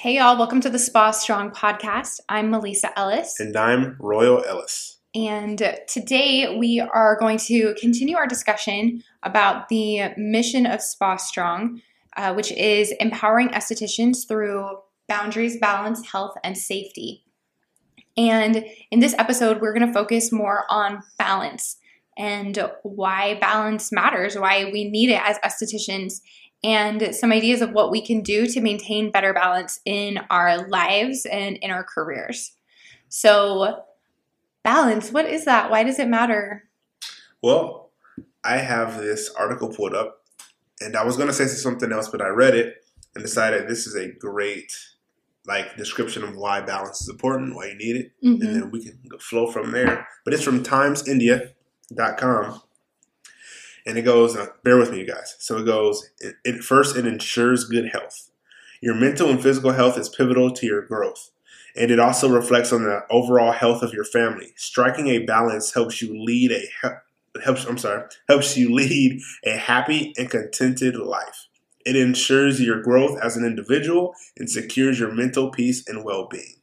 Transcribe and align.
Hey, 0.00 0.18
y'all, 0.18 0.38
welcome 0.38 0.60
to 0.60 0.70
the 0.70 0.78
Spa 0.78 1.10
Strong 1.10 1.50
podcast. 1.50 2.20
I'm 2.28 2.52
M'Lisa 2.52 2.92
Ellis. 2.94 3.40
And 3.40 3.56
I'm 3.56 3.96
Royal 3.98 4.44
Ellis. 4.44 5.00
And 5.12 5.58
today 5.88 6.56
we 6.56 6.78
are 6.78 7.18
going 7.18 7.36
to 7.38 7.74
continue 7.80 8.16
our 8.16 8.28
discussion 8.28 9.02
about 9.24 9.68
the 9.68 10.10
mission 10.16 10.66
of 10.66 10.82
Spa 10.82 11.16
Strong, 11.16 11.82
uh, 12.16 12.32
which 12.32 12.52
is 12.52 12.92
empowering 13.00 13.48
estheticians 13.48 14.18
through 14.28 14.68
boundaries, 15.08 15.56
balance, 15.56 16.06
health, 16.06 16.36
and 16.44 16.56
safety. 16.56 17.24
And 18.16 18.64
in 18.92 19.00
this 19.00 19.16
episode, 19.18 19.60
we're 19.60 19.74
going 19.74 19.88
to 19.88 19.92
focus 19.92 20.30
more 20.30 20.62
on 20.70 21.02
balance 21.18 21.76
and 22.16 22.70
why 22.84 23.34
balance 23.40 23.90
matters, 23.90 24.38
why 24.38 24.70
we 24.72 24.88
need 24.88 25.10
it 25.10 25.20
as 25.24 25.38
estheticians, 25.38 26.20
and 26.64 27.14
some 27.14 27.32
ideas 27.32 27.60
of 27.60 27.72
what 27.72 27.90
we 27.90 28.04
can 28.04 28.22
do 28.22 28.46
to 28.46 28.60
maintain 28.60 29.10
better 29.10 29.32
balance 29.32 29.80
in 29.84 30.18
our 30.30 30.66
lives 30.68 31.26
and 31.26 31.56
in 31.58 31.70
our 31.70 31.84
careers. 31.84 32.52
So, 33.08 33.84
balance, 34.62 35.12
what 35.12 35.26
is 35.26 35.44
that? 35.44 35.70
Why 35.70 35.84
does 35.84 35.98
it 35.98 36.08
matter? 36.08 36.64
Well, 37.42 37.90
I 38.44 38.58
have 38.58 38.98
this 38.98 39.30
article 39.38 39.68
pulled 39.68 39.94
up, 39.94 40.22
and 40.80 40.96
I 40.96 41.04
was 41.04 41.16
going 41.16 41.28
to 41.28 41.34
say 41.34 41.46
something 41.46 41.92
else, 41.92 42.08
but 42.08 42.20
I 42.20 42.28
read 42.28 42.54
it 42.54 42.84
and 43.14 43.24
decided 43.24 43.68
this 43.68 43.86
is 43.86 43.94
a 43.94 44.12
great 44.12 44.72
like 45.46 45.76
description 45.76 46.22
of 46.22 46.36
why 46.36 46.60
balance 46.60 47.00
is 47.00 47.08
important, 47.08 47.56
why 47.56 47.68
you 47.68 47.76
need 47.76 47.96
it, 47.96 48.12
mm-hmm. 48.22 48.42
and 48.42 48.54
then 48.54 48.70
we 48.70 48.84
can 48.84 48.98
flow 49.18 49.50
from 49.50 49.72
there. 49.72 50.06
But 50.24 50.34
it's 50.34 50.42
from 50.42 50.62
timesindia.com. 50.62 52.60
And 53.88 53.96
it 53.96 54.02
goes, 54.02 54.36
uh, 54.36 54.48
bear 54.62 54.76
with 54.76 54.92
me, 54.92 54.98
you 55.00 55.06
guys. 55.06 55.34
So 55.38 55.56
it 55.56 55.64
goes, 55.64 56.10
it, 56.20 56.36
it, 56.44 56.62
first, 56.62 56.94
it 56.94 57.06
ensures 57.06 57.64
good 57.64 57.88
health. 57.88 58.30
Your 58.82 58.94
mental 58.94 59.30
and 59.30 59.42
physical 59.42 59.72
health 59.72 59.96
is 59.96 60.10
pivotal 60.10 60.52
to 60.52 60.66
your 60.66 60.82
growth. 60.82 61.30
And 61.74 61.90
it 61.90 61.98
also 61.98 62.28
reflects 62.28 62.70
on 62.70 62.82
the 62.82 63.06
overall 63.08 63.52
health 63.52 63.82
of 63.82 63.94
your 63.94 64.04
family. 64.04 64.52
Striking 64.56 65.08
a 65.08 65.20
balance 65.24 65.72
helps 65.72 66.02
you 66.02 66.22
lead 66.22 66.52
a 66.52 67.00
helps 67.42 67.64
I'm 67.64 67.78
sorry, 67.78 68.04
helps 68.28 68.58
you 68.58 68.74
lead 68.74 69.22
a 69.44 69.56
happy 69.56 70.12
and 70.18 70.28
contented 70.28 70.96
life. 70.96 71.48
It 71.86 71.96
ensures 71.96 72.60
your 72.60 72.82
growth 72.82 73.18
as 73.22 73.38
an 73.38 73.44
individual 73.46 74.14
and 74.36 74.50
secures 74.50 75.00
your 75.00 75.14
mental 75.14 75.50
peace 75.50 75.88
and 75.88 76.04
well-being. 76.04 76.56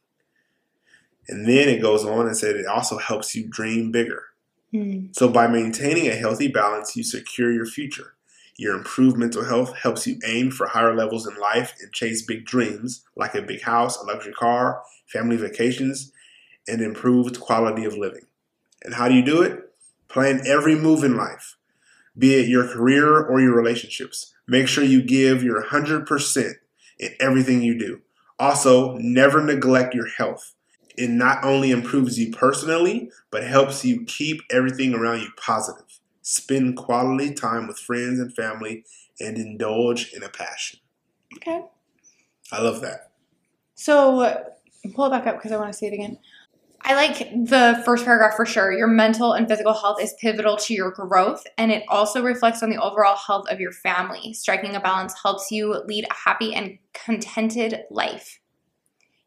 And 1.26 1.48
then 1.48 1.68
it 1.68 1.82
goes 1.82 2.04
on 2.04 2.28
and 2.28 2.36
said 2.36 2.54
it 2.54 2.66
also 2.66 2.98
helps 2.98 3.34
you 3.34 3.48
dream 3.48 3.90
bigger. 3.90 4.26
Mm. 4.76 5.16
So, 5.16 5.28
by 5.28 5.46
maintaining 5.46 6.08
a 6.08 6.14
healthy 6.14 6.48
balance, 6.48 6.96
you 6.96 7.02
secure 7.02 7.50
your 7.50 7.66
future. 7.66 8.14
Your 8.58 8.76
improved 8.76 9.16
mental 9.16 9.44
health 9.44 9.76
helps 9.76 10.06
you 10.06 10.18
aim 10.24 10.50
for 10.50 10.66
higher 10.66 10.94
levels 10.94 11.26
in 11.26 11.38
life 11.38 11.74
and 11.80 11.92
chase 11.92 12.22
big 12.22 12.44
dreams 12.44 13.04
like 13.14 13.34
a 13.34 13.42
big 13.42 13.62
house, 13.62 13.96
a 13.98 14.04
luxury 14.04 14.32
car, 14.32 14.82
family 15.06 15.36
vacations, 15.36 16.12
and 16.68 16.80
improved 16.80 17.40
quality 17.40 17.84
of 17.84 17.96
living. 17.96 18.26
And 18.82 18.94
how 18.94 19.08
do 19.08 19.14
you 19.14 19.24
do 19.24 19.42
it? 19.42 19.72
Plan 20.08 20.46
every 20.46 20.74
move 20.74 21.04
in 21.04 21.16
life, 21.16 21.56
be 22.16 22.34
it 22.34 22.48
your 22.48 22.66
career 22.66 23.22
or 23.22 23.40
your 23.40 23.54
relationships. 23.54 24.34
Make 24.46 24.68
sure 24.68 24.84
you 24.84 25.02
give 25.02 25.42
your 25.42 25.62
100% 25.62 26.52
in 26.98 27.10
everything 27.20 27.62
you 27.62 27.78
do. 27.78 28.00
Also, 28.38 28.96
never 28.98 29.42
neglect 29.42 29.94
your 29.94 30.06
health 30.06 30.54
it 30.96 31.10
not 31.10 31.44
only 31.44 31.70
improves 31.70 32.18
you 32.18 32.32
personally, 32.32 33.10
but 33.30 33.44
helps 33.44 33.84
you 33.84 34.04
keep 34.04 34.40
everything 34.50 34.94
around 34.94 35.20
you 35.20 35.28
positive. 35.36 36.00
Spend 36.22 36.76
quality 36.76 37.32
time 37.34 37.66
with 37.66 37.78
friends 37.78 38.18
and 38.18 38.34
family 38.34 38.84
and 39.20 39.36
indulge 39.36 40.12
in 40.12 40.22
a 40.22 40.28
passion. 40.28 40.80
Okay. 41.36 41.62
I 42.52 42.62
love 42.62 42.80
that. 42.80 43.12
So, 43.74 44.44
pull 44.94 45.06
it 45.06 45.10
back 45.10 45.26
up 45.26 45.36
because 45.36 45.52
I 45.52 45.56
want 45.56 45.72
to 45.72 45.76
see 45.76 45.86
it 45.86 45.92
again. 45.92 46.18
I 46.82 46.94
like 46.94 47.18
the 47.18 47.82
first 47.84 48.04
paragraph 48.04 48.34
for 48.36 48.46
sure. 48.46 48.72
Your 48.72 48.86
mental 48.86 49.32
and 49.32 49.48
physical 49.48 49.72
health 49.72 50.00
is 50.00 50.14
pivotal 50.20 50.56
to 50.58 50.74
your 50.74 50.92
growth, 50.92 51.44
and 51.58 51.72
it 51.72 51.82
also 51.88 52.22
reflects 52.22 52.62
on 52.62 52.70
the 52.70 52.80
overall 52.80 53.16
health 53.16 53.46
of 53.50 53.58
your 53.58 53.72
family. 53.72 54.32
Striking 54.32 54.76
a 54.76 54.80
balance 54.80 55.14
helps 55.20 55.50
you 55.50 55.82
lead 55.86 56.06
a 56.08 56.14
happy 56.14 56.54
and 56.54 56.78
contented 56.92 57.80
life. 57.90 58.38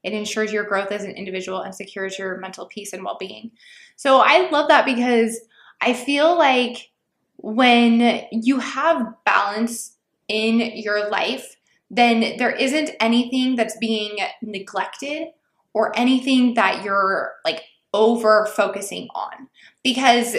It 0.04 0.14
ensures 0.14 0.54
your 0.54 0.64
growth 0.64 0.92
as 0.92 1.04
an 1.04 1.12
individual 1.12 1.62
and 1.62 1.76
secures 1.76 2.18
your 2.18 2.38
mental 2.38 2.66
peace 2.66 2.94
and 2.94 3.04
well 3.04 3.18
being. 3.20 3.52
So 3.96 4.22
I 4.24 4.50
love 4.50 4.70
that 4.70 4.86
because 4.86 5.40
I 5.82 5.94
feel 5.94 6.38
like 6.38 6.92
when 7.38 8.26
you 8.32 8.60
have 8.60 9.14
balance 9.26 9.96
in 10.28 10.60
your 10.78 11.10
life, 11.10 11.56
then 11.90 12.38
there 12.38 12.52
isn't 12.52 12.92
anything 13.00 13.56
that's 13.56 13.78
being 13.78 14.18
neglected 14.42 15.30
or 15.74 15.98
anything 15.98 16.54
that 16.56 16.84
you're 16.84 17.34
like 17.46 17.64
over 17.94 18.46
focusing 18.46 19.08
on. 19.16 19.48
Because, 19.84 20.36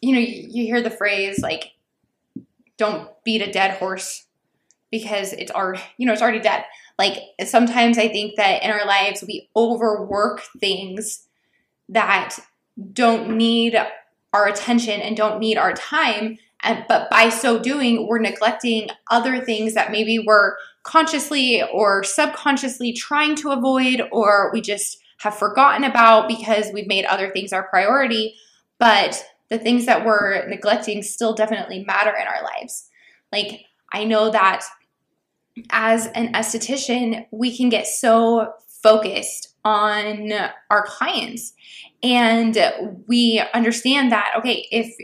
you 0.00 0.12
know, 0.12 0.20
you, 0.20 0.64
hear 0.64 0.82
the 0.82 0.90
phrase 0.90 1.40
like, 1.40 1.72
don't 2.76 3.08
beat 3.24 3.42
a 3.42 3.50
dead 3.50 3.78
horse 3.78 4.26
because 4.90 5.32
it's 5.32 5.50
already, 5.50 5.82
you 5.96 6.06
know, 6.06 6.12
it's 6.12 6.22
already 6.22 6.40
dead. 6.40 6.64
Like 6.98 7.18
sometimes 7.44 7.98
I 7.98 8.08
think 8.08 8.36
that 8.36 8.62
in 8.62 8.70
our 8.70 8.86
lives 8.86 9.24
we 9.26 9.48
overwork 9.56 10.42
things 10.60 11.26
that 11.88 12.38
don't 12.92 13.36
need 13.36 13.76
our 14.32 14.46
attention 14.46 15.00
and 15.00 15.16
don't 15.16 15.38
need 15.38 15.56
our 15.56 15.72
time. 15.72 16.38
And, 16.62 16.84
but 16.88 17.10
by 17.10 17.28
so 17.28 17.58
doing, 17.58 18.08
we're 18.08 18.18
neglecting 18.18 18.88
other 19.10 19.44
things 19.44 19.74
that 19.74 19.92
maybe 19.92 20.18
we're 20.18 20.56
consciously 20.82 21.62
or 21.62 22.02
subconsciously 22.02 22.92
trying 22.92 23.36
to 23.36 23.50
avoid, 23.50 24.02
or 24.12 24.50
we 24.52 24.60
just 24.60 24.98
have 25.18 25.36
forgotten 25.36 25.84
about 25.84 26.28
because 26.28 26.72
we've 26.72 26.86
made 26.86 27.04
other 27.04 27.30
things 27.30 27.52
our 27.52 27.68
priority. 27.68 28.34
But 28.78 29.24
the 29.50 29.58
things 29.58 29.86
that 29.86 30.04
we're 30.04 30.46
neglecting 30.48 31.02
still 31.02 31.34
definitely 31.34 31.84
matter 31.84 32.10
in 32.10 32.26
our 32.26 32.42
lives. 32.42 32.88
Like, 33.30 33.66
I 33.92 34.04
know 34.04 34.30
that 34.30 34.64
as 35.70 36.06
an 36.08 36.32
esthetician, 36.32 37.26
we 37.30 37.56
can 37.56 37.68
get 37.68 37.86
so 37.86 38.52
focused 38.82 39.54
on 39.64 40.32
our 40.70 40.84
clients. 40.86 41.54
And 42.02 42.56
we 43.06 43.42
understand 43.54 44.12
that 44.12 44.34
okay 44.38 44.66
if 44.70 44.94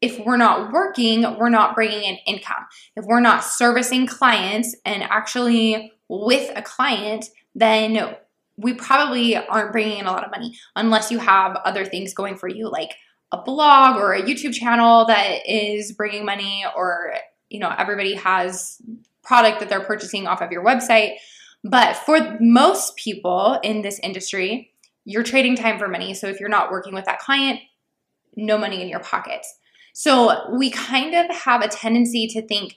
if 0.00 0.18
we're 0.24 0.38
not 0.38 0.72
working 0.72 1.22
we're 1.38 1.48
not 1.48 1.74
bringing 1.74 2.02
in 2.02 2.18
income. 2.26 2.64
If 2.96 3.04
we're 3.04 3.20
not 3.20 3.44
servicing 3.44 4.06
clients 4.06 4.76
and 4.84 5.02
actually 5.02 5.92
with 6.08 6.50
a 6.56 6.62
client 6.62 7.26
then 7.54 8.16
we 8.56 8.74
probably 8.74 9.36
aren't 9.36 9.72
bringing 9.72 9.98
in 9.98 10.06
a 10.06 10.12
lot 10.12 10.24
of 10.24 10.30
money 10.30 10.56
unless 10.76 11.10
you 11.10 11.18
have 11.18 11.56
other 11.64 11.84
things 11.84 12.14
going 12.14 12.36
for 12.36 12.46
you 12.46 12.68
like 12.70 12.90
a 13.32 13.42
blog 13.42 13.96
or 13.96 14.12
a 14.12 14.22
YouTube 14.22 14.52
channel 14.52 15.06
that 15.06 15.40
is 15.48 15.92
bringing 15.92 16.24
money 16.24 16.64
or 16.76 17.14
you 17.48 17.58
know 17.58 17.74
everybody 17.76 18.14
has 18.14 18.80
product 19.22 19.60
that 19.60 19.68
they're 19.68 19.84
purchasing 19.84 20.26
off 20.26 20.40
of 20.40 20.50
your 20.50 20.64
website. 20.64 21.16
But 21.62 21.96
for 21.96 22.38
most 22.40 22.96
people 22.96 23.58
in 23.62 23.82
this 23.82 23.98
industry, 24.02 24.72
you're 25.04 25.22
trading 25.22 25.56
time 25.56 25.78
for 25.78 25.88
money. 25.88 26.14
So 26.14 26.26
if 26.26 26.40
you're 26.40 26.48
not 26.48 26.70
working 26.70 26.94
with 26.94 27.04
that 27.04 27.18
client, 27.18 27.60
no 28.36 28.56
money 28.56 28.80
in 28.80 28.88
your 28.88 29.00
pocket. 29.00 29.44
So 29.92 30.50
we 30.56 30.70
kind 30.70 31.14
of 31.14 31.34
have 31.34 31.62
a 31.62 31.68
tendency 31.68 32.26
to 32.28 32.46
think, 32.46 32.76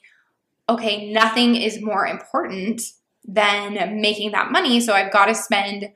okay, 0.67 1.11
nothing 1.11 1.55
is 1.55 1.81
more 1.81 2.05
important 2.05 2.81
than 3.25 4.01
making 4.01 4.31
that 4.31 4.51
money. 4.51 4.81
So 4.81 4.93
I've 4.93 5.13
got 5.13 5.27
to 5.27 5.35
spend 5.35 5.89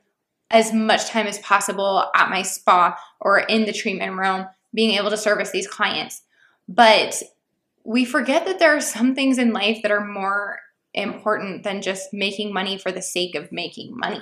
as 0.50 0.72
much 0.72 1.06
time 1.06 1.26
as 1.26 1.38
possible 1.40 2.10
at 2.14 2.30
my 2.30 2.42
spa 2.42 2.96
or 3.20 3.40
in 3.40 3.66
the 3.66 3.72
treatment 3.72 4.16
room 4.16 4.46
being 4.72 4.92
able 4.92 5.10
to 5.10 5.16
service 5.16 5.50
these 5.50 5.66
clients. 5.66 6.22
But 6.68 7.22
we 7.88 8.04
forget 8.04 8.44
that 8.44 8.58
there 8.58 8.76
are 8.76 8.82
some 8.82 9.14
things 9.14 9.38
in 9.38 9.54
life 9.54 9.78
that 9.80 9.90
are 9.90 10.04
more 10.04 10.60
important 10.92 11.62
than 11.62 11.80
just 11.80 12.12
making 12.12 12.52
money 12.52 12.76
for 12.76 12.92
the 12.92 13.00
sake 13.00 13.34
of 13.34 13.50
making 13.50 13.96
money. 13.96 14.20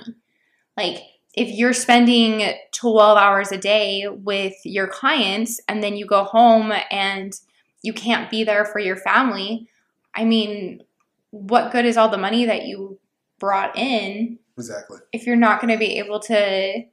Like, 0.77 0.99
if 1.33 1.49
you're 1.49 1.73
spending 1.73 2.53
12 2.71 3.17
hours 3.17 3.51
a 3.51 3.57
day 3.57 4.07
with 4.07 4.53
your 4.63 4.87
clients 4.87 5.59
and 5.67 5.83
then 5.83 5.97
you 5.97 6.05
go 6.05 6.23
home 6.23 6.71
and 6.89 7.33
you 7.81 7.91
can't 7.91 8.31
be 8.31 8.45
there 8.45 8.63
for 8.63 8.79
your 8.79 8.95
family, 8.95 9.67
I 10.15 10.23
mean, 10.23 10.83
what 11.31 11.73
good 11.73 11.83
is 11.83 11.97
all 11.97 12.07
the 12.07 12.17
money 12.17 12.45
that 12.45 12.67
you 12.67 12.97
brought 13.37 13.77
in? 13.77 14.39
Exactly. 14.57 14.99
If 15.11 15.27
you're 15.27 15.35
not 15.35 15.59
going 15.59 15.73
to 15.73 15.77
be 15.77 15.99
able 15.99 16.21
to 16.21 16.85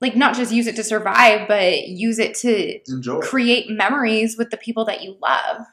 like 0.00 0.16
not 0.16 0.36
just 0.36 0.52
use 0.52 0.66
it 0.66 0.76
to 0.76 0.84
survive, 0.84 1.48
but 1.48 1.88
use 1.88 2.18
it 2.18 2.34
to 2.36 2.78
Enjoy. 2.88 3.20
create 3.20 3.70
memories 3.70 4.36
with 4.36 4.50
the 4.50 4.56
people 4.56 4.84
that 4.86 5.02
you 5.02 5.16
love. 5.20 5.66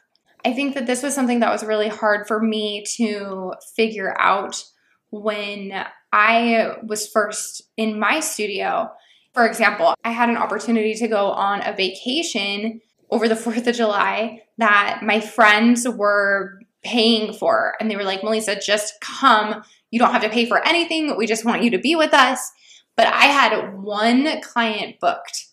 I 0.43 0.53
think 0.53 0.75
that 0.75 0.87
this 0.87 1.03
was 1.03 1.13
something 1.13 1.39
that 1.39 1.51
was 1.51 1.63
really 1.63 1.87
hard 1.87 2.27
for 2.27 2.41
me 2.41 2.83
to 2.97 3.53
figure 3.75 4.15
out 4.19 4.63
when 5.09 5.85
I 6.11 6.75
was 6.83 7.07
first 7.07 7.63
in 7.77 7.99
my 7.99 8.19
studio. 8.19 8.91
For 9.33 9.45
example, 9.45 9.93
I 10.03 10.11
had 10.11 10.29
an 10.29 10.37
opportunity 10.37 10.93
to 10.95 11.07
go 11.07 11.31
on 11.31 11.65
a 11.65 11.73
vacation 11.73 12.81
over 13.09 13.27
the 13.27 13.35
4th 13.35 13.67
of 13.67 13.75
July 13.75 14.43
that 14.57 15.01
my 15.03 15.19
friends 15.19 15.87
were 15.87 16.59
paying 16.83 17.33
for. 17.33 17.73
And 17.79 17.89
they 17.89 17.95
were 17.95 18.03
like, 18.03 18.21
M'Lisa, 18.21 18.63
just 18.63 18.93
come 19.01 19.63
you 19.95 19.99
don't 19.99 20.11
have 20.11 20.23
to 20.23 20.29
pay 20.29 20.45
for 20.45 20.65
anything. 20.67 21.15
We 21.15 21.25
just 21.25 21.45
want 21.45 21.63
you 21.63 21.71
to 21.71 21.77
be 21.77 21.95
with 21.95 22.13
us. 22.13 22.51
But 22.95 23.07
I 23.07 23.25
had 23.25 23.77
one 23.77 24.41
client 24.41 24.99
booked 24.99 25.47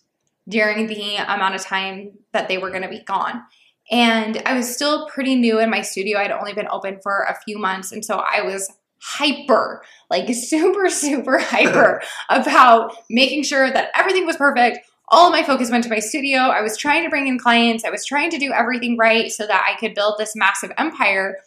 during 0.47 0.87
the 0.87 1.15
amount 1.15 1.55
of 1.55 1.61
time 1.61 2.11
that 2.31 2.47
they 2.47 2.57
were 2.57 2.69
going 2.69 2.83
to 2.83 2.89
be 2.89 3.03
gone. 3.03 3.43
And 3.91 4.41
I 4.45 4.53
was 4.53 4.73
still 4.73 5.07
pretty 5.07 5.35
new 5.35 5.59
in 5.59 5.69
my 5.69 5.81
studio. 5.81 6.19
I'd 6.19 6.31
only 6.31 6.53
been 6.53 6.67
open 6.69 6.99
for 7.01 7.23
a 7.23 7.37
few 7.43 7.57
months. 7.57 7.91
And 7.91 8.03
so 8.03 8.17
I 8.17 8.41
was 8.41 8.71
hyper, 9.01 9.83
like 10.09 10.33
super, 10.33 10.89
super 10.89 11.39
hyper 11.39 12.01
about 12.29 12.95
making 13.09 13.43
sure 13.43 13.69
that 13.69 13.91
everything 13.95 14.25
was 14.25 14.37
perfect. 14.37 14.79
All 15.09 15.27
of 15.27 15.33
my 15.33 15.43
focus 15.43 15.69
went 15.69 15.83
to 15.83 15.89
my 15.89 15.99
studio. 15.99 16.39
I 16.39 16.61
was 16.61 16.77
trying 16.77 17.03
to 17.03 17.09
bring 17.09 17.27
in 17.27 17.37
clients. 17.37 17.83
I 17.83 17.89
was 17.89 18.05
trying 18.05 18.31
to 18.31 18.39
do 18.39 18.51
everything 18.51 18.97
right 18.97 19.31
so 19.31 19.45
that 19.45 19.65
I 19.67 19.77
could 19.79 19.93
build 19.93 20.15
this 20.17 20.35
massive 20.35 20.71
empire. 20.77 21.37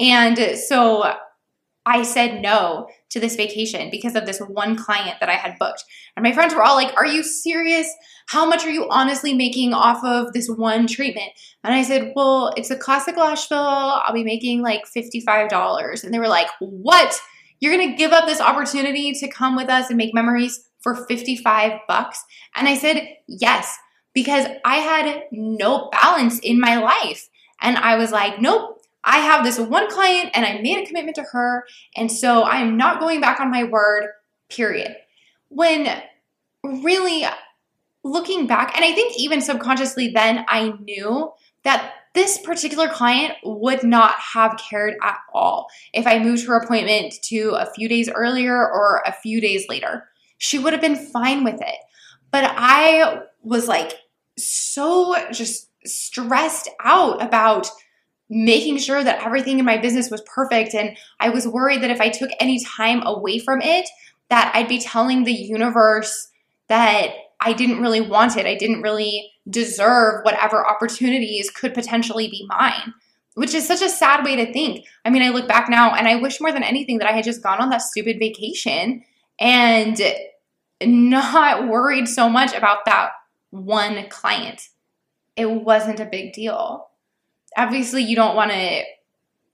And 0.00 0.58
so 0.58 1.14
I 1.86 2.02
said 2.02 2.40
no 2.40 2.88
to 3.10 3.20
this 3.20 3.36
vacation 3.36 3.90
because 3.90 4.14
of 4.14 4.26
this 4.26 4.40
one 4.40 4.76
client 4.76 5.16
that 5.20 5.28
I 5.28 5.34
had 5.34 5.58
booked. 5.58 5.84
And 6.16 6.24
my 6.24 6.32
friends 6.32 6.54
were 6.54 6.62
all 6.62 6.76
like, 6.76 6.94
Are 6.96 7.06
you 7.06 7.22
serious? 7.22 7.88
How 8.28 8.46
much 8.46 8.64
are 8.64 8.70
you 8.70 8.88
honestly 8.88 9.34
making 9.34 9.74
off 9.74 10.02
of 10.02 10.32
this 10.32 10.48
one 10.48 10.86
treatment? 10.86 11.30
And 11.62 11.74
I 11.74 11.82
said, 11.82 12.12
Well, 12.16 12.52
it's 12.56 12.70
a 12.70 12.76
classic 12.76 13.16
lash 13.16 13.46
fill. 13.48 13.58
I'll 13.58 14.14
be 14.14 14.24
making 14.24 14.62
like 14.62 14.82
$55. 14.96 16.04
And 16.04 16.14
they 16.14 16.18
were 16.18 16.28
like, 16.28 16.48
What? 16.60 17.18
You're 17.60 17.76
gonna 17.76 17.96
give 17.96 18.12
up 18.12 18.26
this 18.26 18.40
opportunity 18.40 19.12
to 19.12 19.28
come 19.28 19.56
with 19.56 19.68
us 19.68 19.88
and 19.88 19.96
make 19.98 20.14
memories 20.14 20.68
for 20.80 21.06
55 21.06 21.80
bucks? 21.86 22.24
And 22.56 22.66
I 22.66 22.76
said, 22.76 23.06
Yes, 23.28 23.76
because 24.14 24.46
I 24.64 24.76
had 24.76 25.24
no 25.30 25.90
balance 25.92 26.38
in 26.38 26.60
my 26.60 26.76
life. 26.76 27.28
And 27.60 27.76
I 27.76 27.96
was 27.96 28.10
like, 28.10 28.40
Nope, 28.40 28.80
I 29.04 29.18
have 29.18 29.44
this 29.44 29.58
one 29.58 29.90
client 29.90 30.30
and 30.34 30.44
I 30.44 30.60
made 30.60 30.82
a 30.82 30.86
commitment 30.86 31.16
to 31.16 31.24
her. 31.32 31.64
And 31.94 32.10
so 32.10 32.42
I 32.42 32.56
am 32.56 32.76
not 32.76 33.00
going 33.00 33.20
back 33.20 33.40
on 33.40 33.50
my 33.50 33.64
word, 33.64 34.08
period. 34.48 34.96
When 35.48 36.02
really 36.62 37.24
looking 38.02 38.46
back, 38.46 38.74
and 38.74 38.84
I 38.84 38.92
think 38.92 39.18
even 39.18 39.40
subconsciously 39.40 40.08
then 40.08 40.44
I 40.48 40.74
knew 40.80 41.32
that 41.64 41.92
this 42.14 42.38
particular 42.38 42.88
client 42.88 43.32
would 43.44 43.82
not 43.82 44.14
have 44.14 44.56
cared 44.56 44.94
at 45.02 45.18
all 45.32 45.66
if 45.92 46.06
I 46.06 46.20
moved 46.20 46.46
her 46.46 46.56
appointment 46.56 47.14
to 47.24 47.56
a 47.58 47.66
few 47.74 47.88
days 47.88 48.08
earlier 48.08 48.56
or 48.56 49.02
a 49.04 49.12
few 49.12 49.40
days 49.40 49.66
later. 49.68 50.08
She 50.38 50.58
would 50.58 50.72
have 50.72 50.82
been 50.82 50.96
fine 50.96 51.42
with 51.42 51.60
it. 51.60 51.76
But 52.30 52.52
I 52.56 53.22
was 53.42 53.68
like 53.68 53.94
so 54.38 55.14
just 55.32 55.68
stressed 55.84 56.68
out 56.80 57.22
about 57.22 57.68
making 58.30 58.78
sure 58.78 59.04
that 59.04 59.24
everything 59.24 59.58
in 59.58 59.64
my 59.64 59.76
business 59.76 60.10
was 60.10 60.22
perfect 60.22 60.74
and 60.74 60.96
I 61.20 61.28
was 61.28 61.46
worried 61.46 61.82
that 61.82 61.90
if 61.90 62.00
I 62.00 62.08
took 62.08 62.30
any 62.40 62.64
time 62.64 63.02
away 63.06 63.38
from 63.38 63.60
it 63.60 63.88
that 64.30 64.50
I'd 64.54 64.68
be 64.68 64.78
telling 64.78 65.24
the 65.24 65.32
universe 65.32 66.28
that 66.68 67.10
I 67.40 67.52
didn't 67.52 67.82
really 67.82 68.00
want 68.00 68.36
it. 68.36 68.46
I 68.46 68.54
didn't 68.54 68.82
really 68.82 69.30
deserve 69.48 70.24
whatever 70.24 70.66
opportunities 70.66 71.50
could 71.50 71.74
potentially 71.74 72.28
be 72.28 72.46
mine, 72.48 72.94
which 73.34 73.54
is 73.54 73.66
such 73.66 73.82
a 73.82 73.88
sad 73.88 74.24
way 74.24 74.36
to 74.36 74.52
think. 74.52 74.86
I 75.04 75.10
mean, 75.10 75.22
I 75.22 75.28
look 75.28 75.46
back 75.46 75.68
now 75.68 75.94
and 75.94 76.08
I 76.08 76.16
wish 76.16 76.40
more 76.40 76.52
than 76.52 76.62
anything 76.62 76.98
that 76.98 77.08
I 77.08 77.12
had 77.12 77.24
just 77.24 77.42
gone 77.42 77.60
on 77.60 77.68
that 77.70 77.82
stupid 77.82 78.18
vacation 78.18 79.04
and 79.38 80.00
not 80.82 81.68
worried 81.68 82.08
so 82.08 82.28
much 82.30 82.54
about 82.54 82.86
that 82.86 83.10
one 83.50 84.08
client. 84.08 84.62
It 85.36 85.50
wasn't 85.50 86.00
a 86.00 86.06
big 86.06 86.32
deal 86.32 86.88
obviously 87.56 88.02
you 88.02 88.16
don't 88.16 88.36
want 88.36 88.50
to 88.50 88.82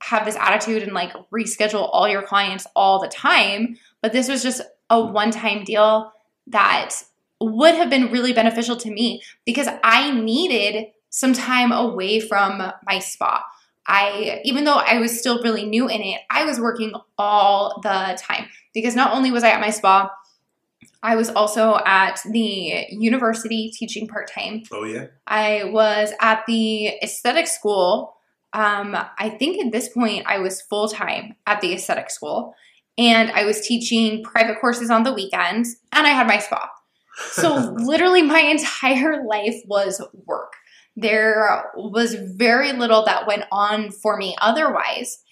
have 0.03 0.25
this 0.25 0.37
attitude 0.37 0.83
and 0.83 0.93
like 0.93 1.13
reschedule 1.31 1.89
all 1.93 2.09
your 2.09 2.23
clients 2.23 2.67
all 2.75 3.01
the 3.01 3.09
time, 3.09 3.77
but 4.03 4.13
this 4.13 4.29
was 4.29 4.43
just 4.43 4.63
a 4.89 5.01
one 5.01 5.31
time 5.31 5.65
deal 5.65 6.13
that 6.47 6.95
would 7.41 7.75
have 7.75 7.91
been 7.91 8.11
really 8.11 8.33
beneficial 8.33 8.77
to 8.77 8.91
me 8.91 9.23
because 9.45 9.69
I 9.83 10.11
needed 10.11 10.87
some 11.11 11.33
time 11.33 11.73
away 11.73 12.21
from 12.21 12.73
my 12.87 12.99
spa. 12.99 13.45
I 13.87 14.41
even 14.45 14.65
though 14.65 14.77
I 14.77 14.99
was 14.99 15.19
still 15.19 15.43
really 15.43 15.67
new 15.67 15.89
in 15.89 16.01
it, 16.01 16.21
I 16.31 16.45
was 16.45 16.61
working 16.61 16.93
all 17.19 17.81
the 17.83 18.19
time 18.21 18.47
because 18.73 18.95
not 18.95 19.13
only 19.13 19.31
was 19.31 19.43
I 19.43 19.51
at 19.51 19.61
my 19.61 19.71
spa, 19.71 20.11
I 21.03 21.17
was 21.17 21.31
also 21.31 21.79
at 21.87 22.21
the 22.31 22.87
university 22.91 23.71
teaching 23.71 24.07
part 24.07 24.31
time. 24.31 24.63
Oh, 24.73 24.85
yeah. 24.85 25.07
I 25.27 25.65
was 25.65 26.13
at 26.21 26.45
the 26.47 26.89
aesthetic 27.03 27.47
school. 27.47 28.17
Um, 28.53 28.97
I 29.19 29.31
think 29.31 29.65
at 29.65 29.73
this 29.73 29.89
point 29.89 30.27
I 30.27 30.39
was 30.39 30.61
full 30.61 30.89
time 30.89 31.37
at 31.47 31.61
the 31.61 31.73
aesthetic 31.73 32.11
school 32.11 32.55
and 32.99 33.31
I 33.31 33.45
was 33.45 33.67
teaching 33.67 34.23
private 34.23 34.61
courses 34.61 34.91
on 34.91 35.05
the 35.05 35.13
weekends 35.13 35.77
and 35.93 36.07
I 36.07 36.11
had 36.11 36.27
my 36.27 36.39
spa. 36.39 36.69
So, 37.33 37.55
literally, 37.77 38.23
my 38.23 38.41
entire 38.41 39.25
life 39.25 39.57
was 39.67 40.03
work. 40.27 40.53
There 40.97 41.65
was 41.75 42.15
very 42.15 42.73
little 42.73 43.05
that 43.05 43.27
went 43.27 43.45
on 43.53 43.91
for 43.91 44.17
me 44.17 44.37
otherwise. 44.41 45.23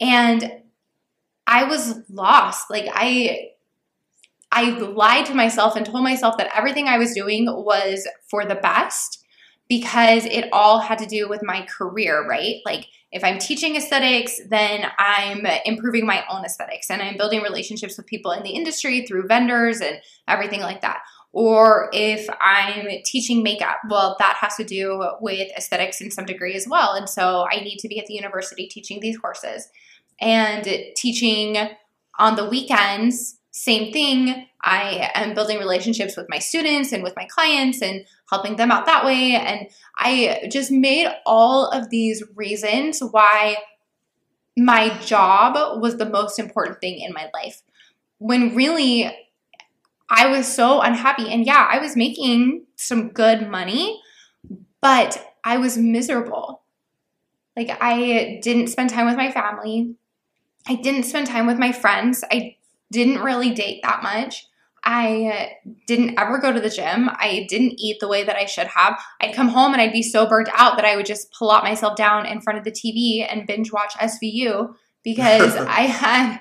And 0.00 0.62
I 1.46 1.64
was 1.64 2.02
lost. 2.08 2.70
Like, 2.70 2.86
I 2.92 3.50
I 4.58 4.70
lied 4.70 5.24
to 5.26 5.34
myself 5.34 5.76
and 5.76 5.86
told 5.86 6.02
myself 6.02 6.36
that 6.38 6.50
everything 6.52 6.88
I 6.88 6.98
was 6.98 7.14
doing 7.14 7.46
was 7.46 8.08
for 8.28 8.44
the 8.44 8.56
best 8.56 9.24
because 9.68 10.24
it 10.24 10.48
all 10.52 10.80
had 10.80 10.98
to 10.98 11.06
do 11.06 11.28
with 11.28 11.44
my 11.44 11.64
career, 11.66 12.26
right? 12.26 12.56
Like 12.66 12.88
if 13.12 13.22
I'm 13.22 13.38
teaching 13.38 13.76
aesthetics, 13.76 14.40
then 14.50 14.86
I'm 14.98 15.46
improving 15.64 16.06
my 16.06 16.24
own 16.28 16.44
aesthetics 16.44 16.90
and 16.90 17.00
I'm 17.00 17.16
building 17.16 17.40
relationships 17.40 17.96
with 17.96 18.06
people 18.06 18.32
in 18.32 18.42
the 18.42 18.50
industry 18.50 19.06
through 19.06 19.28
vendors 19.28 19.80
and 19.80 20.00
everything 20.26 20.60
like 20.60 20.80
that. 20.80 21.02
Or 21.30 21.88
if 21.92 22.26
I'm 22.40 22.88
teaching 23.04 23.44
makeup, 23.44 23.76
well, 23.88 24.16
that 24.18 24.38
has 24.40 24.56
to 24.56 24.64
do 24.64 25.04
with 25.20 25.52
aesthetics 25.56 26.00
in 26.00 26.10
some 26.10 26.24
degree 26.24 26.56
as 26.56 26.66
well. 26.66 26.94
And 26.94 27.08
so 27.08 27.46
I 27.48 27.60
need 27.60 27.78
to 27.78 27.88
be 27.88 28.00
at 28.00 28.06
the 28.06 28.14
university 28.14 28.66
teaching 28.66 28.98
these 28.98 29.18
courses 29.18 29.68
and 30.20 30.64
teaching 30.96 31.56
on 32.18 32.34
the 32.34 32.48
weekends 32.48 33.37
same 33.58 33.92
thing. 33.92 34.46
I 34.62 35.10
am 35.14 35.34
building 35.34 35.58
relationships 35.58 36.16
with 36.16 36.26
my 36.28 36.38
students 36.38 36.92
and 36.92 37.02
with 37.02 37.14
my 37.16 37.26
clients 37.26 37.82
and 37.82 38.04
helping 38.30 38.56
them 38.56 38.70
out 38.70 38.86
that 38.86 39.04
way. 39.04 39.34
And 39.34 39.68
I 39.96 40.48
just 40.50 40.70
made 40.70 41.08
all 41.26 41.66
of 41.66 41.90
these 41.90 42.22
reasons 42.36 43.00
why 43.00 43.56
my 44.56 44.96
job 45.00 45.80
was 45.80 45.96
the 45.96 46.08
most 46.08 46.38
important 46.38 46.80
thing 46.80 46.98
in 46.98 47.12
my 47.12 47.30
life. 47.34 47.62
When 48.18 48.54
really, 48.54 49.12
I 50.10 50.28
was 50.28 50.46
so 50.46 50.80
unhappy. 50.80 51.28
And 51.28 51.44
yeah, 51.44 51.68
I 51.70 51.78
was 51.78 51.96
making 51.96 52.66
some 52.76 53.08
good 53.08 53.48
money, 53.48 54.00
but 54.80 55.22
I 55.44 55.58
was 55.58 55.76
miserable. 55.76 56.62
Like, 57.56 57.76
I 57.80 58.38
didn't 58.42 58.68
spend 58.68 58.90
time 58.90 59.06
with 59.06 59.16
my 59.16 59.32
family. 59.32 59.96
I 60.68 60.76
didn't 60.76 61.04
spend 61.04 61.26
time 61.26 61.46
with 61.46 61.58
my 61.58 61.72
friends. 61.72 62.22
I 62.30 62.56
didn't 62.90 63.22
really 63.22 63.50
date 63.50 63.80
that 63.82 64.02
much. 64.02 64.46
I 64.84 65.24
uh, 65.26 65.72
didn't 65.86 66.18
ever 66.18 66.38
go 66.38 66.52
to 66.52 66.60
the 66.60 66.70
gym. 66.70 67.10
I 67.10 67.46
didn't 67.48 67.74
eat 67.78 67.98
the 68.00 68.08
way 68.08 68.24
that 68.24 68.36
I 68.36 68.46
should 68.46 68.68
have. 68.68 68.98
I'd 69.20 69.34
come 69.34 69.48
home 69.48 69.72
and 69.72 69.82
I'd 69.82 69.92
be 69.92 70.02
so 70.02 70.26
burnt 70.26 70.48
out 70.54 70.76
that 70.76 70.84
I 70.84 70.96
would 70.96 71.06
just 71.06 71.32
plop 71.32 71.64
myself 71.64 71.96
down 71.96 72.26
in 72.26 72.40
front 72.40 72.58
of 72.58 72.64
the 72.64 72.70
TV 72.70 73.26
and 73.28 73.46
binge 73.46 73.72
watch 73.72 73.94
SVU 73.94 74.74
because 75.04 75.56
I 75.56 75.82
had 75.82 76.40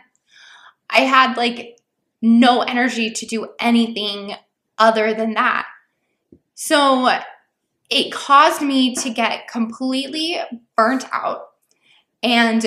I 0.90 1.02
had 1.02 1.36
like 1.36 1.78
no 2.22 2.62
energy 2.62 3.12
to 3.12 3.26
do 3.26 3.50
anything 3.60 4.34
other 4.78 5.14
than 5.14 5.34
that. 5.34 5.68
So 6.54 7.10
it 7.90 8.12
caused 8.12 8.62
me 8.62 8.96
to 8.96 9.10
get 9.10 9.48
completely 9.48 10.40
burnt 10.76 11.06
out 11.12 11.48
and 12.24 12.66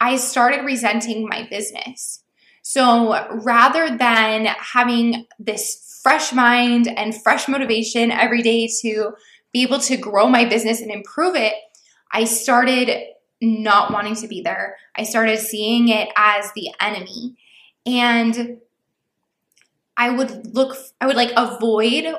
I 0.00 0.16
started 0.16 0.64
resenting 0.64 1.26
my 1.28 1.46
business. 1.48 2.22
So 2.68 3.14
rather 3.44 3.96
than 3.96 4.46
having 4.46 5.28
this 5.38 6.00
fresh 6.02 6.32
mind 6.32 6.88
and 6.88 7.14
fresh 7.22 7.46
motivation 7.46 8.10
every 8.10 8.42
day 8.42 8.68
to 8.82 9.12
be 9.52 9.62
able 9.62 9.78
to 9.78 9.96
grow 9.96 10.26
my 10.26 10.44
business 10.46 10.80
and 10.80 10.90
improve 10.90 11.36
it, 11.36 11.54
I 12.10 12.24
started 12.24 12.90
not 13.40 13.92
wanting 13.92 14.16
to 14.16 14.26
be 14.26 14.42
there. 14.42 14.78
I 14.96 15.04
started 15.04 15.38
seeing 15.38 15.90
it 15.90 16.08
as 16.16 16.50
the 16.56 16.70
enemy. 16.80 17.36
And 17.86 18.58
I 19.96 20.10
would 20.10 20.52
look, 20.52 20.76
I 21.00 21.06
would 21.06 21.14
like 21.14 21.30
avoid 21.36 22.16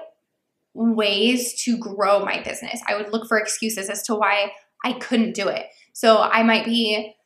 ways 0.74 1.62
to 1.64 1.78
grow 1.78 2.24
my 2.24 2.42
business. 2.42 2.80
I 2.88 2.96
would 2.96 3.12
look 3.12 3.28
for 3.28 3.38
excuses 3.38 3.90
as 3.90 4.02
to 4.04 4.16
why 4.16 4.54
I 4.86 4.94
couldn't 4.94 5.36
do 5.36 5.50
it. 5.50 5.66
So 5.92 6.22
I 6.22 6.42
might 6.44 6.64
be 6.64 7.17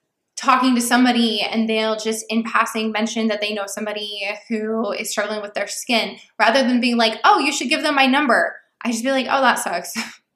talking 0.41 0.73
to 0.73 0.81
somebody 0.81 1.41
and 1.41 1.69
they'll 1.69 1.95
just 1.95 2.25
in 2.29 2.43
passing 2.43 2.91
mention 2.91 3.27
that 3.27 3.41
they 3.41 3.53
know 3.53 3.65
somebody 3.67 4.27
who 4.49 4.91
is 4.91 5.11
struggling 5.11 5.41
with 5.41 5.53
their 5.53 5.67
skin 5.67 6.17
rather 6.39 6.63
than 6.63 6.81
being 6.81 6.97
like, 6.97 7.19
oh, 7.23 7.37
you 7.37 7.51
should 7.51 7.69
give 7.69 7.83
them 7.83 7.95
my 7.95 8.07
number. 8.07 8.55
I 8.83 8.91
just 8.91 9.03
be 9.03 9.11
like, 9.11 9.27
oh, 9.29 9.41
that 9.41 9.59
sucks. 9.59 9.93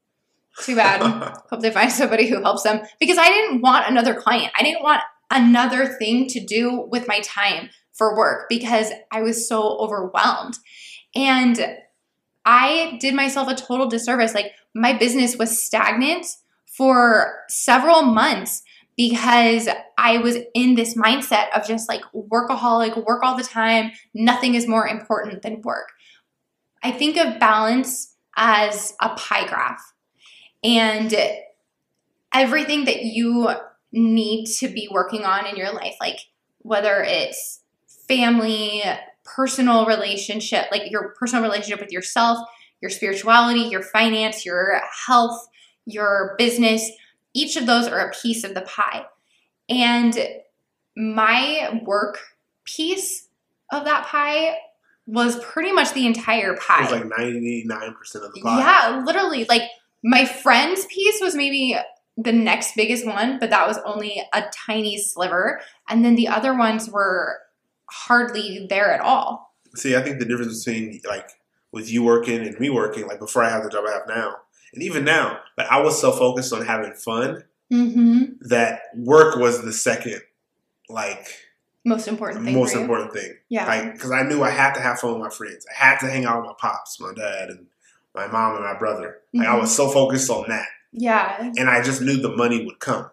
Too 0.61 0.75
bad. 0.75 1.01
Hope 1.49 1.61
they 1.61 1.71
find 1.71 1.91
somebody 1.91 2.27
who 2.27 2.41
helps 2.41 2.63
them 2.63 2.81
because 2.99 3.17
I 3.17 3.27
didn't 3.27 3.61
want 3.61 3.89
another 3.89 4.13
client. 4.13 4.53
I 4.57 4.63
didn't 4.63 4.83
want 4.83 5.01
another 5.31 5.87
thing 5.87 6.27
to 6.27 6.39
do 6.39 6.87
with 6.91 7.07
my 7.07 7.19
time 7.21 7.69
for 7.93 8.15
work 8.15 8.47
because 8.47 8.91
I 9.11 9.21
was 9.21 9.49
so 9.49 9.77
overwhelmed. 9.79 10.59
And 11.15 11.77
I 12.45 12.97
did 13.01 13.15
myself 13.15 13.47
a 13.47 13.55
total 13.55 13.87
disservice. 13.87 14.35
Like 14.35 14.51
my 14.75 14.93
business 14.93 15.35
was 15.35 15.65
stagnant 15.65 16.27
for 16.65 17.43
several 17.49 18.03
months 18.03 18.61
because 18.97 19.67
I 19.97 20.17
was 20.19 20.37
in 20.53 20.75
this 20.75 20.95
mindset 20.95 21.49
of 21.55 21.67
just 21.67 21.89
like 21.89 22.01
workaholic, 22.13 23.05
work 23.05 23.23
all 23.23 23.35
the 23.35 23.43
time, 23.43 23.91
nothing 24.13 24.55
is 24.55 24.67
more 24.67 24.87
important 24.87 25.41
than 25.41 25.61
work. 25.61 25.89
I 26.81 26.91
think 26.91 27.17
of 27.17 27.39
balance 27.39 28.15
as 28.37 28.93
a 29.01 29.09
pie 29.09 29.47
graph. 29.47 29.81
And 30.63 31.13
everything 32.33 32.85
that 32.85 33.03
you 33.03 33.49
need 33.91 34.45
to 34.45 34.67
be 34.67 34.89
working 34.91 35.23
on 35.23 35.45
in 35.45 35.55
your 35.55 35.71
life, 35.73 35.95
like 35.99 36.19
whether 36.59 37.03
it's 37.03 37.61
family, 38.07 38.83
personal 39.23 39.85
relationship, 39.85 40.65
like 40.71 40.91
your 40.91 41.15
personal 41.19 41.43
relationship 41.43 41.79
with 41.79 41.91
yourself, 41.91 42.39
your 42.81 42.89
spirituality, 42.89 43.61
your 43.61 43.81
finance, 43.81 44.45
your 44.45 44.81
health, 45.07 45.47
your 45.85 46.35
business, 46.37 46.89
each 47.35 47.57
of 47.57 47.67
those 47.67 47.87
are 47.87 47.99
a 47.99 48.11
piece 48.11 48.43
of 48.43 48.55
the 48.55 48.61
pie. 48.61 49.05
And 49.69 50.17
my 50.97 51.81
work 51.85 52.19
piece 52.63 53.27
of 53.71 53.85
that 53.85 54.05
pie 54.05 54.57
was 55.05 55.37
pretty 55.43 55.71
much 55.71 55.93
the 55.93 56.07
entire 56.07 56.55
pie. 56.55 56.79
It 56.79 56.91
was 56.91 57.01
like 57.01 57.19
ninety 57.19 57.63
nine 57.65 57.93
percent 57.93 58.25
of 58.25 58.33
the 58.33 58.41
pie. 58.41 58.59
Yeah, 58.59 59.03
literally. 59.05 59.45
Like 59.47 59.63
my 60.03 60.25
friend's 60.25 60.85
piece 60.85 61.19
was 61.21 61.35
maybe 61.35 61.77
the 62.17 62.31
next 62.31 62.75
biggest 62.75 63.05
one, 63.05 63.39
but 63.39 63.49
that 63.49 63.67
was 63.67 63.77
only 63.85 64.23
a 64.33 64.43
tiny 64.53 64.97
sliver. 64.97 65.61
And 65.89 66.03
then 66.03 66.15
the 66.15 66.29
other 66.29 66.57
ones 66.57 66.89
were 66.89 67.39
hardly 67.87 68.65
there 68.69 68.93
at 68.93 69.01
all. 69.01 69.53
See, 69.75 69.95
I 69.95 70.01
think 70.01 70.19
the 70.19 70.25
difference 70.25 70.63
between 70.63 71.01
like 71.07 71.29
with 71.71 71.91
you 71.91 72.03
working 72.03 72.41
and 72.41 72.57
me 72.59 72.69
working, 72.69 73.05
like 73.07 73.19
before 73.19 73.43
I 73.43 73.49
have 73.49 73.63
the 73.63 73.69
job 73.69 73.83
I 73.87 73.91
have 73.91 74.07
now, 74.07 74.37
and 74.75 74.83
even 74.83 75.03
now, 75.03 75.39
but 75.57 75.65
I 75.71 75.81
was 75.81 75.99
so 75.99 76.11
focused 76.11 76.53
on 76.53 76.65
having 76.65 76.93
fun 76.93 77.43
Mm-hmm. 77.73 78.47
that 78.49 78.81
work 78.95 79.37
was 79.37 79.63
the 79.63 79.73
second, 79.73 80.21
like 80.87 81.27
Most 81.83 82.07
important 82.07 82.45
thing. 82.45 82.53
most 82.53 82.75
important 82.75 83.11
thing. 83.11 83.33
Yeah. 83.49 83.65
Like, 83.65 83.93
because 83.93 84.11
I 84.11 84.21
knew 84.21 84.43
I 84.43 84.51
had 84.51 84.75
to 84.75 84.81
have 84.81 84.99
fun 84.99 85.13
with 85.13 85.21
my 85.23 85.29
friends. 85.31 85.65
I 85.71 85.83
had 85.83 85.97
to 86.01 86.05
hang 86.07 86.25
out 86.25 86.37
with 86.41 86.45
my 86.45 86.53
pops, 86.59 86.99
my 86.99 87.11
dad, 87.15 87.49
and 87.49 87.65
my 88.13 88.27
mom 88.27 88.55
and 88.57 88.63
my 88.63 88.77
brother. 88.77 89.17
Like, 89.33 89.47
I 89.47 89.55
Mhm. 89.55 89.61
was 89.61 89.75
so 89.75 89.89
focused 89.89 90.29
on 90.29 90.45
that, 90.49 90.67
yeah. 90.91 91.51
and 91.57 91.67
I 91.67 91.81
just 91.81 92.01
knew 92.03 92.17
the 92.21 92.35
money 92.37 92.63
would 92.65 92.79
come. 92.79 93.09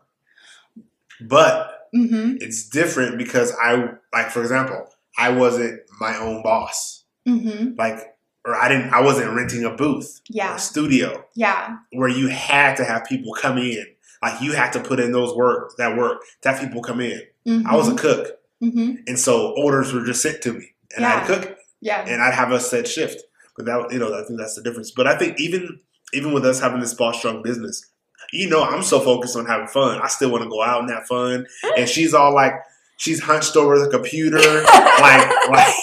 But 1.20 1.88
Mm-hmm. 1.94 2.36
it's 2.40 2.68
different 2.70 3.18
because 3.18 3.52
I, 3.62 3.90
like, 4.14 4.30
for 4.30 4.40
example, 4.42 4.86
I 5.18 5.28
wasn't 5.30 5.80
my 6.00 6.16
own 6.16 6.42
boss. 6.42 7.04
Mm-hmm. 7.28 7.74
Like, 7.76 8.11
or 8.44 8.54
I 8.56 8.68
didn't, 8.68 8.92
I 8.92 9.00
wasn't 9.00 9.34
renting 9.34 9.64
a 9.64 9.70
booth, 9.70 10.20
Yeah. 10.28 10.56
a 10.56 10.58
studio 10.58 11.24
Yeah. 11.34 11.76
where 11.92 12.08
you 12.08 12.28
had 12.28 12.76
to 12.78 12.84
have 12.84 13.04
people 13.04 13.32
come 13.34 13.58
in. 13.58 13.86
Like, 14.22 14.40
you 14.40 14.52
had 14.52 14.72
to 14.74 14.80
put 14.80 15.00
in 15.00 15.12
those 15.12 15.34
work, 15.34 15.76
that 15.78 15.96
work 15.96 16.22
to 16.42 16.48
have 16.50 16.60
people 16.60 16.82
come 16.82 17.00
in. 17.00 17.22
Mm-hmm. 17.46 17.66
I 17.66 17.76
was 17.76 17.88
a 17.88 17.94
cook, 17.94 18.38
Mm-hmm. 18.62 18.92
and 19.08 19.18
so 19.18 19.52
orders 19.56 19.92
were 19.92 20.04
just 20.04 20.22
sent 20.22 20.40
to 20.42 20.52
me, 20.52 20.68
and 20.96 21.04
I'd 21.04 21.26
cook 21.26 21.56
Yeah. 21.80 22.04
and 22.06 22.22
I'd 22.22 22.34
have 22.34 22.52
a 22.52 22.60
set 22.60 22.86
shift. 22.86 23.20
But 23.56 23.66
that 23.66 23.88
you 23.92 23.98
know, 23.98 24.14
I 24.14 24.24
think 24.24 24.38
that's 24.38 24.54
the 24.54 24.62
difference. 24.62 24.92
But 24.92 25.06
I 25.08 25.18
think 25.18 25.38
even 25.40 25.80
even 26.14 26.32
with 26.32 26.44
us 26.46 26.60
having 26.60 26.80
this 26.80 26.92
Spa 26.92 27.10
Strong 27.12 27.42
business, 27.42 27.84
you 28.32 28.48
know, 28.48 28.62
I'm 28.64 28.82
so 28.82 29.00
focused 29.00 29.36
on 29.36 29.44
having 29.46 29.66
fun. 29.66 30.00
I 30.00 30.06
still 30.08 30.30
want 30.30 30.44
to 30.44 30.48
go 30.48 30.62
out 30.62 30.80
and 30.82 30.90
have 30.90 31.06
fun. 31.06 31.46
And 31.76 31.88
she's 31.88 32.14
all 32.14 32.32
like, 32.34 32.54
she's 32.98 33.20
hunched 33.20 33.56
over 33.56 33.78
the 33.78 33.90
computer, 33.90 34.38
like 35.00 35.48
like 35.50 35.74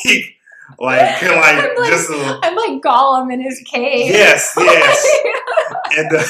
like 0.79 1.21
like 1.21 1.23
I'm 1.23 1.75
like- 1.77 1.89
just 1.91 2.09
uh, 2.11 2.39
I'm 2.43 2.55
like 2.55 2.81
Gollum 2.81 3.31
in 3.33 3.41
his 3.41 3.61
cave. 3.65 4.11
yes, 4.11 4.53
yes, 4.57 5.07
and. 5.97 6.11
Uh, 6.15 6.23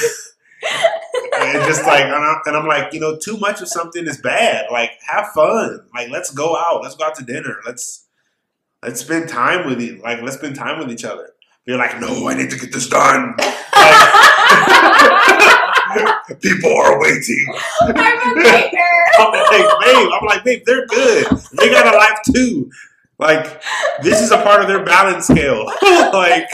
and 0.62 1.64
just 1.64 1.86
like, 1.86 2.04
and, 2.04 2.12
I, 2.12 2.36
and 2.44 2.54
I'm 2.54 2.66
like, 2.66 2.92
you 2.92 3.00
know, 3.00 3.16
too 3.16 3.38
much 3.38 3.62
of 3.62 3.68
something 3.68 4.06
is 4.06 4.20
bad. 4.20 4.66
Like, 4.70 4.90
have 5.08 5.28
fun. 5.28 5.80
Like, 5.94 6.10
let's 6.10 6.30
go 6.30 6.54
out. 6.54 6.82
Let's 6.82 6.94
go 6.96 7.06
out 7.06 7.14
to 7.14 7.24
dinner. 7.24 7.56
Let's 7.64 8.04
let's 8.82 9.00
spend 9.00 9.30
time 9.30 9.66
with 9.66 9.80
you. 9.80 10.02
Like, 10.02 10.20
let's 10.20 10.36
spend 10.36 10.56
time 10.56 10.78
with 10.78 10.90
each 10.90 11.04
other. 11.04 11.30
You're 11.64 11.78
like, 11.78 11.98
no, 11.98 12.28
I 12.28 12.34
need 12.34 12.50
to 12.50 12.58
get 12.58 12.72
this 12.72 12.88
done. 12.90 13.34
Like, 13.38 13.50
people 16.42 16.72
are 16.76 17.00
waiting. 17.00 17.46
I'm 17.80 17.90
a 17.90 18.42
nightmare. 18.42 19.06
I'm 19.18 19.32
like, 19.32 19.50
babe. 19.80 20.08
I'm 20.12 20.26
like, 20.26 20.44
babe. 20.44 20.62
They're 20.66 20.86
good. 20.86 21.26
They 21.58 21.70
got 21.70 21.92
a 21.92 21.96
life 21.96 22.18
too. 22.34 22.70
Like, 23.20 23.62
this 24.02 24.22
is 24.22 24.30
a 24.30 24.38
part 24.38 24.62
of 24.62 24.68
their 24.68 24.82
balance 24.82 25.26
scale. 25.26 25.66
like, 25.82 26.48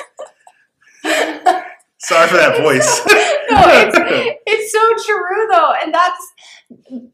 sorry 1.98 2.28
for 2.28 2.36
that 2.36 2.58
voice. 2.60 3.00
no, 3.06 3.62
it's, 3.68 4.40
it's 4.46 4.72
so 4.72 5.14
true 5.14 5.46
though, 5.50 5.72
and 5.82 5.94
that's 5.94 6.32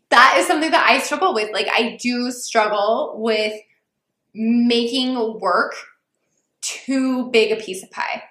that 0.09 0.37
is 0.39 0.47
something 0.47 0.71
that 0.71 0.89
I 0.89 0.99
struggle 1.01 1.35
with. 1.35 1.53
Like 1.53 1.69
I 1.71 1.99
do 2.01 2.31
struggle 2.31 3.15
with 3.17 3.53
making 4.35 5.39
work 5.39 5.75
too 6.63 7.31
big 7.31 7.53
a 7.53 7.63
piece 7.63 7.83
of 7.83 7.91
pie, 7.91 8.23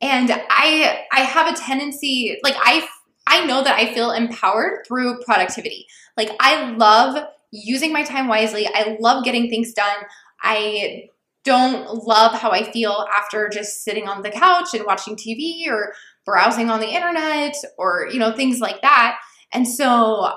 and 0.00 0.30
I 0.32 1.04
I 1.12 1.20
have 1.20 1.52
a 1.52 1.56
tendency 1.56 2.38
like 2.42 2.56
I 2.58 2.88
I 3.26 3.44
know 3.44 3.62
that 3.62 3.78
I 3.78 3.92
feel 3.92 4.10
empowered 4.10 4.86
through 4.86 5.20
productivity. 5.20 5.86
Like 6.16 6.30
I 6.40 6.70
love 6.72 7.26
using 7.50 7.92
my 7.92 8.04
time 8.04 8.28
wisely. 8.28 8.66
I 8.66 8.96
love 9.00 9.24
getting 9.24 9.48
things 9.48 9.72
done. 9.72 9.96
I 10.42 11.10
don't 11.44 12.04
love 12.04 12.32
how 12.32 12.50
I 12.50 12.70
feel 12.70 13.06
after 13.14 13.48
just 13.48 13.84
sitting 13.84 14.08
on 14.08 14.22
the 14.22 14.30
couch 14.30 14.74
and 14.74 14.84
watching 14.84 15.16
TV 15.16 15.68
or 15.68 15.94
browsing 16.24 16.70
on 16.70 16.80
the 16.80 16.88
internet 16.88 17.54
or 17.78 18.08
you 18.10 18.18
know 18.18 18.32
things 18.32 18.60
like 18.60 18.82
that. 18.82 19.18
And 19.52 19.66
so 19.66 20.32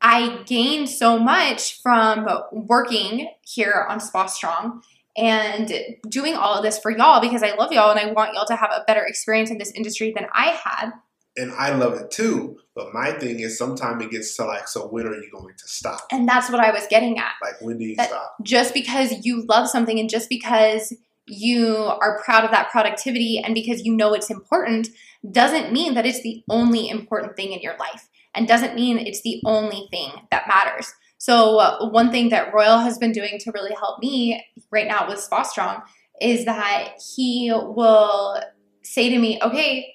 I 0.00 0.42
gained 0.44 0.88
so 0.88 1.18
much 1.18 1.80
from 1.80 2.26
working 2.50 3.30
here 3.42 3.86
on 3.88 4.00
Spa 4.00 4.26
Strong 4.26 4.82
and 5.16 5.72
doing 6.08 6.34
all 6.34 6.54
of 6.56 6.64
this 6.64 6.78
for 6.78 6.90
y'all 6.90 7.20
because 7.20 7.42
I 7.42 7.54
love 7.54 7.70
y'all 7.70 7.90
and 7.90 8.00
I 8.00 8.10
want 8.12 8.34
y'all 8.34 8.46
to 8.46 8.56
have 8.56 8.70
a 8.72 8.84
better 8.86 9.04
experience 9.04 9.50
in 9.50 9.58
this 9.58 9.70
industry 9.70 10.12
than 10.14 10.26
I 10.32 10.58
had. 10.64 10.90
And 11.36 11.52
I 11.52 11.74
love 11.74 11.94
it 11.94 12.10
too. 12.10 12.58
But 12.74 12.92
my 12.94 13.12
thing 13.12 13.40
is, 13.40 13.58
sometimes 13.58 14.02
it 14.04 14.10
gets 14.10 14.36
to 14.36 14.44
like, 14.44 14.66
so 14.68 14.86
when 14.88 15.06
are 15.06 15.14
you 15.14 15.30
going 15.32 15.54
to 15.56 15.68
stop? 15.68 16.00
And 16.10 16.28
that's 16.28 16.50
what 16.50 16.60
I 16.60 16.70
was 16.70 16.86
getting 16.88 17.18
at. 17.18 17.32
Like, 17.42 17.60
when 17.60 17.78
do 17.78 17.84
you 17.84 17.96
That- 17.96 18.08
stop? 18.08 18.36
just 18.42 18.72
because 18.74 19.24
you 19.24 19.44
love 19.46 19.68
something 19.68 19.98
and 19.98 20.08
just 20.08 20.28
because 20.28 20.92
you 21.26 21.76
are 21.76 22.20
proud 22.24 22.44
of 22.44 22.50
that 22.50 22.70
productivity 22.70 23.40
and 23.44 23.54
because 23.54 23.82
you 23.84 23.94
know 23.94 24.12
it's 24.12 24.30
important 24.30 24.88
doesn't 25.30 25.72
mean 25.72 25.94
that 25.94 26.04
it's 26.04 26.20
the 26.22 26.42
only 26.50 26.88
important 26.88 27.36
thing 27.36 27.52
in 27.52 27.60
your 27.60 27.76
life 27.78 28.08
and 28.34 28.48
doesn't 28.48 28.74
mean 28.74 28.98
it's 28.98 29.22
the 29.22 29.40
only 29.44 29.86
thing 29.90 30.10
that 30.30 30.48
matters. 30.48 30.92
So, 31.18 31.58
uh, 31.60 31.88
one 31.90 32.10
thing 32.10 32.30
that 32.30 32.52
Royal 32.52 32.78
has 32.78 32.98
been 32.98 33.12
doing 33.12 33.38
to 33.40 33.52
really 33.52 33.72
help 33.74 34.00
me 34.00 34.44
right 34.72 34.88
now 34.88 35.06
with 35.08 35.20
Spa 35.20 35.42
Strong 35.42 35.82
is 36.20 36.44
that 36.46 36.94
he 37.14 37.52
will 37.52 38.40
say 38.82 39.08
to 39.10 39.18
me, 39.18 39.38
Okay, 39.42 39.94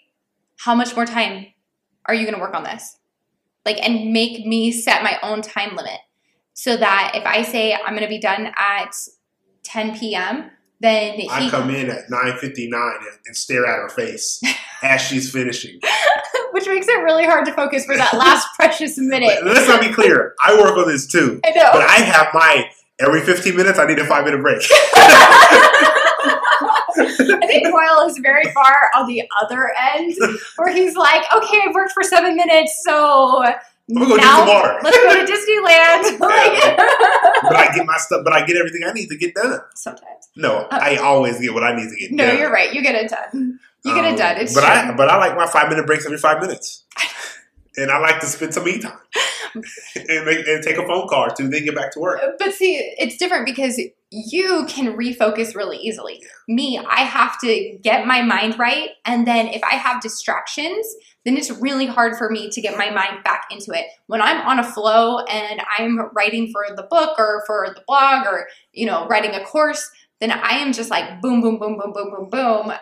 how 0.58 0.76
much 0.76 0.96
more 0.96 1.06
time 1.06 1.48
are 2.06 2.14
you 2.14 2.24
going 2.24 2.36
to 2.36 2.42
work 2.42 2.54
on 2.54 2.64
this? 2.64 2.98
Like, 3.66 3.78
and 3.86 4.14
make 4.14 4.46
me 4.46 4.72
set 4.72 5.04
my 5.04 5.18
own 5.24 5.42
time 5.42 5.76
limit 5.76 6.00
so 6.54 6.78
that 6.78 7.14
if 7.16 7.26
I 7.26 7.44
say 7.44 7.74
I'm 7.74 7.94
going 7.94 8.04
to 8.04 8.08
be 8.08 8.20
done 8.20 8.52
at 8.58 8.96
10 9.64 9.98
p.m., 9.98 10.52
then 10.80 11.14
he 11.16 11.28
I 11.30 11.50
come 11.50 11.70
in 11.70 11.90
at 11.90 12.08
9.59 12.10 12.66
and, 12.66 13.08
and 13.26 13.36
stare 13.36 13.66
at 13.66 13.82
her 13.82 13.90
face 13.90 14.42
as 14.84 15.02
she's 15.02 15.32
finishing. 15.32 15.80
which 16.58 16.68
makes 16.68 16.88
it 16.88 17.04
really 17.04 17.26
hard 17.26 17.46
to 17.46 17.54
focus 17.54 17.86
for 17.86 17.96
that 17.96 18.14
last 18.14 18.48
precious 18.56 18.98
minute. 18.98 19.40
But 19.44 19.54
let's 19.54 19.68
not 19.68 19.82
be 19.82 19.94
clear. 19.94 20.34
I 20.44 20.60
work 20.60 20.78
on 20.78 20.88
this 20.88 21.06
too. 21.06 21.40
I 21.46 21.52
know. 21.52 21.70
But 21.72 21.84
I 21.84 21.98
have 21.98 22.28
my, 22.34 22.70
every 23.00 23.22
15 23.22 23.56
minutes, 23.56 23.80
I 23.80 23.86
need 23.86 24.00
a 24.00 24.06
five 24.06 24.26
minute 24.26 24.42
break. 24.42 24.62
I 27.00 27.46
think 27.46 27.68
Royal 27.74 28.08
is 28.10 28.18
very 28.20 28.46
far 28.54 28.90
on 28.96 29.08
the 29.08 29.24
other 29.44 29.72
end, 29.96 30.16
where 30.56 30.74
he's 30.74 30.96
like, 30.96 31.24
"Okay, 31.36 31.62
I've 31.68 31.76
worked 31.76 31.92
for 31.94 32.02
seven 32.04 32.36
minutes, 32.36 32.82
so 32.86 33.44
go 33.94 34.16
now 34.16 34.46
some 34.46 34.80
let's 34.84 34.98
go 34.98 35.14
to 35.14 35.32
Disneyland." 35.32 36.20
like, 36.20 36.78
but 37.44 37.56
I 37.56 37.72
get 37.76 37.86
my 37.86 37.98
stuff, 37.98 38.22
but 38.24 38.34
I 38.34 38.46
get 38.46 38.58
everything 38.58 38.82
I 38.86 38.94
need 38.94 39.10
to 39.10 39.18
get 39.18 39.36
done. 39.36 39.60
sometimes. 39.76 40.30
No, 40.36 40.68
I 40.72 40.96
always 40.98 41.40
get 41.40 41.54
what 41.54 41.64
I 41.64 41.76
need 41.76 41.90
to 41.90 41.96
get 41.96 42.12
Uh, 42.12 42.16
No, 42.16 42.26
done. 42.28 42.38
you're 42.40 42.52
right. 42.52 42.74
You 42.74 42.82
get 42.82 42.96
it 42.96 43.10
done. 43.12 43.60
You 43.84 43.94
get 43.94 44.06
Um, 44.06 44.14
it 44.14 44.18
done. 44.18 44.38
It's 44.38 44.54
but 44.56 44.62
true. 44.62 44.70
I 44.70 44.92
but 44.96 45.10
I 45.10 45.18
like 45.18 45.36
my 45.36 45.46
five 45.48 45.70
minute 45.70 45.86
breaks 45.86 46.06
every 46.06 46.18
five 46.18 46.42
minutes, 46.42 46.84
and 47.78 47.92
I 47.92 48.00
like 48.00 48.20
to 48.22 48.26
spend 48.26 48.54
some 48.54 48.64
me 48.64 48.80
time 48.80 48.98
and, 49.96 50.26
make, 50.26 50.48
and 50.48 50.64
take 50.64 50.78
a 50.78 50.86
phone 50.86 51.08
call 51.08 51.30
two, 51.30 51.48
then 51.48 51.64
get 51.64 51.76
back 51.76 51.92
to 51.94 52.00
work. 52.00 52.20
But 52.40 52.54
see, 52.54 52.76
it's 52.98 53.18
different 53.18 53.46
because 53.46 53.80
you 54.10 54.66
can 54.68 54.98
refocus 54.98 55.56
really 55.56 55.78
easily. 55.78 56.24
Me, 56.48 56.80
I 56.80 57.02
have 57.02 57.40
to 57.42 57.78
get 57.84 58.08
my 58.08 58.22
mind 58.22 58.58
right. 58.58 58.92
And 59.06 59.28
then 59.28 59.48
if 59.48 59.64
I 59.64 59.76
have 59.76 60.02
distractions, 60.02 60.88
then 61.26 61.38
it's 61.38 61.52
really 61.52 61.86
hard 61.86 62.18
for 62.18 62.30
me 62.30 62.50
to 62.50 62.62
get 62.62 62.78
my 62.78 62.90
mind 62.90 63.24
back 63.24 63.46
into 63.52 63.72
it. 63.72 63.86
When 64.08 64.22
I'm 64.22 64.48
on 64.48 64.60
a 64.60 64.64
flow 64.64 65.20
and 65.20 65.62
I'm 65.78 66.00
writing 66.16 66.52
for 66.52 66.76
the 66.76 66.84
book 66.84 67.20
or 67.20 67.44
for 67.46 67.68
the 67.76 67.84
blog 67.86 68.26
or, 68.26 68.48
you 68.72 68.86
know, 68.86 69.08
writing 69.08 69.36
a 69.36 69.44
course, 69.44 69.90
then 70.20 70.32
I 70.32 70.58
am 70.58 70.74
just 70.74 70.90
like 70.90 71.22
boom, 71.22 71.42
boom, 71.42 71.60
boom, 71.60 71.78
boom, 71.78 71.94
boom, 71.94 72.12
boom, 72.12 72.30
boom, 72.30 72.74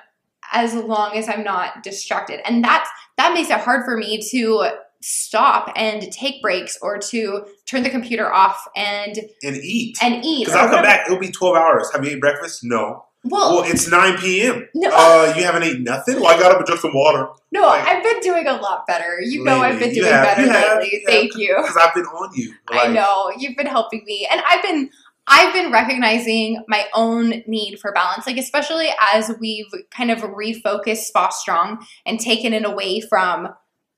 as 0.53 0.75
long 0.75 1.17
as 1.17 1.27
I'm 1.27 1.43
not 1.43 1.83
distracted. 1.83 2.39
And 2.47 2.63
that's 2.63 2.89
that 3.17 3.33
makes 3.33 3.49
it 3.49 3.59
hard 3.59 3.85
for 3.85 3.97
me 3.97 4.21
to 4.31 4.69
stop 5.05 5.71
and 5.75 6.11
take 6.11 6.41
breaks 6.41 6.77
or 6.81 6.97
to 6.97 7.45
turn 7.65 7.83
the 7.83 7.89
computer 7.89 8.33
off 8.33 8.67
and 8.75 9.17
and 9.43 9.55
eat. 9.57 9.97
and 10.01 10.25
eat. 10.25 10.45
Because 10.45 10.59
I'll 10.59 10.69
come 10.69 10.81
back, 10.81 11.05
it'll 11.05 11.19
be 11.19 11.31
12 11.31 11.55
hours. 11.55 11.91
Have 11.93 12.03
you 12.03 12.09
eaten 12.09 12.19
breakfast? 12.19 12.63
No. 12.63 13.05
Well, 13.23 13.55
Well, 13.61 13.63
it's 13.71 13.89
9 13.89 14.17
p.m. 14.17 14.67
no, 14.75 14.89
Uh, 14.93 15.33
you 15.35 15.43
haven't 15.43 15.63
eaten 15.63 15.83
nothing? 15.83 16.15
Well, 16.15 16.27
I 16.27 16.39
got 16.39 16.51
up 16.51 16.57
and 16.57 16.65
drank 16.65 16.81
some 16.81 16.93
water. 16.93 17.27
no, 17.51 17.61
like- 17.61 17.87
I've 17.87 18.03
been 18.03 18.19
doing 18.19 18.47
a 18.47 18.53
lot 18.53 18.85
better. 18.87 19.17
You 19.21 19.43
know, 19.43 19.61
I've 19.61 19.79
been 19.79 19.93
doing 19.93 20.11
have, 20.11 20.23
better 20.37 20.51
have, 20.51 20.77
lately. 20.79 20.89
you 20.91 20.99
have. 21.05 21.13
Thank 21.13 21.35
you. 21.37 21.55
Because 21.57 21.77
I've 21.77 21.93
been 21.93 22.05
on 22.05 22.31
you. 22.35 22.53
I 22.69 22.87
know 22.87 23.31
you've 23.37 23.55
been 23.57 23.65
helping 23.67 24.03
me, 24.05 24.27
and 24.31 24.41
I've 24.49 24.61
been 24.63 24.89
I've 25.27 25.53
been 25.53 25.71
recognizing 25.71 26.63
my 26.67 26.85
own 26.93 27.41
need 27.47 27.79
for 27.79 27.91
balance, 27.93 28.27
like 28.27 28.37
especially 28.37 28.89
as 29.13 29.31
we've 29.39 29.65
kind 29.89 30.11
of 30.11 30.19
refocused 30.19 31.05
Spa 31.05 31.29
Strong 31.29 31.83
and 32.05 32.19
taken 32.19 32.53
it 32.53 32.63
away 32.63 32.99
from 33.01 33.49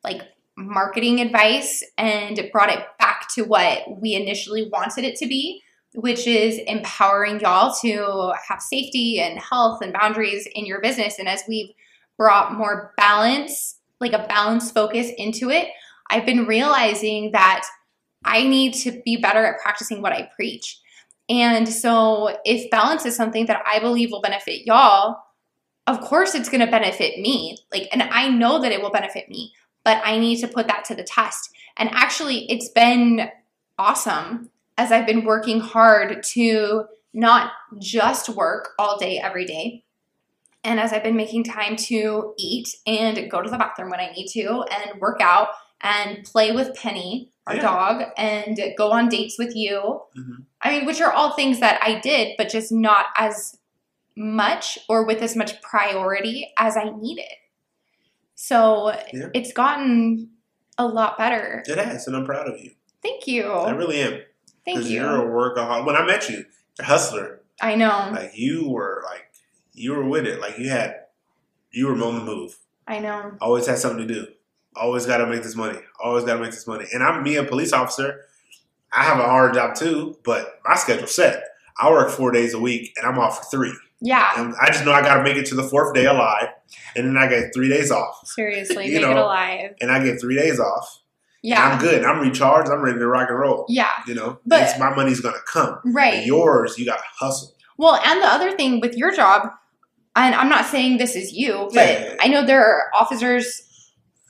like 0.06 0.22
marketing 0.58 1.22
advice 1.22 1.84
and 1.98 2.50
brought 2.52 2.72
it 2.72 2.84
back 3.00 3.28
to 3.36 3.44
what 3.44 4.02
we 4.02 4.16
initially 4.16 4.68
wanted 4.74 5.04
it 5.04 5.16
to 5.18 5.28
be, 5.28 5.62
which 5.94 6.26
is 6.28 6.60
empowering 6.68 7.40
y'all 7.40 7.74
to 7.82 8.34
have 8.48 8.62
safety 8.62 9.20
and 9.20 9.40
health 9.40 9.82
and 9.82 9.94
boundaries 9.94 10.48
in 10.54 10.66
your 10.66 10.82
business. 10.82 11.20
And 11.20 11.30
as 11.30 11.44
we've 11.48 11.70
brought 12.18 12.56
more 12.56 12.94
balance, 12.98 13.80
like 14.00 14.14
a 14.14 14.26
balanced 14.28 14.74
focus 14.74 15.12
into 15.18 15.50
it, 15.52 15.70
I've 16.10 16.26
been 16.26 16.46
realizing 16.46 17.32
that 17.32 17.66
I 18.26 18.44
need 18.44 18.74
to 18.76 19.02
be 19.06 19.18
better 19.18 19.46
at 19.46 19.60
practicing 19.62 20.02
what 20.02 20.14
I 20.14 20.30
preach. 20.36 20.80
And 21.30 21.68
so, 21.68 22.38
if 22.46 22.70
balance 22.72 23.06
is 23.06 23.16
something 23.16 23.48
that 23.48 23.62
I 23.72 23.80
believe 23.80 24.12
will 24.12 24.22
benefit 24.22 24.66
y'all, 24.66 25.18
of 25.86 26.02
course 26.02 26.36
it's 26.36 26.50
going 26.50 26.66
to 26.66 26.72
benefit 26.72 27.20
me. 27.20 27.58
Like, 27.72 27.90
and 27.92 28.02
I 28.02 28.30
know 28.30 28.62
that 28.62 28.72
it 28.72 28.82
will 28.82 28.92
benefit 28.92 29.28
me, 29.30 29.54
but 29.88 30.02
I 30.04 30.20
need 30.20 30.42
to 30.42 30.50
put 30.50 30.68
that 30.68 30.84
to 30.90 30.96
the 30.96 31.04
test. 31.04 31.50
And 31.78 31.90
actually, 31.94 32.40
it's 32.52 32.68
been 32.68 33.30
awesome 33.80 34.50
as 34.78 34.92
I've 34.92 35.08
been 35.08 35.24
working 35.24 35.62
hard 35.62 36.24
to 36.34 36.84
not 37.14 37.54
just 37.80 38.28
work 38.28 38.72
all 38.78 38.98
day, 38.98 39.18
every 39.18 39.46
day. 39.46 39.86
And 40.62 40.78
as 40.78 40.92
I've 40.92 41.04
been 41.04 41.16
making 41.16 41.46
time 41.46 41.78
to 41.78 42.34
eat 42.38 42.68
and 42.86 43.32
go 43.32 43.42
to 43.42 43.50
the 43.50 43.58
bathroom 43.58 43.90
when 43.90 44.02
I 44.02 44.12
need 44.12 44.28
to 44.34 44.66
and 44.70 45.00
work 45.00 45.22
out 45.22 45.52
and 45.80 46.26
play 46.26 46.52
with 46.52 46.76
Penny, 46.76 47.30
our 47.48 47.56
Yeah. 47.56 47.62
dog, 47.62 48.04
and 48.18 48.60
go 48.78 48.92
on 48.92 49.08
dates 49.08 49.38
with 49.40 49.56
you. 49.56 50.02
Mhm. 50.18 50.44
I 50.62 50.72
mean, 50.72 50.86
which 50.86 51.00
are 51.00 51.14
all 51.14 51.32
things 51.32 51.62
that 51.62 51.80
I 51.82 52.02
did, 52.02 52.36
but 52.38 52.50
just 52.50 52.74
not 52.74 53.06
as 53.16 53.58
much 54.18 54.78
or 54.90 55.06
with 55.06 55.22
as 55.22 55.34
much 55.34 55.62
priority 55.62 56.52
as 56.60 56.76
I 56.76 56.90
needed. 56.90 57.32
So 58.48 58.94
Yeah. 59.12 59.30
it's 59.34 59.52
gotten 59.52 60.30
a 60.78 60.86
lot 60.88 61.18
better. 61.18 61.64
It 61.68 61.78
has, 61.78 62.06
and 62.08 62.16
I'm 62.16 62.24
proud 62.24 62.48
of 62.48 62.60
you. 62.60 62.72
Thank 63.02 63.26
you. 63.28 63.46
I 63.52 63.72
really 63.72 64.00
am. 64.00 64.22
Thank 64.64 64.86
you. 64.86 65.02
you're 65.02 65.26
a 65.26 65.30
workaholic. 65.30 65.86
When 65.86 65.96
I 65.96 66.06
met 66.06 66.30
you, 66.30 66.46
a 66.80 66.84
hustler. 66.84 67.42
I 67.62 67.74
know. 67.76 68.10
Like, 68.12 68.38
you 68.38 68.70
were, 68.70 69.02
like, 69.10 69.32
you 69.74 69.94
were 69.94 70.06
with 70.06 70.28
it. 70.28 70.40
Like, 70.40 70.60
you 70.60 70.70
had, 70.70 70.96
you 71.72 71.88
were 71.88 71.94
on 71.94 72.16
the 72.20 72.24
move. 72.24 72.60
I 72.88 73.00
know. 73.00 73.36
Always 73.42 73.66
had 73.66 73.80
something 73.80 74.08
to 74.08 74.14
do. 74.14 74.28
Always 74.76 75.08
got 75.08 75.18
to 75.18 75.26
make 75.26 75.42
this 75.42 75.56
money. 75.56 75.80
Always 76.04 76.24
got 76.24 76.36
to 76.36 76.42
make 76.42 76.52
this 76.52 76.68
money. 76.68 76.86
And 76.94 77.02
I'm 77.02 77.24
me, 77.24 77.38
a 77.38 77.44
police 77.44 77.74
officer. 77.74 78.26
I 78.94 79.04
have 79.04 79.18
a 79.20 79.24
hard 79.24 79.56
job 79.56 79.74
too, 79.76 80.20
but 80.24 80.60
my 80.64 80.76
schedule's 80.76 81.16
set. 81.16 81.44
I 81.80 81.90
work 81.90 82.12
four 82.12 82.32
days 82.32 82.54
a 82.54 82.60
week, 82.60 82.94
and 82.98 83.08
I'm 83.08 83.18
off 83.18 83.40
for 83.40 83.46
three. 83.46 83.74
Yeah. 84.02 84.30
And 84.38 84.54
I 84.62 84.68
just 84.68 84.86
know 84.86 84.92
I 84.92 85.02
got 85.02 85.16
to 85.18 85.24
make 85.24 85.38
it 85.38 85.46
to 85.48 85.56
the 85.56 85.64
fourth 85.64 85.94
day 85.94 86.06
alive, 86.06 86.50
and 86.96 87.08
then 87.08 87.18
I 87.18 87.28
get 87.28 87.52
three 87.54 87.68
days 87.70 87.92
off, 87.92 88.20
Seriously, 88.26 88.86
You 88.88 88.94
make 89.02 89.02
it 89.04 89.14
know, 89.16 89.24
alive. 89.26 89.76
and 89.82 89.92
I 89.92 90.04
get 90.04 90.20
three 90.22 90.36
days 90.36 90.60
off. 90.60 91.02
Yeah. 91.44 91.64
I'm 91.64 91.80
good. 91.80 92.04
I'm 92.04 92.20
recharged. 92.20 92.70
I'm 92.70 92.82
ready 92.82 93.00
to 93.00 93.08
rock 93.08 93.30
and 93.30 93.40
roll. 93.40 93.66
Yeah. 93.70 93.90
You 94.08 94.16
know, 94.16 94.40
But- 94.46 94.78
my 94.80 94.94
money's 94.96 95.20
gonna 95.22 95.38
come. 95.52 95.80
Right. 95.86 96.26
Yours, 96.26 96.78
you 96.78 96.86
got 96.86 96.98
to 96.98 97.04
hustle. 97.20 97.54
Well, 97.78 97.96
and 98.04 98.22
the 98.22 98.28
other 98.28 98.56
thing 98.56 98.80
with 98.82 98.96
your 98.96 99.12
job, 99.16 99.50
and 100.16 100.34
I'm 100.36 100.50
not 100.50 100.66
saying 100.66 100.98
this 100.98 101.16
is 101.16 101.32
you, 101.34 101.70
but 101.74 101.88
Yeah. 101.88 102.16
I 102.20 102.28
know 102.28 102.46
there 102.46 102.66
are 102.66 102.92
officers 102.94 103.62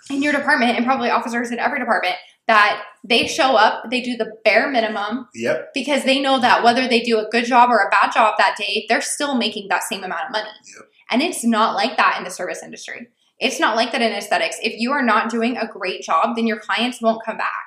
in 0.09 0.21
your 0.21 0.33
department 0.33 0.77
and 0.77 0.85
probably 0.85 1.09
officers 1.09 1.51
in 1.51 1.59
every 1.59 1.79
department 1.79 2.15
that 2.47 2.83
they 3.03 3.27
show 3.27 3.55
up, 3.55 3.89
they 3.89 4.01
do 4.01 4.15
the 4.17 4.31
bare 4.43 4.69
minimum 4.69 5.27
Yep. 5.35 5.73
because 5.73 6.03
they 6.03 6.19
know 6.19 6.39
that 6.39 6.63
whether 6.63 6.87
they 6.87 7.01
do 7.01 7.19
a 7.19 7.29
good 7.29 7.45
job 7.45 7.69
or 7.69 7.79
a 7.79 7.89
bad 7.89 8.11
job 8.13 8.35
that 8.37 8.55
day, 8.57 8.85
they're 8.89 9.01
still 9.01 9.35
making 9.35 9.67
that 9.69 9.83
same 9.83 10.03
amount 10.03 10.25
of 10.25 10.31
money. 10.31 10.49
Yep. 10.75 10.87
And 11.11 11.21
it's 11.21 11.43
not 11.43 11.75
like 11.75 11.97
that 11.97 12.15
in 12.17 12.23
the 12.23 12.29
service 12.31 12.63
industry. 12.63 13.07
It's 13.39 13.59
not 13.59 13.75
like 13.75 13.91
that 13.91 14.01
in 14.01 14.11
aesthetics. 14.13 14.57
If 14.63 14.79
you 14.79 14.91
are 14.91 15.03
not 15.03 15.29
doing 15.29 15.57
a 15.57 15.67
great 15.67 16.01
job, 16.01 16.35
then 16.35 16.47
your 16.47 16.59
clients 16.59 17.01
won't 17.01 17.23
come 17.23 17.37
back. 17.37 17.65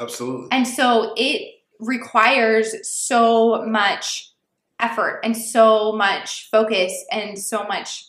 Absolutely. 0.00 0.48
And 0.52 0.66
so 0.66 1.12
it 1.16 1.56
requires 1.78 2.74
so 2.88 3.64
much 3.66 4.32
effort 4.78 5.20
and 5.24 5.36
so 5.36 5.92
much 5.92 6.48
focus 6.50 6.92
and 7.10 7.38
so 7.38 7.64
much 7.64 8.06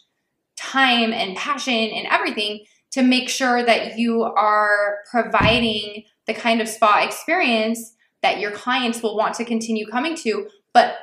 time 0.58 1.12
and 1.12 1.36
passion 1.36 1.74
and 1.74 2.08
everything 2.10 2.63
to 2.91 3.01
make 3.01 3.30
sure 3.30 3.63
that 3.63 3.97
you 3.97 4.23
are 4.23 4.99
providing 5.10 6.04
the 6.27 6.34
kind 6.34 6.62
of 6.62 6.67
spa 6.67 7.04
experience 7.04 7.95
that 8.21 8.39
your 8.39 8.51
clients 8.51 9.01
will 9.01 9.17
want 9.17 9.34
to 9.36 9.45
continue 9.45 9.88
coming 9.88 10.15
to. 10.15 10.47
But 10.73 10.95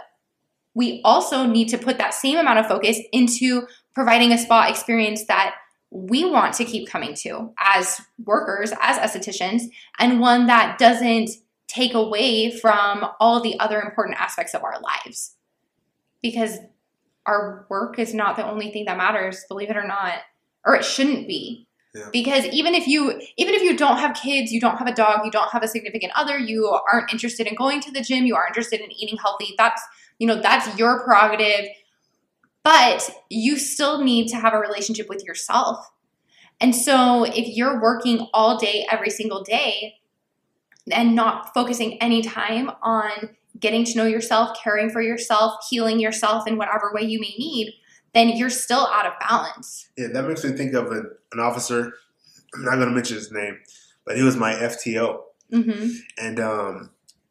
we 0.75 1.01
also 1.05 1.45
need 1.45 1.69
to 1.69 1.79
put 1.79 1.99
that 1.99 2.15
same 2.15 2.39
amount 2.39 2.61
of 2.61 2.67
focus 2.67 2.99
into 3.13 3.67
providing 3.95 4.33
a 4.33 4.39
spa 4.39 4.69
experience 4.69 5.25
that 5.27 5.55
we 5.91 6.25
want 6.25 6.55
to 6.55 6.65
keep 6.65 6.89
coming 6.89 7.15
to 7.15 7.53
as 7.59 8.01
workers, 8.25 8.73
as 8.81 8.99
estheticians, 8.99 9.63
and 9.99 10.21
one 10.21 10.47
that 10.47 10.79
doesn't 10.79 11.31
take 11.67 11.95
away 11.95 12.51
from 12.51 13.07
all 13.21 13.41
the 13.41 13.59
other 13.59 13.81
important 13.81 14.21
aspects 14.21 14.55
of 14.55 14.63
our 14.63 14.81
lives. 14.81 15.35
Because 16.23 16.59
our 17.27 17.67
work 17.69 17.99
is 17.99 18.15
not 18.15 18.37
the 18.37 18.47
only 18.47 18.71
thing 18.71 18.87
that 18.87 18.97
matters, 18.97 19.45
believe 19.49 19.71
it 19.71 19.77
or 19.77 19.87
not, 19.87 20.15
or 20.65 20.75
it 20.75 20.85
shouldn't 20.85 21.29
be. 21.29 21.68
Because 22.13 22.45
even 22.47 22.75
if 22.75 22.87
you 22.87 23.21
even 23.37 23.55
if 23.55 23.63
you 23.63 23.77
don't 23.77 23.99
have 23.99 24.15
kids, 24.15 24.53
you 24.53 24.61
don't 24.61 24.77
have 24.77 24.87
a 24.87 24.95
dog, 24.95 25.25
you 25.25 25.31
don't 25.31 25.51
have 25.51 25.63
a 25.63 25.69
significant 25.69 26.13
other, 26.15 26.39
you 26.39 26.79
aren't 26.93 27.13
interested 27.13 27.47
in 27.47 27.55
going 27.55 27.81
to 27.81 27.91
the 27.91 28.03
gym, 28.03 28.27
you 28.27 28.37
aren't 28.37 28.51
interested 28.51 28.81
in 28.81 28.93
eating 28.93 29.19
healthy, 29.19 29.55
that's 29.57 29.83
you 30.19 30.27
know, 30.27 30.41
that's 30.41 30.79
your 30.79 31.03
prerogative. 31.05 31.71
But 32.63 33.09
you 33.31 33.57
still 33.59 34.05
need 34.05 34.29
to 34.29 34.37
have 34.37 34.53
a 34.53 34.59
relationship 34.59 35.09
with 35.09 35.25
yourself. 35.25 35.91
And 36.61 36.75
so 36.75 37.25
if 37.25 37.57
you're 37.57 37.81
working 37.81 38.27
all 38.35 38.59
day, 38.59 38.87
every 38.91 39.11
single 39.11 39.43
day, 39.43 39.95
and 40.91 41.15
not 41.15 41.55
focusing 41.55 42.01
any 42.03 42.23
time 42.23 42.71
on 42.83 43.31
getting 43.59 43.85
to 43.85 43.97
know 43.97 44.05
yourself, 44.05 44.57
caring 44.63 44.91
for 44.91 45.01
yourself, 45.01 45.67
healing 45.69 46.01
yourself 46.01 46.47
in 46.47 46.57
whatever 46.57 46.93
way 46.93 47.03
you 47.03 47.21
may 47.21 47.35
need, 47.39 47.75
then 48.15 48.31
you're 48.31 48.51
still 48.51 48.87
out 48.87 49.07
of 49.07 49.13
balance. 49.21 49.89
Yeah, 49.97 50.09
that 50.13 50.27
makes 50.27 50.45
me 50.45 50.53
think 50.53 50.75
of 50.75 50.91
an, 50.91 51.11
an 51.33 51.41
officer. 51.41 51.93
I'm 52.55 52.65
not 52.65 52.77
going 52.77 52.89
to 52.89 52.95
mention 52.95 53.17
his 53.17 53.31
name, 53.31 53.59
but 54.07 54.17
he 54.17 54.23
was 54.23 54.37
my 54.37 54.55
FTO, 54.55 55.21
hmm 55.53 55.89
and 56.19 56.41
um, 56.41 56.91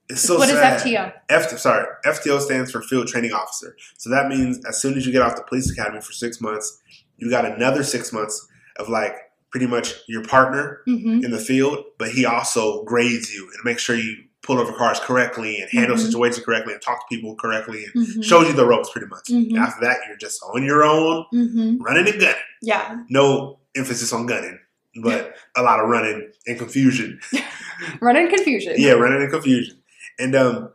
it's 0.10 0.22
so 0.22 0.38
what 0.38 0.50
is 0.50 0.56
sad. 0.56 0.80
FTO? 0.82 1.13
F 1.30 1.58
sorry, 1.58 1.86
FTO 2.06 2.40
stands 2.40 2.72
for 2.72 2.82
Field 2.82 3.08
Training 3.08 3.34
Officer. 3.34 3.76
So 3.98 4.10
that 4.10 4.28
means 4.28 4.63
as 4.66 4.82
soon 4.82 4.96
as 4.98 5.06
you 5.06 5.12
get 5.12 5.22
off 5.22 5.36
the 5.36 5.44
police 5.44 5.70
academy 5.72 6.02
for 6.02 6.13
six 6.13 6.40
months, 6.40 6.82
you 7.18 7.30
got 7.30 7.46
another 7.46 7.84
six 7.84 8.13
months 8.13 8.48
of 8.78 8.90
like 8.90 9.16
pretty 9.50 9.68
much 9.68 9.96
your 10.08 10.24
partner 10.24 10.82
hmm 10.86 11.24
in 11.24 11.32
the 11.32 11.40
field, 11.40 11.84
but 11.98 12.10
he 12.10 12.26
also 12.26 12.84
grades 12.84 13.34
you 13.34 13.50
and 13.54 13.63
makes 13.66 13.82
sure 13.82 13.96
you 13.96 14.24
pull 14.48 14.60
over 14.60 14.72
cars 14.72 15.00
correctly 15.02 15.60
and 15.60 15.70
handle 15.70 15.98
Mhm. 15.98 16.06
situations 16.06 16.44
correctly 16.46 16.72
and 16.74 16.82
talk 16.82 17.00
to 17.08 17.16
people 17.16 17.36
correctly 17.36 17.84
and 17.84 18.08
hmm 18.08 18.22
shows 18.22 18.48
you 18.48 18.54
the 18.54 18.66
ropes 18.66 18.90
pretty 18.90 19.08
much. 19.08 19.26
Mhm. 19.30 19.58
After 19.60 19.82
that, 19.86 19.98
you're 20.08 20.16
just 20.18 20.42
on 20.42 20.64
your 20.64 20.84
own, 20.86 21.26
hmm 21.32 21.78
running 21.80 22.08
and 22.08 22.20
gunning. 22.20 22.36
Yeah. 22.62 22.98
No 23.10 23.60
emphasis 23.76 24.14
on 24.14 24.26
gunning, 24.26 24.58
but 25.04 25.36
a 25.58 25.62
lot 25.62 25.80
of 25.82 25.90
running 25.90 26.32
and 26.48 26.58
confusion. 26.58 27.20
Running 28.02 28.28
confusion. 28.30 28.74
Yeah, 28.78 28.94
running 28.94 29.22
and 29.22 29.30
confusion. 29.32 29.78
And 30.18 30.34
um, 30.36 30.70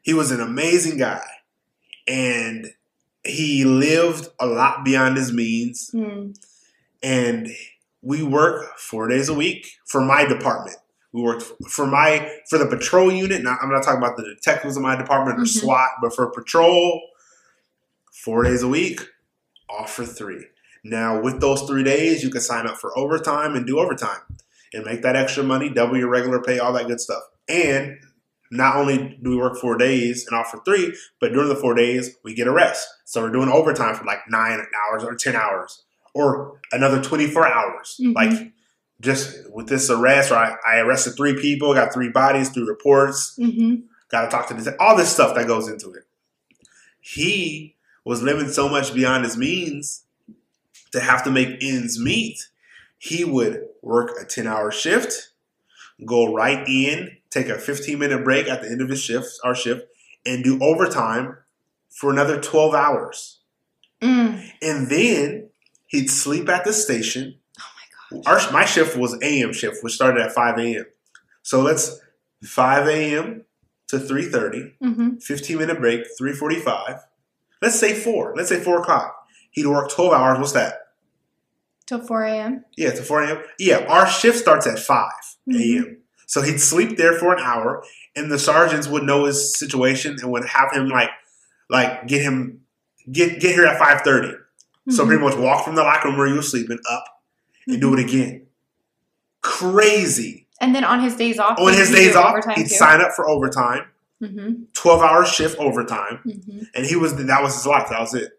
he 0.00 0.14
was 0.14 0.30
an 0.30 0.40
amazing 0.40 0.96
guy, 0.96 1.26
and 2.08 2.70
he 3.22 3.64
lived 3.66 4.28
a 4.40 4.46
lot 4.46 4.82
beyond 4.82 5.18
his 5.18 5.30
means. 5.32 5.90
Mm. 5.92 6.34
And 7.02 7.48
we 8.00 8.22
work 8.22 8.78
four 8.78 9.08
days 9.08 9.28
a 9.28 9.34
week 9.34 9.72
for 9.84 10.00
my 10.00 10.24
department. 10.24 10.78
We 11.16 11.22
worked 11.22 11.44
for 11.70 11.86
my 11.86 12.30
for 12.50 12.58
the 12.58 12.66
patrol 12.66 13.10
unit. 13.10 13.42
Now 13.42 13.56
I'm 13.62 13.70
not 13.72 13.82
talking 13.82 14.02
about 14.02 14.18
the 14.18 14.24
detectives 14.24 14.76
in 14.76 14.82
my 14.82 14.96
department 14.96 15.38
or 15.38 15.44
Mhm. 15.44 15.60
SWAT, 15.60 15.88
but 16.02 16.14
for 16.14 16.30
patrol, 16.30 17.00
four 18.12 18.42
days 18.42 18.62
a 18.62 18.68
week, 18.68 19.00
off 19.70 19.94
for 19.94 20.04
three. 20.04 20.44
Now, 20.84 21.18
with 21.18 21.40
those 21.40 21.62
three 21.62 21.82
days, 21.82 22.22
you 22.22 22.28
can 22.28 22.42
sign 22.42 22.66
up 22.66 22.76
for 22.76 22.96
overtime 22.98 23.56
and 23.56 23.66
do 23.66 23.78
overtime 23.78 24.20
and 24.74 24.84
make 24.84 25.00
that 25.02 25.16
extra 25.16 25.42
money, 25.42 25.70
double 25.70 25.96
your 25.96 26.10
regular 26.10 26.42
pay, 26.42 26.58
all 26.58 26.74
that 26.74 26.86
good 26.86 27.00
stuff. 27.00 27.22
And 27.48 27.96
not 28.50 28.76
only 28.76 29.18
do 29.22 29.30
we 29.30 29.36
work 29.36 29.56
four 29.56 29.78
days 29.78 30.26
and 30.28 30.38
off 30.38 30.50
for 30.50 30.60
three, 30.66 30.94
but 31.18 31.32
during 31.32 31.48
the 31.48 31.56
four 31.56 31.72
days, 31.74 32.14
we 32.24 32.34
get 32.34 32.46
a 32.46 32.52
rest. 32.52 32.86
So 33.06 33.22
we're 33.22 33.30
doing 33.30 33.48
overtime 33.48 33.94
for 33.94 34.04
like 34.04 34.28
nine 34.28 34.60
hours 34.60 35.02
or 35.02 35.14
10 35.14 35.34
hours 35.34 35.82
or 36.14 36.60
another 36.72 37.00
24 37.02 37.48
hours. 37.48 37.98
Mhm. 38.02 38.14
Like, 38.14 38.52
just 39.00 39.50
with 39.50 39.68
this 39.68 39.90
arrest, 39.90 40.30
or 40.30 40.36
I, 40.36 40.56
I 40.66 40.78
arrested 40.78 41.16
three 41.16 41.40
people, 41.40 41.74
got 41.74 41.92
three 41.92 42.08
bodies, 42.08 42.50
three 42.50 42.62
reports, 42.64 43.36
Mm-hmm. 43.38 43.86
got 44.08 44.22
to 44.22 44.28
talk 44.28 44.48
to 44.48 44.54
this, 44.54 44.68
all 44.80 44.96
this 44.96 45.12
stuff 45.12 45.34
that 45.34 45.46
goes 45.46 45.68
into 45.68 45.92
it. 45.92 46.04
He 47.00 47.76
was 48.04 48.22
living 48.22 48.48
so 48.48 48.68
much 48.68 48.94
beyond 48.94 49.24
his 49.24 49.36
means 49.36 50.04
to 50.92 51.00
have 51.00 51.22
to 51.24 51.30
make 51.30 51.62
ends 51.62 52.00
meet. 52.00 52.48
He 52.98 53.24
would 53.24 53.64
work 53.82 54.12
a 54.20 54.24
10 54.24 54.46
hour 54.46 54.70
shift, 54.70 55.30
go 56.04 56.32
right 56.32 56.66
in, 56.68 57.16
take 57.30 57.48
a 57.48 57.58
15 57.58 57.98
minute 57.98 58.24
break 58.24 58.48
at 58.48 58.62
the 58.62 58.68
end 58.68 58.80
of 58.80 58.88
his 58.88 59.00
shift, 59.02 59.28
our 59.44 59.54
shift, 59.54 59.86
and 60.24 60.42
do 60.42 60.58
overtime 60.62 61.36
for 61.90 62.10
another 62.10 62.40
12 62.40 62.74
hours. 62.74 63.40
Mm. 64.02 64.50
And 64.62 64.88
then 64.88 65.50
he'd 65.86 66.10
sleep 66.10 66.48
at 66.48 66.64
the 66.64 66.72
station. 66.72 67.36
Our, 68.26 68.38
my 68.52 68.64
shift 68.64 68.96
was 68.96 69.18
AM 69.22 69.52
shift, 69.52 69.82
which 69.82 69.94
started 69.94 70.22
at 70.22 70.32
5 70.32 70.58
a.m. 70.58 70.86
So 71.42 71.60
let's 71.60 72.00
5 72.44 72.86
a.m. 72.88 73.44
to 73.88 73.96
3.30. 73.98 74.72
Mm-hmm. 74.82 75.16
15 75.16 75.58
minute 75.58 75.78
break, 75.80 76.04
345. 76.18 77.00
Let's 77.62 77.78
say 77.78 77.94
four. 77.94 78.34
Let's 78.36 78.48
say 78.48 78.60
four 78.60 78.80
o'clock. 78.80 79.14
He'd 79.50 79.66
work 79.66 79.90
12 79.90 80.12
hours. 80.12 80.38
What's 80.38 80.52
that? 80.52 80.74
Till 81.86 82.00
4 82.00 82.24
a.m. 82.24 82.64
Yeah, 82.76 82.90
till 82.90 83.04
4 83.04 83.22
a.m. 83.22 83.42
Yeah, 83.58 83.78
our 83.88 84.06
shift 84.06 84.38
starts 84.38 84.66
at 84.66 84.78
5 84.78 85.10
a.m. 85.50 85.56
Mhm. 85.56 85.96
So 86.26 86.42
he'd 86.42 86.60
sleep 86.60 86.96
there 86.96 87.12
for 87.18 87.32
an 87.32 87.40
hour, 87.42 87.84
and 88.16 88.30
the 88.30 88.38
sergeants 88.38 88.88
would 88.88 89.04
know 89.04 89.24
his 89.26 89.56
situation 89.56 90.16
and 90.20 90.32
would 90.32 90.44
have 90.46 90.72
him 90.72 90.88
like, 90.88 91.10
like 91.70 92.08
get 92.08 92.22
him 92.22 92.62
get 93.10 93.38
get 93.40 93.54
here 93.54 93.64
at 93.64 93.78
5:30. 93.78 94.34
So 94.90 95.04
Mhm. 95.04 95.06
pretty 95.06 95.22
much 95.24 95.36
walk 95.36 95.64
from 95.64 95.76
the 95.76 95.82
locker 95.84 96.08
room 96.08 96.18
where 96.18 96.26
you 96.26 96.34
were 96.34 96.42
sleeping 96.42 96.78
up 96.90 97.04
and 97.66 97.80
do 97.80 97.94
it 97.94 98.00
again. 98.00 98.46
Crazy. 99.42 100.46
And 100.60 100.74
then 100.74 100.84
on 100.84 101.00
his 101.00 101.16
days 101.16 101.38
off, 101.38 101.58
On 101.58 101.72
his 101.72 101.90
days 101.90 102.16
off, 102.16 102.44
he'd 102.54 102.62
too? 102.64 102.68
sign 102.74 103.00
up 103.00 103.12
for 103.12 103.28
overtime, 103.28 103.84
Mm-hmm. 104.22 104.62
12 104.72 105.02
hour 105.02 105.26
shift 105.26 105.58
overtime. 105.58 106.20
Mm-hmm. 106.26 106.60
and 106.74 106.86
he 106.86 106.96
was 106.96 107.14
that 107.16 107.42
was 107.42 107.54
his 107.54 107.66
life. 107.66 107.88
That 107.90 108.00
was 108.00 108.14
it. 108.14 108.32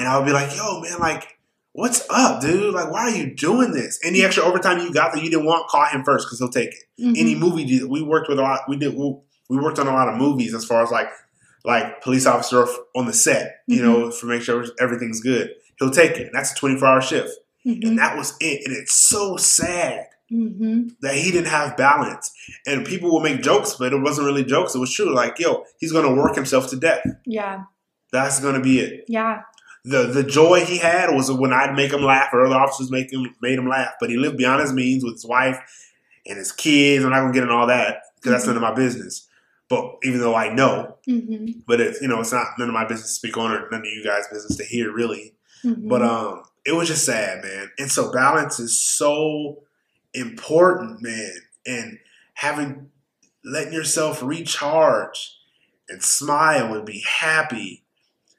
And 0.00 0.08
I 0.08 0.18
would 0.18 0.26
be 0.26 0.32
like, 0.32 0.56
"Yo, 0.56 0.80
man, 0.80 0.98
like, 0.98 1.38
what's 1.72 2.04
up, 2.10 2.40
dude? 2.40 2.74
Like, 2.74 2.90
why 2.90 3.02
are 3.02 3.10
you 3.10 3.32
doing 3.32 3.70
this? 3.70 4.00
Any 4.04 4.22
extra 4.24 4.42
overtime 4.42 4.78
you 4.80 4.92
got 4.92 5.12
that 5.14 5.22
you 5.22 5.30
didn't 5.30 5.44
want, 5.46 5.68
call 5.68 5.84
him 5.86 6.02
first 6.02 6.26
because 6.26 6.40
he'll 6.40 6.48
take 6.48 6.70
it. 6.70 6.82
Mm-hmm. 7.00 7.12
Any 7.16 7.34
movie 7.36 7.84
we 7.84 8.02
worked 8.02 8.28
with 8.28 8.40
a 8.40 8.42
lot. 8.42 8.62
We 8.68 8.76
did. 8.78 8.96
We, 8.96 9.56
worked 9.58 9.78
on 9.78 9.86
a 9.86 9.92
lot 9.92 10.08
of 10.08 10.16
movies 10.16 10.54
as 10.54 10.64
far 10.64 10.82
as 10.82 10.90
like 10.90 11.08
like 11.64 12.00
police 12.02 12.26
officer 12.26 12.66
on 12.96 13.06
the 13.06 13.12
set, 13.12 13.60
you 13.68 13.82
know, 13.82 14.10
for 14.10 14.26
make 14.26 14.42
sure 14.42 14.64
everything's 14.80 15.20
good. 15.20 15.50
He'll 15.78 15.90
take 15.92 16.16
it. 16.18 16.30
That's 16.32 16.50
a 16.50 16.54
twenty 16.56 16.76
four 16.78 16.88
hour 16.88 17.00
shift, 17.00 17.30
Mm-hmm. 17.70 17.88
and 17.88 17.98
that 17.98 18.16
was 18.16 18.36
it. 18.40 18.66
And 18.66 18.76
it's 18.76 18.94
so 18.94 19.36
sad 19.36 20.06
Mm-hmm. 20.32 20.90
that 21.00 21.16
he 21.16 21.32
didn't 21.32 21.48
have 21.48 21.76
balance. 21.76 22.32
And 22.64 22.86
people 22.86 23.10
will 23.10 23.18
make 23.18 23.42
jokes, 23.42 23.74
but 23.76 23.92
it 23.92 24.00
wasn't 24.00 24.26
really 24.28 24.44
jokes. 24.44 24.76
It 24.76 24.78
was 24.78 24.94
true. 24.94 25.12
Like, 25.12 25.40
yo, 25.40 25.64
he's 25.80 25.90
gonna 25.90 26.14
work 26.14 26.36
himself 26.36 26.68
to 26.70 26.76
death. 26.76 27.04
Yeah. 27.26 27.64
That's 28.12 28.38
gonna 28.38 28.60
be 28.60 28.78
it. 28.78 29.06
Yeah. 29.08 29.42
the 29.84 30.04
the 30.04 30.22
joy 30.22 30.64
he 30.64 30.78
had 30.78 31.10
was 31.12 31.32
when 31.32 31.52
I'd 31.52 31.74
make 31.74 31.92
him 31.92 32.02
laugh 32.02 32.28
or 32.32 32.46
other 32.46 32.54
officers 32.54 32.92
make 32.92 33.12
him 33.12 33.34
made 33.42 33.58
him 33.58 33.68
laugh. 33.68 33.94
But 33.98 34.10
he 34.10 34.16
lived 34.18 34.36
beyond 34.36 34.60
his 34.60 34.72
means 34.72 35.02
with 35.02 35.14
his 35.14 35.26
wife 35.26 35.58
and 36.24 36.38
his 36.38 36.52
kids. 36.52 37.02
I'm 37.04 37.10
not 37.10 37.22
gonna 37.22 37.32
get 37.32 37.42
into 37.42 37.54
all 37.54 37.66
that 37.66 38.02
because 38.14 38.30
that's 38.30 38.46
none 38.46 38.54
of 38.54 38.62
my 38.62 38.72
business. 38.72 39.26
But 39.68 39.96
even 40.04 40.20
though 40.20 40.36
I 40.36 40.54
know, 40.54 40.96
Mm-hmm. 41.08 41.60
but 41.66 41.80
it's 41.80 42.00
you 42.00 42.06
know 42.06 42.20
it's 42.20 42.30
not 42.32 42.46
none 42.56 42.68
of 42.68 42.74
my 42.74 42.84
business 42.86 43.08
to 43.08 43.14
speak 43.14 43.36
on 43.36 43.50
or 43.50 43.68
none 43.70 43.80
of 43.80 43.86
you 43.86 44.04
guys' 44.04 44.28
business 44.32 44.56
to 44.58 44.64
hear 44.64 44.92
really. 44.92 45.34
Mm-hmm. 45.64 45.88
But 45.88 46.02
um, 46.02 46.42
it 46.64 46.72
was 46.72 46.88
just 46.88 47.04
sad, 47.04 47.42
man. 47.42 47.70
And 47.78 47.90
so 47.90 48.12
balance 48.12 48.58
is 48.58 48.80
so 48.80 49.62
important, 50.14 51.02
man. 51.02 51.32
And 51.66 51.98
having 52.34 52.90
letting 53.44 53.72
yourself 53.72 54.22
recharge 54.22 55.36
and 55.88 56.02
smile 56.02 56.74
and 56.74 56.84
be 56.86 57.04
happy. 57.06 57.84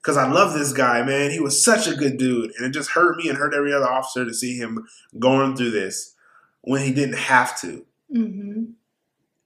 Cause 0.04 0.18
I 0.18 0.28
love 0.28 0.54
this 0.54 0.74
guy, 0.74 1.04
man. 1.04 1.30
He 1.30 1.40
was 1.40 1.64
such 1.64 1.88
a 1.88 1.94
good 1.94 2.18
dude, 2.18 2.52
and 2.58 2.66
it 2.66 2.72
just 2.72 2.90
hurt 2.92 3.18
me 3.18 3.30
and 3.30 3.38
hurt 3.38 3.54
every 3.54 3.72
other 3.72 3.88
officer 3.88 4.26
to 4.26 4.34
see 4.34 4.58
him 4.58 4.88
going 5.20 5.56
through 5.56 5.70
this 5.70 6.16
when 6.62 6.82
he 6.82 6.92
didn't 6.92 7.20
have 7.20 7.60
to. 7.62 7.86
Mm-hmm. 8.12 8.64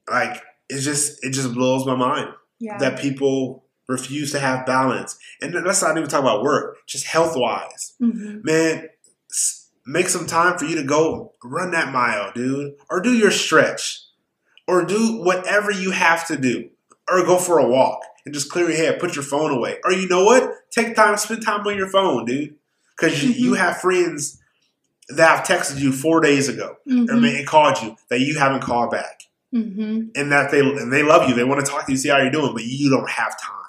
Like 0.10 0.42
it 0.70 0.80
just 0.80 1.22
it 1.26 1.32
just 1.32 1.54
blows 1.54 1.86
my 1.86 1.96
mind 1.96 2.30
Yeah. 2.60 2.78
that 2.78 3.00
people 3.00 3.65
refuse 3.88 4.32
to 4.32 4.40
have 4.40 4.66
balance. 4.66 5.18
And 5.42 5.54
let's 5.54 5.82
not 5.82 5.98
even 5.98 6.10
talk 6.10 6.22
about 6.22 6.44
work, 6.44 6.78
just 6.88 7.06
health 7.06 7.36
wise 7.36 7.94
mm-hmm. 8.02 8.42
man, 8.44 8.90
make 9.86 10.10
some 10.10 10.26
time 10.26 10.58
for 10.58 10.66
you 10.66 10.76
to 10.76 10.84
go 10.84 11.34
run 11.44 11.72
that 11.72 11.92
mile, 11.92 12.32
dude, 12.34 12.76
or 12.90 13.00
do 13.00 13.14
your 13.14 13.32
stretch, 13.32 14.02
or 14.68 14.84
do 14.84 15.22
whatever 15.22 15.72
you 15.72 15.92
have 15.92 16.28
to 16.28 16.38
do, 16.38 16.70
or 17.10 17.24
go 17.24 17.38
for 17.38 17.60
a 17.60 17.68
walk 17.68 18.02
and 18.26 18.34
just 18.34 18.52
clear 18.52 18.70
your 18.70 18.78
head, 18.78 19.00
put 19.00 19.16
your 19.16 19.24
phone 19.24 19.52
away, 19.52 19.78
or 19.84 19.92
you 19.92 20.08
know 20.08 20.24
what, 20.26 20.50
take 20.72 20.96
time, 20.96 21.16
spend 21.18 21.46
time 21.46 21.66
on 21.68 21.78
your 21.78 21.90
phone, 21.90 22.26
dude, 22.26 22.56
because 22.98 23.24
you, 23.24 23.32
you 23.32 23.54
have 23.54 23.78
friends 23.78 24.42
that 25.10 25.38
have 25.38 25.46
texted 25.46 25.80
you 25.80 25.92
four 25.92 26.20
days 26.20 26.50
ago 26.50 26.78
or 26.88 26.92
Mm-hmm. 26.92 27.22
may 27.22 27.44
called 27.44 27.80
you 27.84 27.96
that 28.10 28.22
you 28.22 28.40
haven't 28.40 28.62
called 28.62 28.92
back, 28.92 29.22
Mm-hmm. 29.54 30.10
and 30.16 30.32
that 30.32 30.52
they 30.52 30.60
and 30.60 30.92
they 30.92 31.04
love 31.04 31.30
you, 31.30 31.36
they 31.36 31.44
want 31.44 31.64
to 31.64 31.72
talk 31.72 31.86
to 31.86 31.92
you, 31.92 31.98
see 31.98 32.10
how 32.10 32.18
you're 32.18 32.32
doing, 32.32 32.54
but 32.54 32.64
you 32.64 32.90
don't 32.90 33.10
have 33.10 33.40
time. 33.40 33.65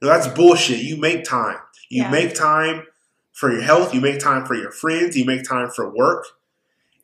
That's 0.00 0.28
bullshit. 0.28 0.80
You 0.80 0.96
make 0.96 1.24
time. 1.24 1.58
You 1.88 2.04
Yeah. 2.04 2.10
make 2.10 2.34
time 2.34 2.84
for 3.32 3.52
your 3.52 3.62
health. 3.62 3.94
You 3.94 4.00
make 4.00 4.18
time 4.18 4.46
for 4.46 4.54
your 4.54 4.70
friends. 4.70 5.16
You 5.16 5.24
make 5.24 5.44
time 5.44 5.70
for 5.70 5.94
work, 5.94 6.26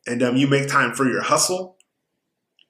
and 0.05 0.21
um, 0.23 0.35
you 0.35 0.47
make 0.47 0.67
time 0.67 0.93
for 0.93 1.07
your 1.07 1.21
hustle. 1.21 1.77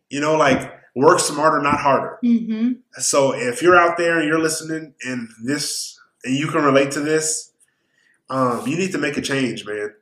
You 0.09 0.19
know, 0.21 0.35
like 0.35 0.73
work 0.95 1.19
smarter, 1.19 1.61
not 1.61 1.79
harder. 1.79 2.17
Mm-hmm. 2.23 2.73
So 2.99 3.33
if 3.33 3.61
you're 3.61 3.77
out 3.77 3.97
there 3.97 4.17
and 4.19 4.27
you're 4.27 4.39
listening, 4.39 4.93
and 5.05 5.29
this, 5.43 5.99
and 6.23 6.35
you 6.35 6.47
can 6.47 6.63
relate 6.63 6.91
to 6.91 6.99
this, 7.01 7.51
um, 8.29 8.65
you 8.67 8.77
need 8.77 8.91
to 8.93 8.97
make 8.97 9.17
a 9.17 9.21
change, 9.21 9.65
man. 9.65 9.93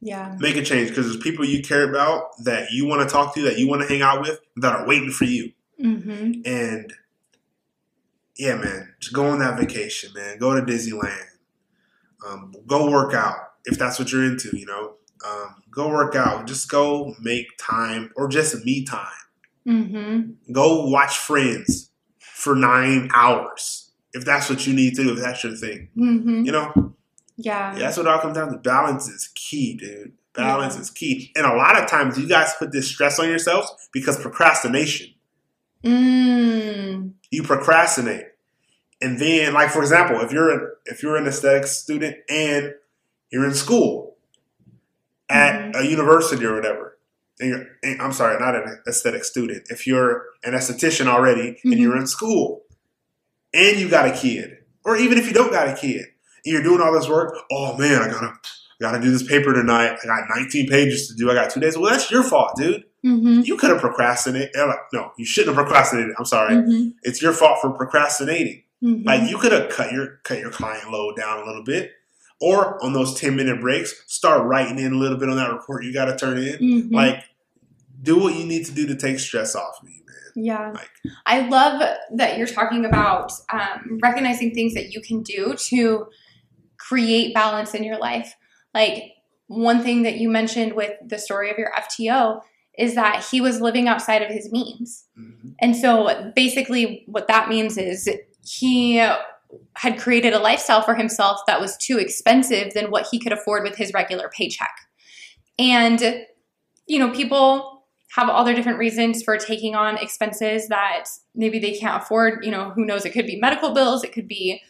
Yeah. 0.00 0.36
Make 0.38 0.56
a 0.56 0.62
change 0.62 0.90
because 0.90 1.06
there's 1.06 1.22
people 1.22 1.44
you 1.44 1.62
care 1.62 1.88
about 1.88 2.36
that 2.44 2.70
you 2.70 2.86
want 2.86 3.08
to 3.08 3.12
talk 3.12 3.34
to, 3.34 3.42
that 3.42 3.58
you 3.58 3.66
want 3.66 3.82
to 3.82 3.88
hang 3.88 4.02
out 4.02 4.20
with, 4.20 4.40
that 4.56 4.74
are 4.76 4.86
waiting 4.86 5.10
for 5.10 5.24
you. 5.24 5.52
Mm-hmm. 5.82 6.42
And 6.44 6.92
yeah, 8.38 8.56
man, 8.56 8.94
just 9.00 9.14
go 9.14 9.26
on 9.26 9.38
that 9.40 9.58
vacation, 9.58 10.12
man. 10.14 10.38
Go 10.38 10.54
to 10.54 10.62
Disneyland. 10.62 11.24
Um, 12.26 12.52
go 12.66 12.90
work 12.90 13.14
out 13.14 13.36
if 13.64 13.78
that's 13.78 13.98
what 13.98 14.10
you're 14.12 14.24
into. 14.24 14.56
You 14.56 14.66
know, 14.66 14.94
um, 15.26 15.62
go 15.70 15.88
work 15.88 16.14
out. 16.14 16.46
Just 16.46 16.70
go 16.70 17.14
make 17.20 17.46
time 17.58 18.10
or 18.16 18.28
just 18.28 18.64
me 18.64 18.84
time. 18.84 19.06
Mm-hmm. 19.66 20.52
Go 20.52 20.86
watch 20.86 21.18
Friends 21.18 21.90
for 22.18 22.54
nine 22.54 23.10
hours 23.14 23.90
if 24.12 24.24
that's 24.24 24.48
what 24.48 24.66
you 24.66 24.72
need 24.74 24.94
to 24.96 25.04
do. 25.04 25.12
If 25.12 25.20
that's 25.20 25.42
your 25.44 25.54
thing, 25.56 25.88
Mm-hmm. 25.96 26.44
you 26.44 26.52
know. 26.52 26.72
Yeah. 27.36 27.72
Yeah, 27.74 27.78
that's 27.80 27.96
what 27.98 28.06
it 28.06 28.08
all 28.08 28.18
comes 28.20 28.36
down 28.36 28.50
to. 28.52 28.58
Balance 28.58 29.08
is 29.08 29.28
key, 29.34 29.74
dude. 29.76 30.12
Balance 30.34 30.74
Yeah. 30.76 30.80
is 30.80 30.90
key. 30.90 31.32
And 31.36 31.44
a 31.44 31.54
lot 31.54 31.78
of 31.80 31.86
times, 31.88 32.18
you 32.18 32.26
guys 32.26 32.54
put 32.58 32.72
this 32.72 32.88
stress 32.88 33.18
on 33.18 33.28
yourselves 33.28 33.70
because 33.92 34.18
procrastination. 34.18 35.08
Mm. 35.84 37.12
you 37.30 37.42
procrastinate 37.42 38.26
and 39.00 39.18
then 39.20 39.52
like 39.52 39.70
for 39.70 39.82
example 39.82 40.20
if 40.20 40.32
you're 40.32 40.50
a, 40.50 40.68
if 40.86 41.02
you're 41.02 41.16
an 41.16 41.26
aesthetics 41.26 41.72
student 41.72 42.16
and 42.28 42.74
you're 43.30 43.44
in 43.44 43.54
school 43.54 44.16
at 45.28 45.76
a 45.76 45.86
university 45.86 46.44
or 46.44 46.54
whatever 46.54 46.98
and 47.38 47.48
you're 47.50 47.66
and- 47.82 48.00
i'm 48.00 48.12
sorry 48.12 48.38
not 48.40 48.54
an 48.56 48.78
aesthetic 48.88 49.22
student 49.24 49.64
if 49.70 49.86
you're 49.86 50.24
an 50.44 50.54
esthetician 50.54 51.06
already 51.06 51.58
and 51.62 51.74
Mhm. 51.74 51.78
you're 51.78 51.96
in 51.96 52.06
school 52.06 52.64
and 53.54 53.78
you 53.78 53.88
got 53.88 54.06
a 54.08 54.12
kid 54.12 54.56
or 54.84 54.96
even 54.96 55.18
if 55.18 55.26
you 55.26 55.32
don't 55.34 55.52
got 55.52 55.68
a 55.68 55.74
kid 55.74 56.00
and 56.44 56.52
you're 56.52 56.62
doing 56.62 56.80
all 56.80 56.92
this 56.92 57.08
work 57.08 57.36
oh 57.52 57.76
man 57.76 58.02
i 58.02 58.08
gotta 58.08 58.32
gotta 58.80 59.00
do 59.00 59.10
this 59.10 59.22
paper 59.22 59.52
tonight 59.52 59.96
i 60.02 60.06
got 60.06 60.24
19 60.36 60.68
pages 60.68 61.08
to 61.08 61.14
do 61.14 61.30
i 61.30 61.34
got 61.34 61.50
two 61.50 61.60
days 61.60 61.76
well 61.78 61.90
that's 61.90 62.10
your 62.10 62.22
fault 62.22 62.52
dude 62.56 62.84
Mm-hmm. 63.04 63.42
you 63.44 63.56
could 63.56 63.70
have 63.70 63.80
procrastinated 63.80 64.50
no 64.92 65.12
you 65.16 65.24
shouldn't 65.24 65.54
have 65.54 65.64
procrastinated 65.64 66.12
i'm 66.18 66.24
sorry 66.24 66.54
Mm-hmm. 66.56 66.88
it's 67.04 67.22
your 67.22 67.32
fault 67.32 67.58
for 67.60 67.70
procrastinating. 67.70 68.64
Mm-hmm. 68.82 69.06
Like 69.06 69.30
you 69.30 69.38
could 69.38 69.52
have 69.52 69.70
cut 69.70 69.92
your 69.92 70.18
cut 70.24 70.38
your 70.38 70.50
client 70.50 70.90
load 70.90 71.16
down 71.16 71.38
a 71.42 71.46
little 71.46 71.62
bit, 71.64 71.92
or 72.42 72.82
on 72.84 72.92
those 72.92 73.18
ten 73.18 73.34
minute 73.36 73.60
breaks, 73.60 73.94
start 74.06 74.44
writing 74.46 74.78
in 74.78 74.92
a 74.92 74.96
little 74.96 75.16
bit 75.16 75.28
on 75.30 75.36
that 75.36 75.50
report 75.52 75.84
you 75.84 75.94
got 75.94 76.06
to 76.06 76.16
turn 76.16 76.36
in. 76.36 76.58
Mhm. 76.58 76.92
Like, 76.92 77.22
do 78.02 78.18
what 78.18 78.34
you 78.34 78.44
need 78.44 78.66
to 78.66 78.72
do 78.72 78.86
to 78.88 78.94
take 78.96 79.18
stress 79.18 79.54
off 79.56 79.82
me, 79.82 80.02
man. 80.06 80.44
Yeah. 80.44 80.72
Like, 80.74 80.90
I 81.24 81.48
love 81.48 81.80
that 82.16 82.36
you're 82.36 82.46
talking 82.46 82.84
about 82.84 83.32
um, 83.50 83.98
recognizing 84.02 84.52
things 84.52 84.74
that 84.74 84.92
you 84.92 85.00
can 85.00 85.22
do 85.22 85.54
to 85.70 86.08
create 86.76 87.34
balance 87.34 87.72
in 87.72 87.82
your 87.84 87.98
life. 87.98 88.34
Like 88.76 89.14
one 89.46 89.82
thing 89.82 90.02
that 90.02 90.18
you 90.18 90.28
mentioned 90.28 90.74
with 90.74 90.92
the 91.02 91.18
story 91.18 91.50
of 91.50 91.56
your 91.56 91.72
FTO 91.72 92.42
is 92.78 92.94
that 92.94 93.24
he 93.30 93.40
was 93.40 93.62
living 93.62 93.88
outside 93.88 94.20
of 94.20 94.28
his 94.28 94.52
means. 94.52 95.06
Mhm. 95.18 95.54
And 95.60 95.74
so 95.74 96.30
basically, 96.36 97.04
what 97.06 97.26
that 97.28 97.48
means 97.48 97.78
is 97.78 98.06
he 98.44 98.98
had 99.76 99.98
created 99.98 100.34
a 100.34 100.38
lifestyle 100.38 100.82
for 100.82 100.94
himself 100.94 101.40
that 101.46 101.58
was 101.58 101.78
too 101.78 101.98
expensive 101.98 102.74
than 102.74 102.90
what 102.90 103.08
he 103.10 103.18
could 103.18 103.32
afford 103.32 103.62
with 103.62 103.76
his 103.76 103.94
regular 103.94 104.28
paycheck. 104.28 104.74
And, 105.58 106.26
you 106.86 106.98
know, 106.98 107.10
people 107.10 107.84
have 108.14 108.28
all 108.28 108.44
their 108.44 108.54
different 108.54 108.78
reasons 108.78 109.22
for 109.22 109.38
taking 109.38 109.74
on 109.74 109.96
expenses 109.96 110.68
that 110.68 111.04
maybe 111.34 111.58
they 111.58 111.78
can't 111.78 112.02
afford. 112.02 112.44
You 112.44 112.50
know, 112.50 112.70
who 112.70 112.84
knows? 112.84 113.06
It 113.06 113.14
could 113.14 113.26
be 113.26 113.38
medical 113.40 113.72
bills, 113.72 114.04
it 114.04 114.12
could 114.12 114.28
be 114.28 114.60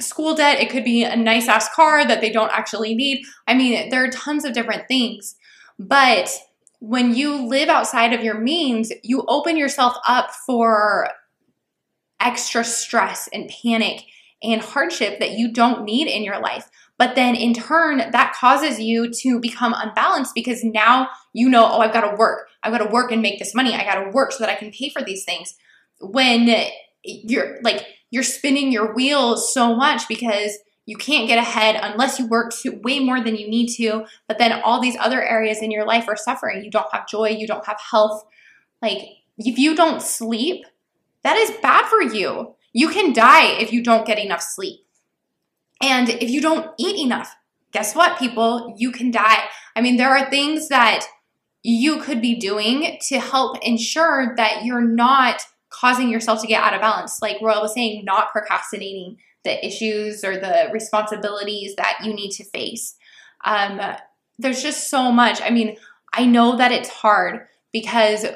school 0.00 0.34
debt, 0.34 0.60
it 0.60 0.70
could 0.70 0.84
be 0.84 1.04
a 1.04 1.16
nice 1.16 1.48
ass 1.48 1.68
car 1.74 2.06
that 2.06 2.20
they 2.20 2.30
don't 2.30 2.52
actually 2.52 2.94
need. 2.94 3.24
I 3.46 3.54
mean, 3.54 3.90
there 3.90 4.04
are 4.04 4.10
tons 4.10 4.44
of 4.44 4.52
different 4.52 4.88
things. 4.88 5.36
But 5.78 6.30
when 6.80 7.14
you 7.14 7.46
live 7.48 7.68
outside 7.68 8.12
of 8.12 8.22
your 8.22 8.38
means, 8.38 8.92
you 9.02 9.24
open 9.28 9.56
yourself 9.56 9.94
up 10.06 10.30
for 10.46 11.10
extra 12.20 12.64
stress 12.64 13.28
and 13.32 13.50
panic 13.62 14.04
and 14.42 14.60
hardship 14.60 15.18
that 15.18 15.32
you 15.32 15.52
don't 15.52 15.84
need 15.84 16.06
in 16.06 16.22
your 16.22 16.40
life. 16.40 16.68
But 16.96 17.14
then 17.14 17.36
in 17.36 17.54
turn, 17.54 17.98
that 17.98 18.34
causes 18.34 18.80
you 18.80 19.10
to 19.22 19.38
become 19.38 19.74
unbalanced 19.76 20.34
because 20.34 20.64
now 20.64 21.08
you 21.32 21.48
know, 21.48 21.64
oh, 21.70 21.78
I've 21.78 21.92
got 21.92 22.10
to 22.10 22.16
work. 22.16 22.48
I've 22.62 22.72
got 22.72 22.84
to 22.84 22.92
work 22.92 23.12
and 23.12 23.22
make 23.22 23.38
this 23.38 23.54
money. 23.54 23.72
I 23.74 23.84
got 23.84 24.02
to 24.02 24.10
work 24.10 24.32
so 24.32 24.40
that 24.40 24.50
I 24.50 24.56
can 24.56 24.72
pay 24.72 24.88
for 24.88 25.02
these 25.02 25.24
things. 25.24 25.54
When 26.00 26.48
you're 27.04 27.60
like, 27.62 27.86
you're 28.10 28.22
spinning 28.22 28.72
your 28.72 28.94
wheels 28.94 29.52
so 29.52 29.74
much 29.74 30.08
because 30.08 30.58
you 30.86 30.96
can't 30.96 31.28
get 31.28 31.38
ahead 31.38 31.78
unless 31.82 32.18
you 32.18 32.26
work 32.26 32.52
to, 32.62 32.70
way 32.82 32.98
more 32.98 33.22
than 33.22 33.36
you 33.36 33.48
need 33.48 33.68
to. 33.76 34.06
But 34.26 34.38
then 34.38 34.52
all 34.52 34.80
these 34.80 34.96
other 34.98 35.22
areas 35.22 35.60
in 35.60 35.70
your 35.70 35.84
life 35.84 36.08
are 36.08 36.16
suffering. 36.16 36.64
You 36.64 36.70
don't 36.70 36.90
have 36.92 37.06
joy, 37.06 37.28
you 37.28 37.46
don't 37.46 37.66
have 37.66 37.78
health. 37.78 38.24
Like, 38.80 39.02
if 39.36 39.58
you 39.58 39.76
don't 39.76 40.00
sleep, 40.00 40.64
that 41.24 41.36
is 41.36 41.50
bad 41.62 41.86
for 41.86 42.00
you. 42.00 42.54
You 42.72 42.88
can 42.88 43.12
die 43.12 43.58
if 43.58 43.72
you 43.72 43.82
don't 43.82 44.06
get 44.06 44.18
enough 44.18 44.40
sleep. 44.40 44.80
And 45.82 46.08
if 46.08 46.30
you 46.30 46.40
don't 46.40 46.70
eat 46.78 46.96
enough, 47.04 47.36
guess 47.72 47.94
what, 47.94 48.18
people? 48.18 48.74
You 48.78 48.90
can 48.90 49.10
die. 49.10 49.44
I 49.76 49.80
mean, 49.80 49.96
there 49.96 50.16
are 50.16 50.30
things 50.30 50.68
that 50.68 51.04
you 51.62 52.00
could 52.00 52.22
be 52.22 52.34
doing 52.34 52.98
to 53.08 53.20
help 53.20 53.58
ensure 53.62 54.34
that 54.36 54.64
you're 54.64 54.80
not 54.80 55.42
causing 55.70 56.08
yourself 56.08 56.40
to 56.40 56.46
get 56.46 56.62
out 56.62 56.74
of 56.74 56.80
balance. 56.80 57.20
Like 57.20 57.40
Royal 57.42 57.62
was 57.62 57.74
saying, 57.74 58.04
not 58.04 58.32
procrastinating 58.32 59.18
the 59.44 59.64
issues 59.64 60.24
or 60.24 60.36
the 60.36 60.68
responsibilities 60.72 61.74
that 61.76 61.98
you 62.02 62.12
need 62.12 62.30
to 62.30 62.44
face. 62.44 62.96
Um, 63.44 63.80
there's 64.38 64.62
just 64.62 64.90
so 64.90 65.10
much. 65.12 65.40
I 65.42 65.50
mean, 65.50 65.76
I 66.12 66.24
know 66.24 66.56
that 66.56 66.72
it's 66.72 66.88
hard 66.88 67.46
because 67.72 68.26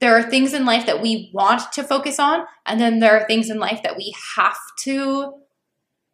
there 0.00 0.16
are 0.16 0.22
things 0.22 0.52
in 0.52 0.64
life 0.64 0.86
that 0.86 1.00
we 1.00 1.30
want 1.32 1.72
to 1.72 1.84
focus 1.84 2.18
on, 2.18 2.44
and 2.66 2.80
then 2.80 2.98
there 2.98 3.16
are 3.16 3.26
things 3.26 3.50
in 3.50 3.58
life 3.58 3.82
that 3.82 3.96
we 3.96 4.14
have 4.36 4.58
to 4.80 5.34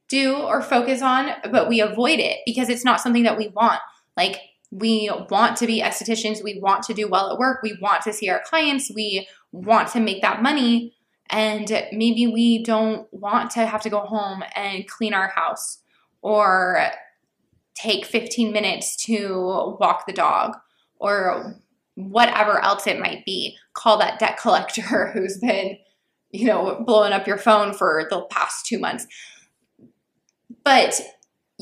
do 0.08 0.36
or 0.36 0.60
focus 0.60 1.02
on, 1.02 1.30
but 1.50 1.68
we 1.68 1.80
avoid 1.80 2.18
it 2.18 2.38
because 2.44 2.68
it's 2.68 2.84
not 2.84 3.00
something 3.00 3.22
that 3.22 3.38
we 3.38 3.48
want. 3.48 3.80
Like, 4.16 4.40
we 4.70 5.10
want 5.30 5.56
to 5.58 5.66
be 5.66 5.82
estheticians, 5.82 6.44
we 6.44 6.60
want 6.60 6.84
to 6.84 6.94
do 6.94 7.08
well 7.08 7.32
at 7.32 7.38
work, 7.38 7.60
we 7.62 7.76
want 7.80 8.02
to 8.02 8.12
see 8.12 8.28
our 8.28 8.42
clients, 8.44 8.90
we 8.94 9.28
want 9.52 9.88
to 9.88 10.00
make 10.00 10.22
that 10.22 10.42
money, 10.42 10.94
and 11.28 11.68
maybe 11.92 12.26
we 12.26 12.62
don't 12.62 13.06
want 13.12 13.50
to 13.52 13.66
have 13.66 13.82
to 13.82 13.90
go 13.90 14.00
home 14.00 14.42
and 14.54 14.88
clean 14.88 15.14
our 15.14 15.28
house 15.28 15.78
or 16.22 16.90
take 17.74 18.04
15 18.04 18.52
minutes 18.52 18.96
to 19.04 19.76
walk 19.80 20.06
the 20.06 20.12
dog 20.12 20.56
or 20.98 21.60
whatever 21.94 22.62
else 22.62 22.86
it 22.86 23.00
might 23.00 23.24
be. 23.24 23.56
Call 23.74 23.98
that 23.98 24.18
debt 24.18 24.38
collector 24.38 25.08
who's 25.14 25.38
been, 25.38 25.78
you 26.30 26.46
know, 26.46 26.82
blowing 26.86 27.12
up 27.12 27.26
your 27.26 27.38
phone 27.38 27.72
for 27.72 28.06
the 28.10 28.22
past 28.30 28.66
two 28.66 28.78
months. 28.78 29.06
But 30.64 31.00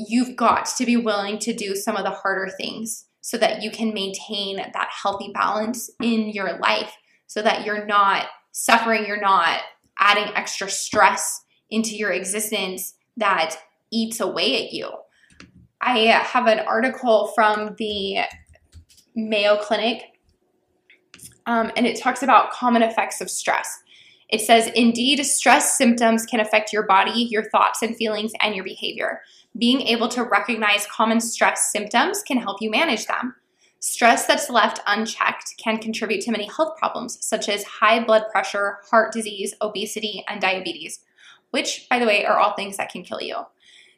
you've 0.07 0.37
got 0.37 0.67
to 0.67 0.87
be 0.87 0.97
willing 0.97 1.39
to 1.39 1.53
do 1.53 1.75
some 1.75 1.97
of 1.97 2.05
the 2.05 2.11
harder 2.11 2.51
things 2.57 3.07
so 3.21 3.37
that 3.39 3.63
you 3.63 3.71
can 3.71 3.93
maintain 3.93 4.57
that 4.57 4.89
healthy 4.91 5.31
balance 5.35 5.91
in 6.01 6.31
your 6.31 6.59
life 6.59 6.93
so 7.27 7.43
that 7.43 7.65
you're 7.65 7.87
not 7.87 8.27
suffering, 8.53 9.07
you're 9.07 9.21
not 9.21 9.61
adding 9.99 10.33
extra 10.35 10.69
stress 10.69 11.43
into 11.71 11.95
your 11.95 12.11
existence 12.11 12.95
that 13.17 13.57
eats 13.93 14.21
away 14.21 14.65
at 14.65 14.73
you. 14.73 14.91
I 15.81 15.99
have 15.99 16.47
an 16.47 16.61
article 16.61 17.33
from 17.35 17.77
the 17.79 18.21
Mayo 19.15 19.57
Clinic, 19.59 20.03
um, 21.47 21.71
and 21.77 21.87
it 21.87 22.01
talks 22.01 22.23
about 22.23 22.51
common 22.51 22.83
effects 22.83 23.21
of 23.21 23.31
stress. 23.31 23.79
It 24.29 24.41
says, 24.41 24.71
indeed, 24.75 25.25
stress 25.25 25.77
symptoms 25.77 26.27
can 26.27 26.41
affect 26.41 26.73
your 26.73 26.87
body, 26.87 27.27
your 27.31 27.49
thoughts 27.51 27.83
and 27.83 27.97
feelings, 27.97 28.33
and 28.41 28.55
your 28.55 28.65
behavior. 28.65 29.21
Being 29.59 29.81
able 29.83 30.09
to 30.09 30.23
recognize 30.23 30.87
common 30.87 31.21
stress 31.21 31.73
symptoms 31.73 32.23
can 32.23 32.39
help 32.39 32.63
you 32.63 32.71
manage 32.71 33.07
them. 33.07 33.35
Stress 33.81 34.27
that's 34.27 34.51
left 34.51 34.81
unchecked 34.87 35.55
can 35.63 35.79
contribute 35.79 36.21
to 36.23 36.31
many 36.31 36.49
health 36.49 36.77
problems, 36.79 37.25
such 37.25 37.49
as 37.49 37.65
high 37.65 38.03
blood 38.03 38.25
pressure, 38.31 38.79
heart 38.91 39.13
disease, 39.13 39.55
obesity, 39.61 40.25
and 40.29 40.41
diabetes, 40.41 41.01
which, 41.51 41.87
by 41.89 41.99
the 41.99 42.07
way, 42.07 42.25
are 42.25 42.39
all 42.39 42.55
things 42.55 42.77
that 42.77 42.91
can 42.91 43.03
kill 43.03 43.21
you. 43.21 43.37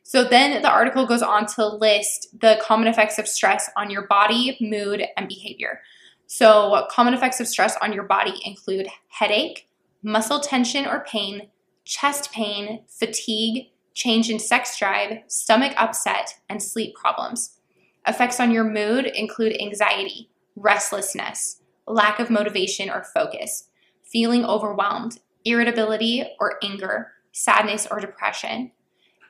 So 0.03 0.25
then 0.25 0.63
the 0.63 0.71
article 0.71 1.07
goes 1.07 1.23
on 1.23 1.47
to 1.55 1.67
list 1.67 2.29
the 2.41 2.59
common 2.63 2.89
effects 2.89 3.19
of 3.19 3.29
stress 3.29 3.71
on 3.77 3.91
your 3.91 4.07
body, 4.07 4.57
mood, 4.61 5.05
and 5.17 5.29
behavior. 5.29 5.81
So, 6.27 6.87
common 6.91 7.15
effects 7.15 7.41
of 7.41 7.49
stress 7.49 7.77
on 7.83 7.93
your 7.93 8.05
body 8.05 8.35
include 8.45 8.87
headache, 9.09 9.69
muscle 10.03 10.41
tension 10.41 10.87
or 10.87 11.05
pain, 11.05 11.49
chest 11.85 12.33
pain, 12.33 12.85
fatigue, 12.89 13.70
change 13.95 14.31
in 14.31 14.39
sex 14.39 14.79
drive, 14.79 15.19
stomach 15.27 15.73
upset, 15.77 16.35
and 16.49 16.63
sleep 16.63 16.95
problems. 16.95 17.59
Effects 18.07 18.41
on 18.41 18.51
your 18.51 18.65
mood 18.65 19.07
include 19.07 19.61
anxiety, 19.61 20.31
restlessness, 20.57 21.61
lack 21.87 22.19
of 22.19 22.31
motivation 22.31 22.89
or 22.89 23.05
focus, 23.05 23.69
feeling 24.05 24.45
overwhelmed, 24.45 25.19
irritability 25.45 26.25
or 26.39 26.59
anger, 26.63 27.13
sadness 27.33 27.87
or 27.91 28.01
depression. 28.01 28.73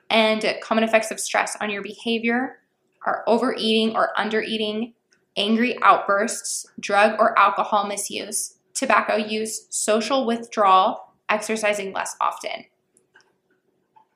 And 0.09 0.57
common 0.61 0.83
effects 0.83 1.11
of 1.11 1.19
stress 1.19 1.55
on 1.61 1.69
your 1.69 1.81
behavior 1.81 2.59
are 3.05 3.23
overeating 3.27 3.95
or 3.95 4.09
undereating, 4.17 4.93
angry 5.37 5.81
outbursts, 5.81 6.65
drug 6.79 7.19
or 7.19 7.37
alcohol 7.37 7.87
misuse, 7.87 8.57
tobacco 8.73 9.15
use, 9.15 9.67
social 9.69 10.25
withdrawal, 10.25 11.13
exercising 11.29 11.93
less 11.93 12.15
often. 12.19 12.65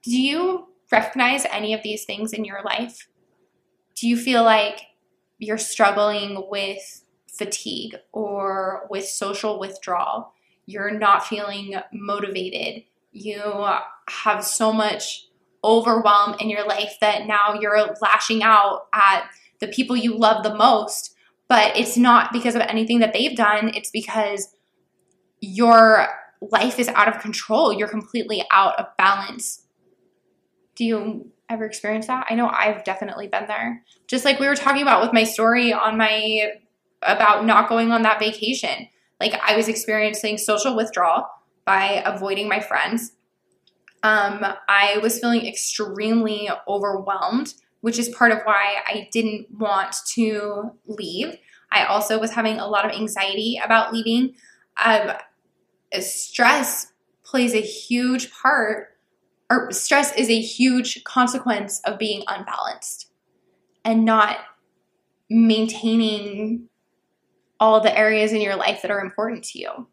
Do 0.05 0.21
you 0.21 0.67
recognize 0.91 1.45
any 1.45 1.73
of 1.73 1.81
these 1.81 2.05
things 2.05 2.31
in 2.31 2.45
your 2.45 2.61
life? 2.63 3.07
Do 3.95 4.07
you 4.07 4.15
feel 4.17 4.43
like 4.43 4.81
you're 5.39 5.57
struggling 5.57 6.45
with 6.47 7.03
fatigue 7.27 7.95
or 8.11 8.85
with 8.89 9.07
social 9.07 9.59
withdrawal? 9.59 10.31
You're 10.67 10.91
not 10.91 11.25
feeling 11.25 11.75
motivated. 11.91 12.83
You 13.11 13.65
have 14.07 14.45
so 14.45 14.71
much 14.71 15.25
overwhelm 15.63 16.35
in 16.39 16.51
your 16.51 16.67
life 16.67 16.97
that 17.01 17.25
now 17.25 17.55
you're 17.59 17.95
lashing 17.99 18.43
out 18.43 18.87
at 18.93 19.27
the 19.59 19.67
people 19.67 19.97
you 19.97 20.15
love 20.15 20.43
the 20.43 20.53
most, 20.53 21.15
but 21.47 21.75
it's 21.75 21.97
not 21.97 22.31
because 22.31 22.53
of 22.53 22.61
anything 22.61 22.99
that 22.99 23.13
they've 23.13 23.35
done. 23.35 23.71
It's 23.73 23.89
because 23.89 24.53
your 25.39 26.07
life 26.41 26.77
is 26.77 26.89
out 26.89 27.07
of 27.07 27.21
control. 27.21 27.73
You're 27.73 27.87
completely 27.87 28.45
out 28.51 28.77
of 28.77 28.85
balance. 28.97 29.64
Do 30.75 30.85
you 30.85 31.31
ever 31.49 31.65
experience 31.65 32.07
that? 32.07 32.27
I 32.29 32.35
know 32.35 32.47
I've 32.47 32.83
definitely 32.83 33.27
been 33.27 33.47
there. 33.47 33.83
Just 34.07 34.25
like 34.25 34.39
we 34.39 34.47
were 34.47 34.55
talking 34.55 34.81
about 34.81 35.01
with 35.01 35.13
my 35.13 35.23
story 35.23 35.73
on 35.73 35.97
my 35.97 36.51
about 37.01 37.45
not 37.45 37.69
going 37.69 37.91
on 37.91 38.01
that 38.01 38.19
vacation. 38.19 38.87
Like 39.19 39.33
I 39.43 39.55
was 39.55 39.67
experiencing 39.67 40.37
social 40.37 40.75
withdrawal 40.75 41.27
by 41.65 42.03
avoiding 42.05 42.49
my 42.49 42.59
friends. 42.59 43.13
Um, 44.03 44.45
I 44.67 44.99
was 45.01 45.19
feeling 45.19 45.47
extremely 45.47 46.49
overwhelmed, 46.67 47.53
which 47.81 47.97
is 47.97 48.09
part 48.09 48.31
of 48.31 48.39
why 48.43 48.75
I 48.85 49.09
didn't 49.11 49.47
want 49.57 49.95
to 50.13 50.71
leave. 50.85 51.37
I 51.71 51.85
also 51.85 52.19
was 52.19 52.31
having 52.31 52.59
a 52.59 52.67
lot 52.67 52.85
of 52.85 52.91
anxiety 52.91 53.59
about 53.63 53.93
leaving. 53.93 54.35
Um, 54.83 55.13
stress 55.99 56.91
plays 57.23 57.53
a 57.53 57.61
huge 57.61 58.31
part 58.31 58.94
or 59.49 59.71
stress 59.71 60.15
is 60.15 60.29
a 60.29 60.39
huge 60.39 61.03
consequence 61.03 61.79
of 61.81 61.99
being 61.99 62.23
unbalanced 62.27 63.11
and 63.83 64.05
not 64.05 64.37
maintaining 65.29 66.67
all 67.59 67.79
the 67.79 67.97
areas 67.97 68.33
in 68.33 68.41
your 68.41 68.55
life 68.55 68.81
that 68.81 68.91
are 68.91 68.99
important 68.99 69.43
to 69.43 69.59
you. 69.59 69.87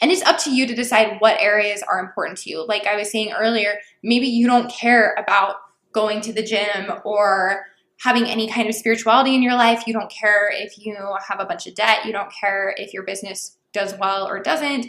And 0.00 0.10
it's 0.10 0.22
up 0.22 0.38
to 0.40 0.50
you 0.50 0.66
to 0.66 0.74
decide 0.74 1.16
what 1.20 1.40
areas 1.40 1.82
are 1.82 2.00
important 2.00 2.38
to 2.38 2.50
you. 2.50 2.66
Like 2.66 2.86
I 2.86 2.96
was 2.96 3.10
saying 3.10 3.32
earlier, 3.32 3.78
maybe 4.02 4.26
you 4.26 4.46
don't 4.46 4.70
care 4.70 5.14
about 5.18 5.56
going 5.92 6.20
to 6.22 6.32
the 6.32 6.42
gym 6.42 6.92
or 7.04 7.66
having 8.00 8.26
any 8.26 8.48
kind 8.48 8.68
of 8.68 8.74
spirituality 8.74 9.34
in 9.34 9.42
your 9.42 9.54
life. 9.54 9.86
You 9.86 9.92
don't 9.92 10.10
care 10.10 10.50
if 10.52 10.78
you 10.78 10.96
have 11.28 11.40
a 11.40 11.44
bunch 11.44 11.66
of 11.66 11.74
debt. 11.74 12.04
You 12.04 12.12
don't 12.12 12.32
care 12.32 12.74
if 12.76 12.92
your 12.92 13.02
business 13.02 13.56
does 13.72 13.94
well 13.98 14.26
or 14.26 14.40
doesn't, 14.40 14.86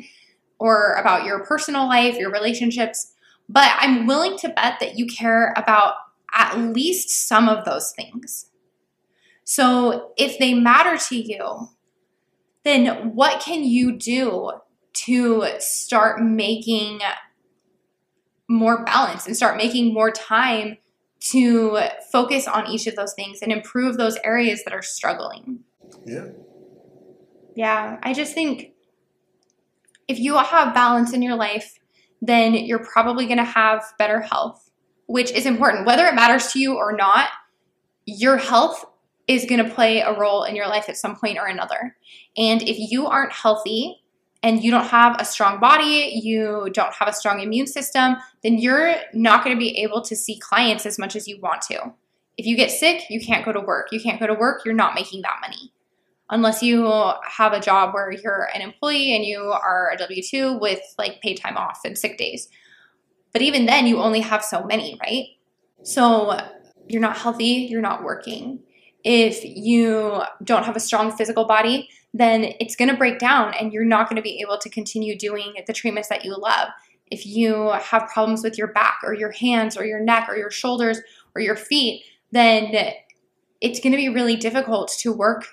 or 0.59 0.93
about 0.93 1.25
your 1.25 1.43
personal 1.43 1.87
life, 1.87 2.15
your 2.15 2.31
relationships. 2.31 3.13
But 3.49 3.71
I'm 3.79 4.05
willing 4.05 4.37
to 4.37 4.49
bet 4.49 4.79
that 4.79 4.97
you 4.97 5.07
care 5.07 5.53
about 5.57 5.95
at 6.33 6.57
least 6.57 7.27
some 7.27 7.49
of 7.49 7.65
those 7.65 7.91
things. 7.91 8.51
So 9.43 10.13
if 10.15 10.37
they 10.37 10.53
matter 10.53 10.97
to 11.07 11.15
you, 11.15 11.69
then 12.63 13.15
what 13.15 13.41
can 13.41 13.63
you 13.63 13.97
do 13.97 14.51
to 14.93 15.47
start 15.57 16.21
making 16.21 16.99
more 18.47 18.83
balance 18.83 19.25
and 19.25 19.35
start 19.35 19.57
making 19.57 19.93
more 19.93 20.11
time 20.11 20.77
to 21.21 21.79
focus 22.11 22.47
on 22.47 22.67
each 22.67 22.85
of 22.85 22.95
those 22.95 23.13
things 23.15 23.41
and 23.41 23.51
improve 23.51 23.97
those 23.97 24.17
areas 24.23 24.63
that 24.65 24.73
are 24.73 24.83
struggling? 24.83 25.61
Yeah. 26.05 26.27
Yeah, 27.55 27.97
I 28.03 28.13
just 28.13 28.33
think 28.33 28.73
if 30.07 30.19
you 30.19 30.37
have 30.37 30.75
balance 30.75 31.13
in 31.13 31.23
your 31.23 31.35
life, 31.35 31.78
then 32.21 32.53
you're 32.53 32.83
probably 32.83 33.25
going 33.25 33.37
to 33.37 33.43
have 33.43 33.83
better 33.97 34.21
health, 34.21 34.69
which 35.07 35.31
is 35.31 35.45
important. 35.45 35.85
Whether 35.85 36.05
it 36.05 36.15
matters 36.15 36.47
to 36.53 36.59
you 36.59 36.75
or 36.75 36.93
not, 36.93 37.29
your 38.05 38.37
health 38.37 38.85
is 39.27 39.45
going 39.45 39.63
to 39.63 39.69
play 39.69 40.01
a 40.01 40.17
role 40.17 40.43
in 40.43 40.55
your 40.55 40.67
life 40.67 40.89
at 40.89 40.97
some 40.97 41.15
point 41.15 41.37
or 41.37 41.45
another. 41.45 41.95
And 42.35 42.61
if 42.63 42.77
you 42.91 43.05
aren't 43.05 43.31
healthy 43.31 44.01
and 44.41 44.63
you 44.63 44.71
don't 44.71 44.87
have 44.87 45.19
a 45.19 45.25
strong 45.25 45.59
body, 45.59 46.19
you 46.23 46.69
don't 46.73 46.93
have 46.95 47.07
a 47.07 47.13
strong 47.13 47.39
immune 47.39 47.67
system, 47.67 48.15
then 48.41 48.57
you're 48.57 48.95
not 49.13 49.43
going 49.43 49.55
to 49.55 49.59
be 49.59 49.77
able 49.79 50.01
to 50.01 50.15
see 50.15 50.39
clients 50.39 50.85
as 50.85 50.97
much 50.97 51.15
as 51.15 51.27
you 51.27 51.39
want 51.39 51.61
to. 51.63 51.93
If 52.37 52.45
you 52.45 52.55
get 52.55 52.71
sick, 52.71 53.03
you 53.09 53.19
can't 53.19 53.45
go 53.45 53.51
to 53.51 53.59
work. 53.59 53.89
You 53.91 54.01
can't 54.01 54.19
go 54.19 54.25
to 54.25 54.33
work, 54.33 54.63
you're 54.65 54.73
not 54.73 54.95
making 54.95 55.21
that 55.23 55.39
money. 55.41 55.71
Unless 56.29 56.61
you 56.61 56.85
have 57.23 57.53
a 57.53 57.59
job 57.59 57.93
where 57.93 58.11
you're 58.11 58.49
an 58.53 58.61
employee 58.61 59.15
and 59.15 59.25
you 59.25 59.39
are 59.39 59.91
a 59.93 59.97
W 59.97 60.21
2 60.21 60.59
with 60.59 60.79
like 60.97 61.21
paid 61.21 61.35
time 61.35 61.57
off 61.57 61.79
and 61.83 61.97
sick 61.97 62.17
days. 62.17 62.49
But 63.33 63.41
even 63.41 63.65
then, 63.65 63.87
you 63.87 63.99
only 63.99 64.21
have 64.21 64.43
so 64.43 64.63
many, 64.63 64.97
right? 65.01 65.25
So 65.83 66.39
you're 66.87 67.01
not 67.01 67.17
healthy, 67.17 67.67
you're 67.69 67.81
not 67.81 68.03
working 68.03 68.59
if 69.03 69.43
you 69.43 70.21
don't 70.43 70.65
have 70.65 70.75
a 70.75 70.79
strong 70.79 71.11
physical 71.11 71.45
body, 71.45 71.89
then 72.13 72.53
it's 72.59 72.75
to 72.89 72.97
break 72.97 73.19
down 73.19 73.53
and 73.59 73.71
you're 73.71 73.85
not 73.85 74.09
to 74.17 74.21
be 74.21 74.41
able 74.41 74.57
to 74.57 74.69
continue 74.69 75.17
doing 75.17 75.53
the 75.67 75.73
treatments 75.73 76.09
that 76.09 76.25
you 76.25 76.35
love. 76.37 76.69
If 77.07 77.25
you 77.25 77.69
have 77.71 78.09
problems 78.09 78.43
with 78.43 78.57
your 78.57 78.67
back 78.67 78.99
or 79.03 79.13
your 79.13 79.31
hands 79.31 79.77
or 79.77 79.85
your 79.85 79.99
neck 79.99 80.27
or 80.27 80.35
your 80.35 80.51
shoulders 80.51 80.99
or 81.33 81.41
your 81.41 81.55
feet, 81.55 82.03
then 82.31 82.93
it's 83.61 83.79
to 83.91 83.97
be 83.97 84.09
really 84.09 84.35
difficult 84.35 84.89
to 84.99 85.13
work 85.13 85.45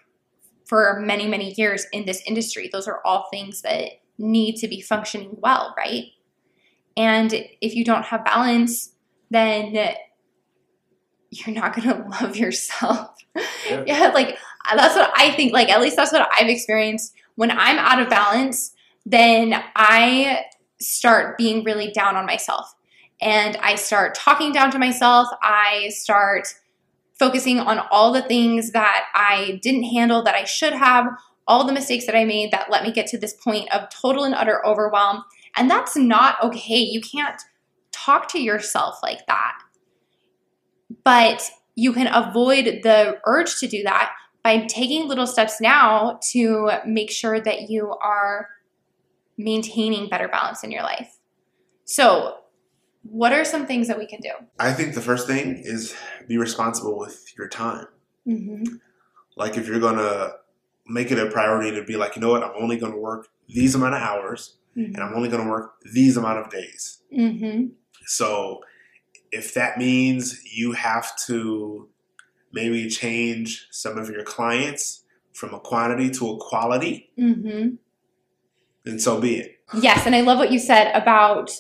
for 0.67 1.01
many, 1.01 1.27
many 1.27 1.55
years 1.57 1.87
in 1.93 2.05
this 2.05 2.23
industry. 2.27 2.69
Those 2.71 2.89
are 2.89 3.01
all 3.05 3.29
things 3.31 3.63
that 3.63 3.93
need 4.19 4.57
to 4.57 4.69
be 4.69 4.81
functioning 4.81 5.37
well, 5.41 5.75
right? 5.77 6.07
And 6.97 7.33
if 7.61 7.75
you 7.75 7.85
don't 7.85 8.05
have 8.05 8.25
balance, 8.25 8.93
then 9.31 9.95
you're 11.31 11.55
not 11.55 11.75
going 11.75 11.89
to 12.03 12.09
love 12.21 12.37
yourself. 12.37 13.17
Yeah. 13.67 13.85
yeah, 13.87 14.09
like 14.09 14.39
that's 14.75 14.97
what 14.97 15.13
I 15.17 15.33
think. 15.33 15.53
Like, 15.53 15.69
at 15.69 15.81
least 15.81 15.97
that's 15.97 16.13
what 16.13 16.29
I've 16.37 16.49
experienced. 16.49 17.15
When 17.37 17.51
I'm 17.51 17.79
out 17.79 18.01
of 18.01 18.09
balance, 18.09 18.73
then 19.05 19.63
I 19.77 20.45
start 20.81 21.39
being 21.39 21.65
really 21.65 21.91
down 21.93 22.17
on 22.17 22.27
myself. 22.27 22.75
And 23.21 23.57
I 23.59 23.77
start 23.77 24.15
talking 24.15 24.53
down 24.53 24.71
to 24.73 24.79
myself. 24.79 25.29
I 25.43 25.91
start 25.91 26.49
focusing 27.19 27.59
on 27.59 27.81
all 27.91 28.13
the 28.13 28.23
things 28.23 28.73
that 28.73 29.07
I 29.15 29.59
didn't 29.63 29.85
handle 29.85 30.23
that 30.23 30.35
I 30.35 30.45
should 30.45 30.73
have, 30.73 31.07
all 31.49 31.67
the 31.67 31.73
mistakes 31.73 32.07
that 32.07 32.17
I 32.17 32.25
made 32.25 32.51
that 32.51 32.71
let 32.71 32.83
me 32.83 32.93
get 32.93 33.07
to 33.09 33.19
this 33.19 33.33
point 33.35 33.73
of 33.75 33.89
total 33.89 34.25
and 34.25 34.35
utter 34.35 34.65
overwhelm. 34.67 35.25
And 35.57 35.71
that's 35.71 35.97
not 35.97 36.43
okay. 36.43 36.79
You 36.79 37.01
can't 37.01 37.41
talk 37.93 38.29
to 38.29 38.43
yourself 38.43 38.99
like 39.03 39.27
that. 39.27 39.55
But 41.05 41.51
you 41.75 41.93
can 41.93 42.09
avoid 42.13 42.81
the 42.83 43.19
urge 43.27 43.59
to 43.61 43.69
do 43.69 43.83
that 43.85 44.13
by 44.43 44.67
taking 44.67 45.09
little 45.09 45.27
steps 45.27 45.61
now 45.61 46.19
to 46.31 46.71
make 46.87 47.11
sure 47.11 47.41
that 47.41 47.69
you 47.69 47.97
are 48.03 48.49
maintaining 49.39 50.09
better 50.09 50.29
balance 50.29 50.63
in 50.65 50.71
your 50.71 50.83
life. 50.83 51.19
So, 51.85 52.39
what 53.11 53.33
are 53.33 53.45
some 53.45 53.67
things 53.67 53.89
that 53.89 53.99
we 53.99 54.07
can 54.07 54.21
do? 54.21 54.31
I 54.59 54.73
think 54.73 54.95
the 54.95 55.01
first 55.01 55.27
thing 55.27 55.61
is 55.65 55.95
be 56.29 56.39
responsible 56.39 56.99
with 56.99 57.33
your 57.37 57.49
time. 57.49 57.87
Mm-hmm. 58.27 58.77
Like, 59.37 59.57
if 59.57 59.67
you're 59.67 59.81
going 59.81 59.97
to 59.97 60.35
make 60.87 61.11
it 61.11 61.19
a 61.19 61.31
priority 61.31 61.73
to 61.73 61.85
be 61.85 61.97
like, 61.97 62.17
you 62.17 62.23
know 62.23 62.31
what, 62.31 62.43
I'm 62.43 62.53
only 62.61 62.77
going 62.79 62.93
to 62.93 62.99
work 62.99 63.29
these 63.49 63.75
amount 63.75 63.95
of 63.95 64.03
hours 64.03 64.57
mm-hmm. 64.77 64.95
and 64.95 65.03
I'm 65.03 65.15
only 65.15 65.29
going 65.29 65.45
to 65.45 65.51
work 65.51 65.75
these 65.93 66.17
amount 66.17 66.39
of 66.39 66.51
days. 66.51 67.03
Mm-hmm. 67.17 67.67
So, 68.07 68.61
if 69.33 69.55
that 69.55 69.77
means 69.79 70.41
you 70.45 70.73
have 70.73 71.17
to 71.27 71.89
maybe 72.53 72.89
change 72.89 73.67
some 73.71 73.99
of 73.99 74.09
your 74.09 74.23
clients 74.23 75.05
from 75.33 75.53
a 75.53 75.61
quantity 75.61 76.11
to 76.11 76.31
a 76.31 76.39
quality, 76.39 77.11
mm-hmm. 77.19 77.75
then 78.85 78.99
so 78.99 79.21
be 79.21 79.39
it. 79.39 79.61
Yes, 79.75 80.07
and 80.07 80.15
I 80.15 80.21
love 80.21 80.39
what 80.39 80.53
you 80.53 80.59
said 80.59 80.95
about 80.95 81.51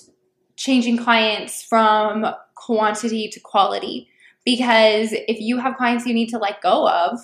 changing 0.56 0.96
clients 0.96 1.62
from 1.62 2.26
quantity 2.54 3.28
to 3.28 3.40
quality 3.40 4.08
because 4.44 5.10
if 5.12 5.40
you 5.40 5.58
have 5.58 5.76
clients 5.76 6.06
you 6.06 6.14
need 6.14 6.28
to 6.28 6.38
let 6.38 6.62
go 6.62 6.88
of, 6.88 7.18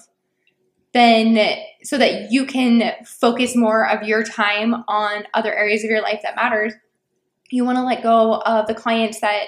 then 0.93 1.57
so 1.83 1.97
that 1.97 2.31
you 2.31 2.45
can 2.45 2.93
focus 3.07 3.57
more 3.57 3.89
of 3.89 4.03
your 4.03 4.23
time 4.23 4.75
on 4.89 5.25
other 5.33 5.55
areas 5.55 5.85
of 5.85 5.91
your 5.91 6.03
life 6.03 6.21
that 6.23 6.37
matters, 6.37 6.75
you 7.51 7.65
want 7.65 7.79
to 7.79 7.85
let 7.85 8.03
go 8.03 8.41
of 8.43 8.67
the 8.67 8.75
clients 8.75 9.21
that 9.21 9.45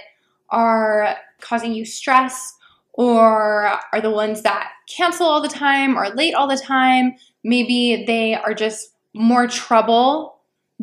are 0.50 1.16
causing 1.40 1.74
you 1.74 1.84
stress 1.84 2.54
or 2.92 3.78
are 3.92 4.00
the 4.00 4.10
ones 4.10 4.42
that 4.42 4.70
cancel 4.88 5.26
all 5.26 5.42
the 5.42 5.48
time 5.48 5.98
or 5.98 6.08
late 6.10 6.34
all 6.34 6.46
the 6.46 6.56
time. 6.56 7.14
Maybe 7.42 8.04
they 8.06 8.34
are 8.34 8.54
just 8.54 8.90
more 9.14 9.48
trouble 9.48 10.33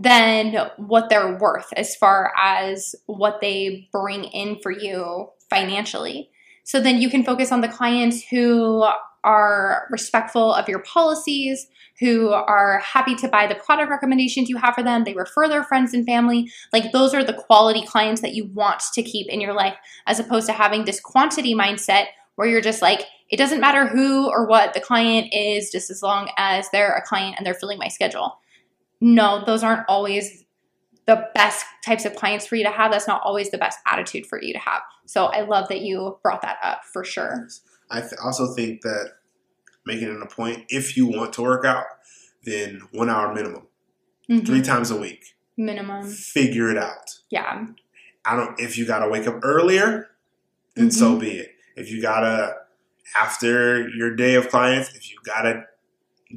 than 0.02 0.56
what 0.78 1.10
they're 1.10 1.38
worth 1.38 1.72
as 1.78 1.96
far 1.96 2.32
as 2.42 2.96
what 3.06 3.40
they 3.42 3.88
bring 3.92 4.24
in 4.24 4.58
for 4.62 4.72
you 4.72 5.28
financially. 5.50 6.30
So 6.64 6.80
then 6.80 7.02
you 7.02 7.10
can 7.10 7.24
focus 7.24 7.52
on 7.52 7.62
the 7.62 7.68
clients 7.68 8.24
who 8.30 8.86
are 9.24 9.88
respectful 9.92 10.54
of 10.54 10.68
your 10.68 10.80
policies, 10.80 11.68
who 12.00 12.30
are 12.30 12.80
happy 12.80 13.14
to 13.16 13.28
buy 13.28 13.46
the 13.46 13.56
product 13.56 13.92
recommendations 13.92 14.50
you 14.50 14.58
have 14.58 14.74
for 14.74 14.82
them. 14.82 15.04
They 15.04 15.14
refer 15.14 15.48
their 15.48 15.64
friends 15.64 15.94
and 15.94 16.06
family. 16.06 16.50
Like 16.74 16.92
those 16.92 17.14
are 17.14 17.24
the 17.24 17.34
quality 17.34 17.86
clients 17.86 18.22
that 18.22 18.34
you 18.34 18.46
want 18.46 18.82
to 18.94 19.04
keep 19.04 19.28
in 19.28 19.40
your 19.40 19.54
life, 19.54 19.76
as 20.08 20.20
opposed 20.20 20.48
to 20.48 20.54
having 20.54 20.86
this 20.86 21.00
quantity 21.00 21.54
mindset 21.54 22.06
where 22.36 22.48
you're 22.48 22.62
just 22.62 22.82
like, 22.82 23.02
it 23.30 23.38
doesn't 23.38 23.62
matter 23.62 23.86
who 23.86 24.28
or 24.28 24.48
what 24.48 24.74
the 24.74 24.80
client 24.80 25.28
is, 25.32 25.70
just 25.72 25.92
as 25.92 26.02
long 26.02 26.32
as 26.38 26.70
they're 26.72 26.96
a 26.96 27.06
client 27.06 27.36
and 27.38 27.46
they're 27.46 27.54
filling 27.54 27.78
my 27.78 27.88
schedule. 27.88 28.40
No, 29.02 29.44
those 29.46 29.64
aren't 29.64 29.86
always 29.90 30.46
the 31.08 31.28
best 31.34 31.66
types 31.84 32.06
of 32.06 32.16
clients 32.16 32.46
for 32.46 32.56
you 32.56 32.64
to 32.64 32.70
have. 32.70 32.92
That's 32.92 33.08
not 33.08 33.22
always 33.24 33.50
the 33.50 33.58
best 33.58 33.80
attitude 33.88 34.28
for 34.28 34.42
you 34.42 34.54
to 34.54 34.60
have. 34.60 34.82
So 35.06 35.26
I 35.26 35.42
love 35.42 35.68
that 35.70 35.82
you 35.82 36.20
brought 36.22 36.44
that 36.44 36.58
up 36.64 36.84
for 36.86 37.04
sure. 37.04 37.48
I 37.90 38.02
th- 38.02 38.14
also 38.24 38.54
think 38.54 38.82
that 38.82 39.14
making 39.86 40.08
it 40.08 40.22
a 40.22 40.28
point, 40.28 40.66
if 40.70 40.96
you 40.96 41.08
want 41.08 41.34
to 41.34 41.42
work 41.42 41.66
out, 41.66 41.86
then 42.44 42.82
one 42.94 43.10
hour 43.10 43.34
minimum, 43.34 43.68
mm-hmm. 44.30 44.46
three 44.46 44.62
times 44.62 44.92
a 44.92 44.96
week. 44.96 45.36
Minimum. 45.58 46.08
Figure 46.08 46.70
it 46.70 46.78
out. 46.78 47.20
Yeah. 47.30 47.66
I 48.24 48.36
don't, 48.36 48.60
if 48.60 48.78
you 48.78 48.86
got 48.86 49.00
to 49.00 49.10
wake 49.10 49.28
up 49.28 49.40
earlier, 49.44 50.12
then 50.76 50.90
mm-hmm. 50.90 50.92
so 50.92 51.18
be 51.18 51.32
it. 51.32 51.50
If 51.76 51.92
you 51.92 52.02
got 52.02 52.22
to, 52.22 52.56
after 53.18 53.90
your 53.90 54.16
day 54.16 54.36
of 54.36 54.50
clients, 54.50 54.96
if 54.96 55.12
you 55.12 55.18
got 55.26 55.42
to 55.42 55.64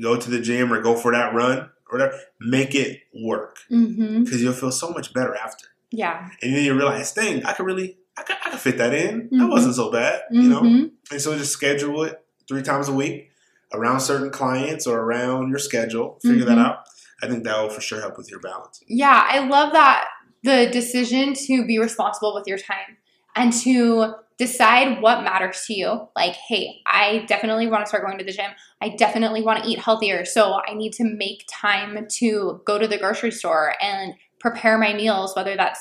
go 0.01 0.17
to 0.17 0.31
the 0.31 0.41
gym 0.41 0.73
or 0.73 0.81
go 0.81 0.97
for 0.97 1.13
that 1.13 1.35
run 1.35 1.71
or 1.91 1.99
whatever, 1.99 2.19
make 2.41 2.75
it 2.75 3.01
work 3.15 3.59
because 3.69 3.87
mm-hmm. 3.87 4.37
you'll 4.37 4.53
feel 4.53 4.73
so 4.73 4.91
much 4.91 5.13
better 5.13 5.35
after. 5.35 5.67
Yeah. 5.91 6.29
And 6.43 6.55
then 6.55 6.65
you 6.65 6.75
realize, 6.75 7.13
dang, 7.13 7.45
I 7.45 7.53
could 7.53 7.67
really 7.67 7.99
I 8.17 8.23
could, 8.23 8.37
I 8.45 8.51
could 8.51 8.61
fit 8.61 8.79
that 8.79 8.95
in. 8.95 9.23
Mm-hmm. 9.23 9.39
That 9.39 9.49
wasn't 9.49 9.75
so 9.75 9.91
bad, 9.91 10.23
mm-hmm. 10.33 10.41
you 10.41 10.49
know. 10.49 10.63
Mm-hmm. 10.63 10.87
And 11.13 11.21
so 11.21 11.37
just 11.37 11.53
schedule 11.53 12.05
it 12.05 12.25
three 12.49 12.63
times 12.63 12.89
a 12.89 12.93
week 12.93 13.31
around 13.73 14.01
certain 14.01 14.31
clients 14.31 14.87
or 14.87 15.01
around 15.01 15.49
your 15.49 15.59
schedule. 15.59 16.19
Figure 16.23 16.45
mm-hmm. 16.45 16.57
that 16.57 16.59
out. 16.59 16.85
I 17.23 17.29
think 17.29 17.45
that 17.45 17.61
will 17.61 17.71
for 17.71 17.81
sure 17.81 18.01
help 18.01 18.19
with 18.19 18.31
your 18.31 18.41
balance. 18.41 18.83
Yeah, 18.87 19.25
I 19.27 19.47
love 19.47 19.73
that 19.73 20.07
the 20.43 20.69
decision 20.71 21.33
to 21.33 21.67
be 21.67 21.79
responsible 21.79 22.35
with 22.35 22.47
your 22.47 22.59
time 22.59 22.99
and 23.35 23.53
to 23.53 24.15
decide 24.37 25.01
what 25.01 25.23
matters 25.23 25.63
to 25.67 25.75
you. 25.75 26.09
Like, 26.17 26.35
hey, 26.35 26.81
I 26.87 27.25
definitely 27.29 27.69
want 27.69 27.85
to 27.85 27.89
start 27.89 28.05
going 28.05 28.19
to 28.19 28.25
the 28.25 28.33
gym. 28.33 28.51
I 28.81 28.91
definitely 28.91 29.43
want 29.43 29.63
to 29.63 29.71
eat 29.71 29.79
healthier. 29.79 30.25
So 30.25 30.61
I 30.67 30.75
need 30.75 30.93
to 30.95 31.05
make 31.05 31.45
time 31.49 32.07
to 32.19 32.61
go 32.65 32.79
to 32.79 32.89
the 32.89 32.99
grocery 32.99 33.31
store 33.31 33.75
and 33.81 34.15
prepare 34.41 34.77
my 34.77 34.93
meals, 34.93 35.35
whether 35.37 35.57
that's 35.57 35.81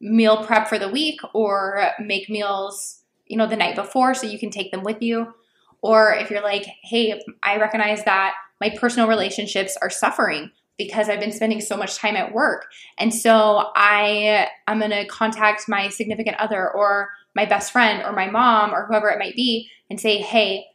meal 0.00 0.44
prep 0.44 0.68
for 0.68 0.78
the 0.78 0.88
week 0.88 1.20
or 1.32 1.90
make 1.98 2.28
meals, 2.28 3.02
you 3.26 3.36
know, 3.36 3.46
the 3.46 3.56
night 3.56 3.74
before 3.74 4.14
so 4.14 4.26
you 4.26 4.38
can 4.38 4.50
take 4.50 4.70
them 4.70 4.82
with 4.82 5.00
you. 5.00 5.32
Or 5.80 6.12
if 6.12 6.30
you're 6.30 6.42
like, 6.42 6.66
hey, 6.82 7.20
I 7.42 7.56
recognize 7.56 8.04
that 8.04 8.34
my 8.60 8.70
personal 8.70 9.08
relationships 9.08 9.76
are 9.80 9.90
suffering 9.90 10.50
because 10.78 11.08
I've 11.08 11.20
been 11.20 11.32
spending 11.32 11.60
so 11.60 11.76
much 11.76 11.96
time 11.96 12.16
at 12.16 12.32
work. 12.32 12.66
And 12.98 13.14
so 13.14 13.70
I 13.76 14.48
I'm 14.66 14.78
going 14.78 14.90
to 14.90 15.06
contact 15.06 15.68
my 15.68 15.88
significant 15.88 16.36
other 16.38 16.70
or 16.70 17.10
my 17.34 17.44
best 17.46 17.72
friend 17.72 18.02
or 18.04 18.12
my 18.12 18.30
mom 18.30 18.72
or 18.72 18.86
whoever 18.86 19.08
it 19.08 19.18
might 19.18 19.34
be 19.34 19.68
and 19.90 20.00
say, 20.00 20.18
"Hey, 20.18 20.66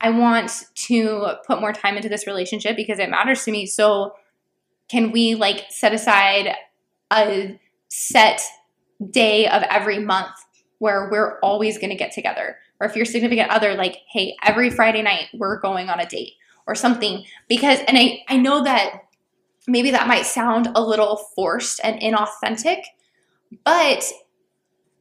I 0.00 0.10
want 0.10 0.64
to 0.74 1.26
put 1.46 1.60
more 1.60 1.72
time 1.72 1.96
into 1.96 2.08
this 2.08 2.26
relationship 2.26 2.76
because 2.76 2.98
it 2.98 3.10
matters 3.10 3.44
to 3.44 3.50
me. 3.50 3.66
So 3.66 4.14
can 4.88 5.12
we 5.12 5.34
like 5.34 5.64
set 5.70 5.94
aside 5.94 6.54
a 7.12 7.58
set 7.88 8.42
day 9.10 9.48
of 9.48 9.62
every 9.64 9.98
month 9.98 10.34
where 10.78 11.08
we're 11.10 11.38
always 11.40 11.78
going 11.78 11.90
to 11.90 11.96
get 11.96 12.12
together? 12.12 12.58
Or 12.80 12.86
if 12.86 12.96
your 12.96 13.06
significant 13.06 13.50
other 13.50 13.74
like, 13.74 13.98
"Hey, 14.10 14.36
every 14.42 14.70
Friday 14.70 15.02
night 15.02 15.28
we're 15.34 15.60
going 15.60 15.88
on 15.88 16.00
a 16.00 16.06
date." 16.06 16.32
Or 16.66 16.74
something 16.74 17.24
because 17.46 17.80
and 17.80 17.98
I 17.98 18.22
I 18.26 18.38
know 18.38 18.64
that 18.64 19.02
maybe 19.66 19.90
that 19.90 20.08
might 20.08 20.24
sound 20.24 20.68
a 20.74 20.82
little 20.82 21.16
forced 21.34 21.78
and 21.84 22.00
inauthentic, 22.00 22.82
but 23.64 24.02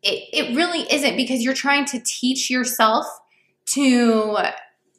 it, 0.04 0.30
it 0.34 0.56
really 0.56 0.82
isn't 0.92 1.16
because 1.16 1.42
you're 1.42 1.54
trying 1.54 1.86
to 1.86 2.02
teach 2.06 2.50
yourself 2.50 3.06
to 3.66 4.38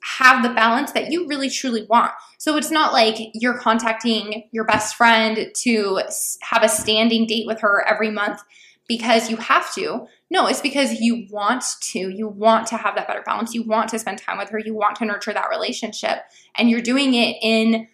have 0.03 0.43
the 0.43 0.51
balance 0.51 0.93
that 0.93 1.11
you 1.11 1.27
really 1.27 1.49
truly 1.49 1.87
want. 1.89 2.13
So 2.39 2.57
it's 2.57 2.71
not 2.71 2.93
like 2.93 3.17
you're 3.33 3.59
contacting 3.59 4.49
your 4.53 4.65
best 4.65 4.97
friend 4.97 5.51
to 5.63 6.01
have 6.43 6.63
a 6.63 6.69
standing 6.69 7.27
date 7.27 7.47
with 7.47 7.61
her 7.61 7.87
every 7.87 8.11
month 8.11 8.43
because 8.87 9.31
you 9.31 9.37
have 9.37 9.73
to. 9.75 10.07
No, 10.31 10.47
it's 10.47 10.61
because 10.61 11.01
you 11.01 11.27
want 11.31 11.65
to. 11.93 11.99
You 11.99 12.29
want 12.29 12.67
to 12.69 12.77
have 12.77 12.97
that 12.97 13.07
better 13.07 13.23
balance. 13.25 13.55
You 13.55 13.63
want 13.63 13.89
to 13.91 13.99
spend 13.99 14.19
time 14.19 14.37
with 14.37 14.51
her. 14.51 14.59
You 14.59 14.75
want 14.75 14.97
to 14.97 15.07
nurture 15.07 15.33
that 15.33 15.49
relationship. 15.49 16.19
And 16.57 16.69
you're 16.69 16.83
doing 16.83 17.15
it 17.15 17.37
in 17.41 17.89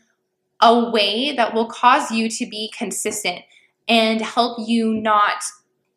a 0.61 0.91
way 0.91 1.35
that 1.37 1.55
will 1.55 1.69
cause 1.69 2.11
you 2.11 2.29
to 2.29 2.47
be 2.47 2.73
consistent 2.77 3.43
and 3.89 4.21
help 4.21 4.59
you 4.67 4.95
not 4.95 5.43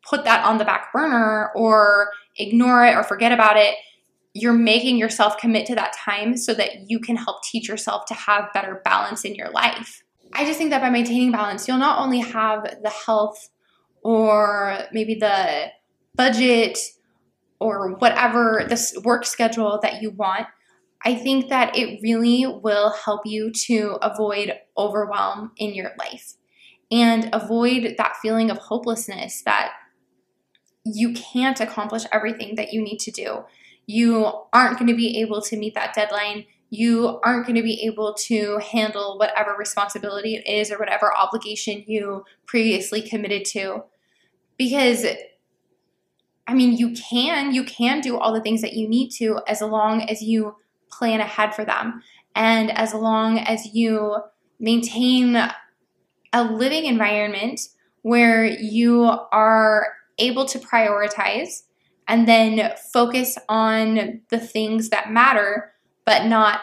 put 0.08 0.24
that 0.24 0.44
on 0.44 0.58
the 0.58 0.64
back 0.64 0.92
burner 0.92 1.50
or 1.54 2.10
ignore 2.36 2.84
it 2.84 2.94
or 2.94 3.02
forget 3.02 3.32
about 3.32 3.56
it. 3.56 3.74
You're 4.32 4.52
making 4.52 4.96
yourself 4.96 5.38
commit 5.38 5.66
to 5.66 5.74
that 5.76 5.94
time 5.96 6.36
so 6.36 6.54
that 6.54 6.90
you 6.90 6.98
can 6.98 7.16
help 7.16 7.42
teach 7.42 7.68
yourself 7.68 8.04
to 8.06 8.14
have 8.14 8.52
better 8.52 8.80
balance 8.84 9.24
in 9.24 9.34
your 9.34 9.50
life. 9.50 10.02
I 10.32 10.44
just 10.44 10.58
think 10.58 10.70
that 10.70 10.80
by 10.80 10.90
maintaining 10.90 11.30
balance, 11.30 11.68
you'll 11.68 11.78
not 11.78 12.00
only 12.00 12.18
have 12.20 12.64
the 12.82 12.90
health 12.90 13.48
or 14.02 14.78
maybe 14.92 15.14
the 15.14 15.66
budget 16.16 16.78
or 17.60 17.94
whatever 17.94 18.66
this 18.68 18.96
work 19.04 19.24
schedule 19.24 19.78
that 19.82 20.02
you 20.02 20.10
want, 20.10 20.46
I 21.04 21.14
think 21.14 21.50
that 21.50 21.76
it 21.76 22.00
really 22.02 22.46
will 22.46 22.90
help 22.90 23.22
you 23.26 23.52
to 23.66 23.98
avoid 24.02 24.54
overwhelm 24.76 25.52
in 25.56 25.74
your 25.74 25.92
life 25.98 26.34
and 26.90 27.28
avoid 27.32 27.94
that 27.98 28.16
feeling 28.22 28.50
of 28.50 28.58
hopelessness 28.58 29.42
that 29.42 29.72
you 30.84 31.12
can't 31.12 31.60
accomplish 31.60 32.04
everything 32.12 32.56
that 32.56 32.72
you 32.72 32.82
need 32.82 32.98
to 33.00 33.10
do. 33.10 33.44
You 33.86 34.32
aren't 34.52 34.78
going 34.78 34.88
to 34.88 34.96
be 34.96 35.20
able 35.20 35.40
to 35.42 35.56
meet 35.56 35.74
that 35.74 35.94
deadline. 35.94 36.46
You 36.70 37.20
aren't 37.24 37.46
going 37.46 37.56
to 37.56 37.62
be 37.62 37.82
able 37.86 38.14
to 38.14 38.58
handle 38.58 39.18
whatever 39.18 39.54
responsibility 39.56 40.36
it 40.36 40.46
is 40.46 40.70
or 40.70 40.78
whatever 40.78 41.14
obligation 41.16 41.84
you 41.86 42.24
previously 42.46 43.02
committed 43.02 43.44
to. 43.46 43.84
Because 44.58 45.06
I 46.46 46.54
mean, 46.54 46.76
you 46.76 46.92
can, 46.92 47.54
you 47.54 47.64
can 47.64 48.00
do 48.00 48.18
all 48.18 48.32
the 48.32 48.40
things 48.40 48.60
that 48.60 48.74
you 48.74 48.88
need 48.88 49.10
to 49.12 49.40
as 49.48 49.62
long 49.62 50.02
as 50.02 50.22
you 50.22 50.56
plan 50.90 51.20
ahead 51.20 51.54
for 51.54 51.64
them. 51.64 52.02
And 52.34 52.70
as 52.76 52.92
long 52.92 53.38
as 53.38 53.74
you 53.74 54.16
maintain 54.58 55.36
a 56.32 56.44
living 56.44 56.84
environment 56.84 57.60
where 58.02 58.44
you 58.44 59.04
are 59.32 59.86
able 60.18 60.44
to 60.46 60.58
prioritize 60.58 61.62
and 62.06 62.28
then 62.28 62.72
focus 62.92 63.38
on 63.48 64.20
the 64.30 64.38
things 64.38 64.90
that 64.90 65.10
matter, 65.10 65.72
but 66.04 66.26
not 66.26 66.60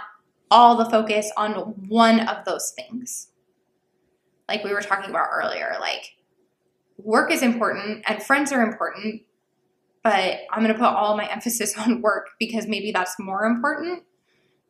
all 0.50 0.76
the 0.76 0.90
focus 0.90 1.32
on 1.38 1.54
one 1.88 2.20
of 2.20 2.46
those 2.46 2.72
things. 2.76 3.30
Like 4.48 4.64
we 4.64 4.74
were 4.74 4.82
talking 4.82 5.10
about 5.10 5.30
earlier, 5.32 5.78
like 5.80 6.12
work 6.98 7.32
is 7.32 7.42
important 7.42 8.04
and 8.08 8.22
friends 8.22 8.52
are 8.52 8.62
important, 8.62 9.24
but 10.04 10.40
I'm 10.52 10.64
going 10.64 10.74
to 10.74 10.80
put 10.80 10.94
all 10.94 11.18
my 11.18 11.26
emphasis 11.32 11.78
on 11.78 12.02
work 12.02 12.30
because 12.40 12.68
maybe 12.68 12.92
that's 12.92 13.18
more 13.20 13.46
important 13.46 14.04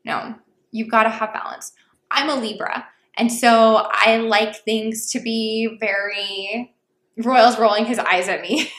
no, 0.03 0.36
you've 0.71 0.89
got 0.89 1.03
to 1.03 1.09
have 1.09 1.34
balance. 1.34 1.73
I'm 2.09 2.29
a 2.29 2.36
Libra, 2.36 2.88
and 3.15 3.32
so 3.32 3.88
I 3.91 4.17
like 4.17 4.55
things 4.63 5.11
to 5.11 5.19
be 5.19 5.77
very. 5.79 6.75
Royal's 7.26 7.59
rolling 7.59 7.86
his 7.86 7.99
eyes 7.99 8.28
at 8.28 8.41
me 8.41 8.72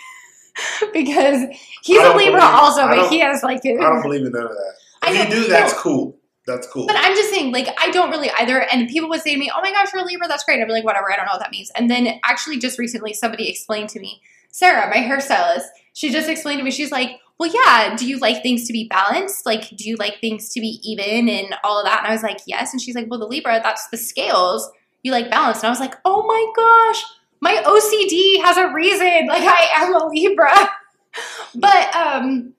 because 0.92 1.46
he's 1.82 2.02
a 2.02 2.14
Libra 2.14 2.42
also, 2.42 2.86
but 2.86 3.08
he 3.10 3.20
has 3.20 3.42
like. 3.42 3.60
I 3.64 3.74
don't 3.74 4.02
believe 4.02 4.24
in 4.24 4.32
none 4.32 4.44
of 4.44 4.50
that. 4.50 4.74
If 5.04 5.18
I 5.18 5.24
you 5.24 5.30
do, 5.30 5.48
that's 5.48 5.72
cool. 5.74 6.16
That's 6.46 6.66
cool. 6.66 6.86
But 6.86 6.96
I'm 6.98 7.14
just 7.14 7.30
saying, 7.30 7.52
like, 7.52 7.68
I 7.80 7.90
don't 7.90 8.10
really 8.10 8.30
either. 8.30 8.66
And 8.72 8.88
people 8.88 9.08
would 9.10 9.20
say 9.20 9.32
to 9.32 9.38
me, 9.38 9.50
"Oh 9.54 9.60
my 9.60 9.72
gosh, 9.72 9.92
you're 9.92 10.02
a 10.02 10.04
Libra. 10.04 10.28
That's 10.28 10.44
great." 10.44 10.60
I'd 10.60 10.66
be 10.66 10.72
like, 10.72 10.84
"Whatever. 10.84 11.12
I 11.12 11.16
don't 11.16 11.26
know 11.26 11.32
what 11.32 11.40
that 11.40 11.50
means." 11.50 11.70
And 11.76 11.88
then 11.88 12.20
actually, 12.24 12.58
just 12.58 12.78
recently, 12.78 13.12
somebody 13.12 13.48
explained 13.48 13.90
to 13.90 14.00
me, 14.00 14.20
Sarah, 14.52 14.88
my 14.90 14.96
hairstylist, 14.96 15.64
she 15.94 16.10
just 16.10 16.28
explained 16.28 16.58
to 16.58 16.64
me. 16.64 16.70
She's 16.70 16.92
like, 16.92 17.18
well, 17.38 17.50
yeah, 17.52 17.96
do 17.96 18.06
you 18.06 18.18
like 18.18 18.42
things 18.42 18.66
to 18.66 18.72
be 18.72 18.86
balanced? 18.86 19.44
Like, 19.46 19.68
do 19.70 19.88
you 19.88 19.96
like 19.96 20.20
things 20.20 20.50
to 20.50 20.60
be 20.60 20.78
even 20.84 21.28
and 21.28 21.56
all 21.64 21.78
of 21.80 21.86
that? 21.86 22.00
And 22.00 22.06
I 22.06 22.12
was 22.12 22.22
like, 22.22 22.38
yes. 22.46 22.72
And 22.72 22.80
she's 22.80 22.94
like, 22.94 23.06
well, 23.10 23.18
the 23.18 23.26
Libra, 23.26 23.60
that's 23.62 23.88
the 23.88 23.96
scales. 23.96 24.70
You 25.02 25.10
like 25.10 25.30
balance. 25.30 25.58
And 25.58 25.66
I 25.66 25.70
was 25.70 25.80
like, 25.80 25.96
oh 26.04 26.24
my 26.24 26.52
gosh, 26.54 27.04
my 27.42 27.60
OCD 27.66 28.40
has 28.40 28.56
a 28.56 28.72
reason. 28.72 29.26
Like, 29.26 29.42
I 29.42 29.68
am 29.74 29.94
a 29.94 30.06
Libra. 30.06 30.70
but 31.56 31.94
um, 31.94 32.54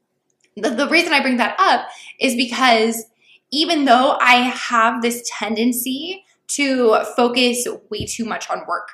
the, 0.57 0.71
the 0.71 0.89
reason 0.89 1.13
I 1.13 1.21
bring 1.21 1.37
that 1.37 1.55
up 1.57 1.87
is 2.19 2.35
because 2.35 3.05
even 3.49 3.85
though 3.85 4.17
I 4.19 4.35
have 4.35 5.01
this 5.01 5.27
tendency 5.39 6.25
to 6.49 6.99
focus 7.15 7.65
way 7.89 8.05
too 8.05 8.25
much 8.25 8.49
on 8.49 8.63
work, 8.67 8.89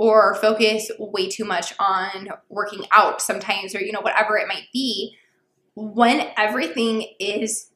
or 0.00 0.34
focus 0.36 0.90
way 0.98 1.28
too 1.28 1.44
much 1.44 1.72
on 1.80 2.28
working 2.48 2.84
out 2.92 3.20
sometimes 3.20 3.74
or 3.74 3.80
you 3.80 3.90
know 3.90 4.00
whatever 4.00 4.38
it 4.38 4.46
might 4.46 4.68
be 4.72 5.16
when 5.74 6.28
everything 6.36 7.04
is 7.18 7.70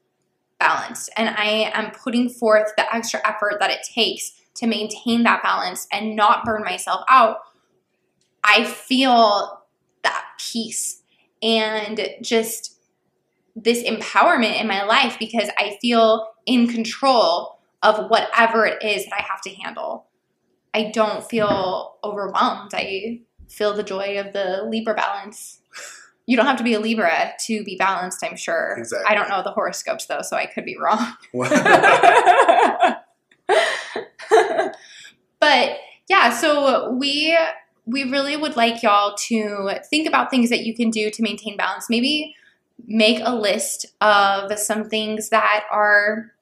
balanced 0.60 1.10
and 1.16 1.30
I 1.30 1.72
am 1.74 1.90
putting 1.90 2.28
forth 2.28 2.70
the 2.76 2.94
extra 2.94 3.20
effort 3.26 3.54
that 3.58 3.72
it 3.72 3.80
takes 3.82 4.34
to 4.54 4.66
maintain 4.66 5.22
that 5.24 5.42
balance 5.42 5.86
and 5.92 6.14
not 6.14 6.44
burn 6.44 6.62
myself 6.62 7.02
out, 7.08 7.38
I 8.44 8.64
feel 8.64 9.62
that 10.02 10.24
peace 10.38 11.02
and 11.42 12.08
just 12.22 12.78
this 13.54 13.82
empowerment 13.82 14.60
in 14.60 14.66
my 14.66 14.84
life 14.84 15.16
because 15.18 15.48
I 15.58 15.78
feel 15.80 16.28
in 16.46 16.68
control 16.68 17.58
of 17.82 18.08
whatever 18.08 18.66
it 18.66 18.82
is 18.82 19.04
that 19.04 19.14
I 19.14 19.22
have 19.22 19.40
to 19.42 19.50
handle. 19.50 20.06
I 20.74 20.90
don't 20.92 21.28
feel 21.28 21.98
overwhelmed. 22.02 22.72
I 22.74 23.20
feel 23.48 23.74
the 23.74 23.82
joy 23.82 24.18
of 24.18 24.32
the 24.32 24.66
Libra 24.68 24.94
balance 24.94 25.60
you 26.26 26.36
don't 26.36 26.46
have 26.46 26.58
to 26.58 26.64
be 26.64 26.74
a 26.74 26.80
Libra 26.80 27.32
to 27.46 27.64
be 27.64 27.76
balanced, 27.76 28.24
I'm 28.24 28.36
sure. 28.36 28.76
Exactly. 28.78 29.06
I 29.08 29.14
don't 29.14 29.28
know 29.28 29.42
the 29.42 29.50
horoscopes 29.50 30.06
though, 30.06 30.22
so 30.22 30.36
I 30.36 30.46
could 30.46 30.64
be 30.64 30.76
wrong. 30.78 31.14
but 35.40 35.78
yeah, 36.08 36.30
so 36.30 36.92
we 36.92 37.36
we 37.86 38.04
really 38.04 38.36
would 38.36 38.56
like 38.56 38.82
y'all 38.82 39.14
to 39.16 39.80
think 39.90 40.06
about 40.06 40.30
things 40.30 40.50
that 40.50 40.64
you 40.64 40.74
can 40.74 40.90
do 40.90 41.10
to 41.10 41.22
maintain 41.22 41.56
balance. 41.56 41.90
Maybe 41.90 42.34
make 42.86 43.20
a 43.22 43.34
list 43.34 43.86
of 44.00 44.58
some 44.58 44.88
things 44.88 45.28
that 45.30 45.64
are 45.70 46.32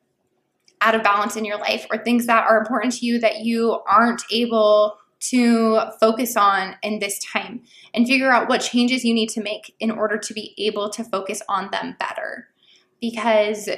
out 0.80 0.94
of 0.94 1.02
balance 1.02 1.36
in 1.36 1.44
your 1.44 1.58
life 1.58 1.86
or 1.90 1.98
things 1.98 2.26
that 2.26 2.46
are 2.46 2.58
important 2.58 2.94
to 2.94 3.06
you 3.06 3.18
that 3.20 3.40
you 3.40 3.80
aren't 3.86 4.22
able 4.30 4.96
to 5.20 5.80
focus 6.00 6.36
on 6.36 6.76
in 6.82 6.98
this 6.98 7.18
time 7.18 7.62
and 7.92 8.06
figure 8.06 8.30
out 8.30 8.48
what 8.48 8.62
changes 8.62 9.04
you 9.04 9.12
need 9.12 9.28
to 9.28 9.42
make 9.42 9.74
in 9.78 9.90
order 9.90 10.16
to 10.16 10.32
be 10.32 10.54
able 10.56 10.88
to 10.88 11.04
focus 11.04 11.42
on 11.48 11.70
them 11.70 11.94
better. 11.98 12.48
Because 13.00 13.68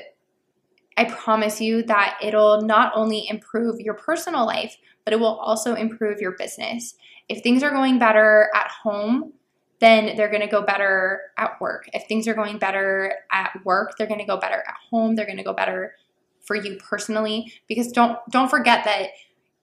I 0.96 1.04
promise 1.06 1.60
you 1.60 1.82
that 1.84 2.18
it'll 2.22 2.62
not 2.62 2.92
only 2.94 3.26
improve 3.28 3.80
your 3.80 3.94
personal 3.94 4.46
life, 4.46 4.76
but 5.04 5.12
it 5.12 5.18
will 5.18 5.36
also 5.38 5.74
improve 5.74 6.20
your 6.20 6.32
business. 6.32 6.94
If 7.28 7.42
things 7.42 7.62
are 7.62 7.70
going 7.70 7.98
better 7.98 8.50
at 8.54 8.70
home, 8.70 9.32
then 9.80 10.16
they're 10.16 10.30
going 10.30 10.42
to 10.42 10.46
go 10.46 10.62
better 10.62 11.22
at 11.36 11.60
work. 11.60 11.88
If 11.92 12.06
things 12.06 12.28
are 12.28 12.34
going 12.34 12.58
better 12.58 13.14
at 13.32 13.52
work, 13.64 13.96
they're 13.98 14.06
going 14.06 14.20
to 14.20 14.26
go 14.26 14.36
better 14.36 14.62
at 14.66 14.76
home. 14.90 15.16
They're 15.16 15.26
going 15.26 15.38
to 15.38 15.44
go 15.44 15.52
better 15.52 15.94
for 16.40 16.56
you 16.56 16.76
personally 16.76 17.52
because 17.68 17.90
don't 17.90 18.18
don't 18.30 18.48
forget 18.48 18.84
that 18.84 19.08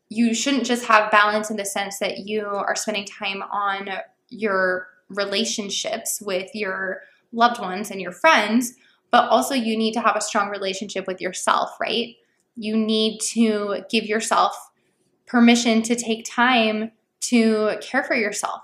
you 0.10 0.34
shouldn't 0.34 0.66
just 0.66 0.86
have 0.86 1.12
balance 1.12 1.50
in 1.50 1.58
the 1.58 1.66
sense 1.66 2.00
that 2.00 2.20
you 2.20 2.46
are 2.46 2.76
spending 2.76 3.06
time 3.06 3.44
on 3.44 3.90
your 4.30 4.88
relationships 5.10 6.22
with 6.22 6.50
your 6.54 7.02
loved 7.32 7.62
ones 7.62 7.92
and 7.92 8.02
your 8.02 8.12
friends, 8.12 8.74
but 9.12 9.30
also 9.30 9.54
you 9.54 9.78
need 9.78 9.94
to 9.94 10.02
have 10.02 10.16
a 10.16 10.22
strong 10.22 10.50
relationship 10.50 11.06
with 11.08 11.22
yourself, 11.22 11.70
right? 11.80 12.16
You 12.56 12.76
need 12.76 13.20
to 13.32 13.84
give 13.90 14.06
yourself 14.06 14.72
permission 15.26 15.82
to 15.84 15.96
take 15.96 16.26
time 16.26 16.92
to 17.22 17.78
care 17.82 18.04
for 18.04 18.16
yourself 18.16 18.62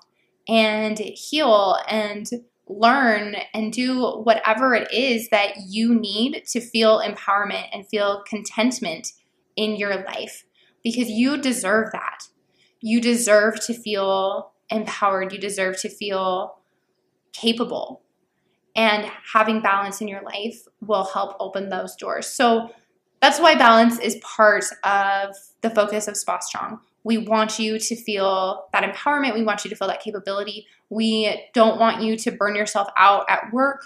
and 0.47 0.97
heal 0.99 1.77
and 1.87 2.29
learn 2.67 3.35
and 3.53 3.71
do 3.71 4.01
whatever 4.23 4.73
it 4.73 4.91
is 4.91 5.29
that 5.29 5.53
you 5.67 5.93
need 5.93 6.43
to 6.47 6.59
feel 6.59 6.99
empowerment 6.99 7.67
and 7.71 7.87
feel 7.87 8.23
contentment 8.27 9.13
in 9.55 9.75
your 9.75 10.03
life 10.03 10.45
because 10.83 11.09
you 11.09 11.37
deserve 11.37 11.91
that. 11.91 12.27
You 12.81 13.01
deserve 13.01 13.59
to 13.65 13.73
feel 13.73 14.51
empowered, 14.69 15.31
you 15.31 15.39
deserve 15.39 15.79
to 15.81 15.89
feel 15.89 16.59
capable. 17.33 18.01
And 18.75 19.09
having 19.33 19.61
balance 19.61 20.01
in 20.01 20.07
your 20.07 20.21
life 20.21 20.63
will 20.81 21.05
help 21.05 21.37
open 21.39 21.69
those 21.69 21.95
doors. 21.95 22.27
So 22.27 22.69
that's 23.21 23.39
why 23.39 23.55
balance 23.55 23.99
is 23.99 24.17
part 24.17 24.65
of 24.83 25.35
the 25.61 25.69
focus 25.69 26.07
of 26.07 26.17
Spa 26.17 26.39
Strong. 26.39 26.81
We 27.05 27.19
want 27.19 27.59
you 27.59 27.77
to 27.77 27.95
feel 27.95 28.65
that 28.73 28.83
empowerment. 28.83 29.35
We 29.35 29.43
want 29.43 29.63
you 29.63 29.69
to 29.69 29.75
feel 29.75 29.87
that 29.87 30.01
capability. 30.01 30.65
We 30.89 31.49
don't 31.53 31.79
want 31.79 32.01
you 32.01 32.17
to 32.17 32.31
burn 32.31 32.55
yourself 32.55 32.89
out 32.97 33.25
at 33.29 33.53
work 33.53 33.85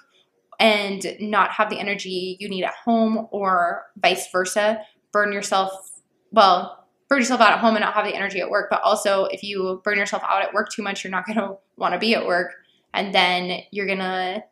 and 0.58 1.06
not 1.20 1.52
have 1.52 1.70
the 1.70 1.78
energy 1.78 2.38
you 2.40 2.48
need 2.48 2.64
at 2.64 2.74
home 2.74 3.28
or 3.32 3.88
vice 3.98 4.32
versa. 4.32 4.80
Burn 5.12 5.34
yourself, 5.34 6.02
well, 6.32 6.88
burn 7.10 7.20
yourself 7.20 7.42
out 7.42 7.52
at 7.52 7.60
home 7.60 7.76
and 7.76 7.84
not 7.84 7.94
have 7.94 8.06
the 8.06 8.16
energy 8.16 8.40
at 8.40 8.50
work. 8.50 8.70
But 8.72 8.82
also, 8.84 9.26
if 9.26 9.44
you 9.44 9.82
burn 9.84 9.98
yourself 9.98 10.24
out 10.26 10.42
at 10.42 10.54
work 10.54 10.70
too 10.72 10.82
much, 10.82 11.04
you're 11.04 11.12
not 11.12 11.26
going 11.26 11.40
to 11.40 11.58
want 11.76 11.94
to 11.94 12.00
be 12.00 12.16
at 12.16 12.26
work. 12.26 12.54
And 12.94 13.14
then 13.14 13.64
you're 13.72 13.86
going 13.86 14.00
to 14.00 14.44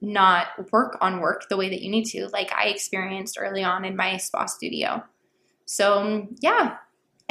not 0.00 0.46
work 0.72 0.96
on 1.02 1.20
work 1.20 1.48
the 1.50 1.58
way 1.58 1.68
that 1.68 1.82
you 1.82 1.90
need 1.90 2.06
to, 2.06 2.26
like 2.28 2.52
I 2.52 2.68
experienced 2.68 3.36
early 3.38 3.62
on 3.62 3.84
in 3.84 3.96
my 3.96 4.16
spa 4.16 4.46
studio. 4.46 5.04
So, 5.66 6.28
yeah. 6.40 6.76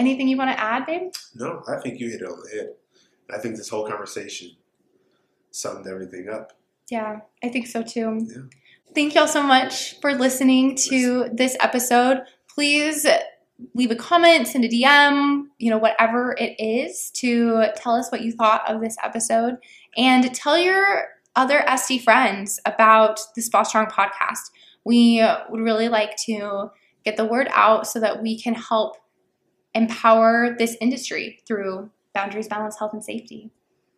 Anything 0.02 0.28
you 0.28 0.36
want 0.36 0.50
to 0.50 0.60
add, 0.60 0.88
babe? 0.88 1.12
No, 1.36 1.62
I 1.68 1.80
think 1.80 2.00
you 2.00 2.10
hit 2.10 2.22
it 2.22 2.28
on 2.28 2.40
the 2.44 2.50
head. 2.50 2.70
I 3.30 3.38
think 3.38 3.56
this 3.56 3.70
whole 3.70 3.88
conversation 3.88 4.50
summed 5.52 5.86
everything 5.86 6.28
up. 6.28 6.54
Yeah, 6.90 7.20
I 7.44 7.50
think 7.50 7.68
so 7.68 7.84
too. 7.84 8.26
Yeah. 8.28 8.42
Thank 8.96 9.14
y'all 9.14 9.28
so 9.28 9.44
much 9.44 10.00
for 10.02 10.16
listening 10.16 10.76
to 10.90 11.30
this 11.32 11.56
episode. 11.60 12.24
Please 12.50 13.06
leave 13.76 13.92
a 13.92 13.96
comment, 13.96 14.48
send 14.48 14.66
a 14.66 14.68
DM, 14.68 15.44
you 15.60 15.70
know, 15.70 15.78
whatever 15.78 16.36
it 16.40 16.56
is 16.58 17.12
to 17.12 17.66
tell 17.76 17.94
us 17.94 18.12
what 18.12 18.22
you 18.22 18.32
thought 18.32 18.68
of 18.68 18.82
this 18.82 18.98
episode 19.04 19.58
and 19.96 20.34
tell 20.34 20.58
your 20.58 21.10
other 21.36 21.64
SD 21.68 22.02
friends 22.02 22.60
about 22.66 23.20
the 23.36 23.42
Spa 23.44 23.62
Strong 23.62 23.86
podcast. 23.86 24.50
We 24.84 25.24
would 25.50 25.62
really 25.62 25.90
like 25.90 26.18
to 26.26 26.72
get 27.06 27.18
the 27.18 27.26
word 27.26 27.50
out 27.52 27.86
so 27.86 28.00
that 28.00 28.22
we 28.22 28.38
can 28.38 28.56
help 28.56 28.98
empower 29.74 30.56
this 30.58 30.76
industry 30.82 31.40
through 31.48 31.90
boundaries, 32.14 32.48
balance, 32.48 32.78
health, 32.78 32.94
and 32.94 33.04
safety. 33.04 33.52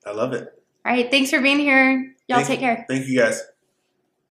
I 0.05 0.11
love 0.11 0.33
it. 0.33 0.47
All 0.85 0.91
right. 0.91 1.09
Thanks 1.09 1.29
for 1.29 1.41
being 1.41 1.59
here. 1.59 2.15
Y'all 2.27 2.37
Thank 2.37 2.47
take 2.47 2.59
care. 2.59 2.85
Thank 2.87 3.07
you 3.07 3.19
guys. 3.19 3.41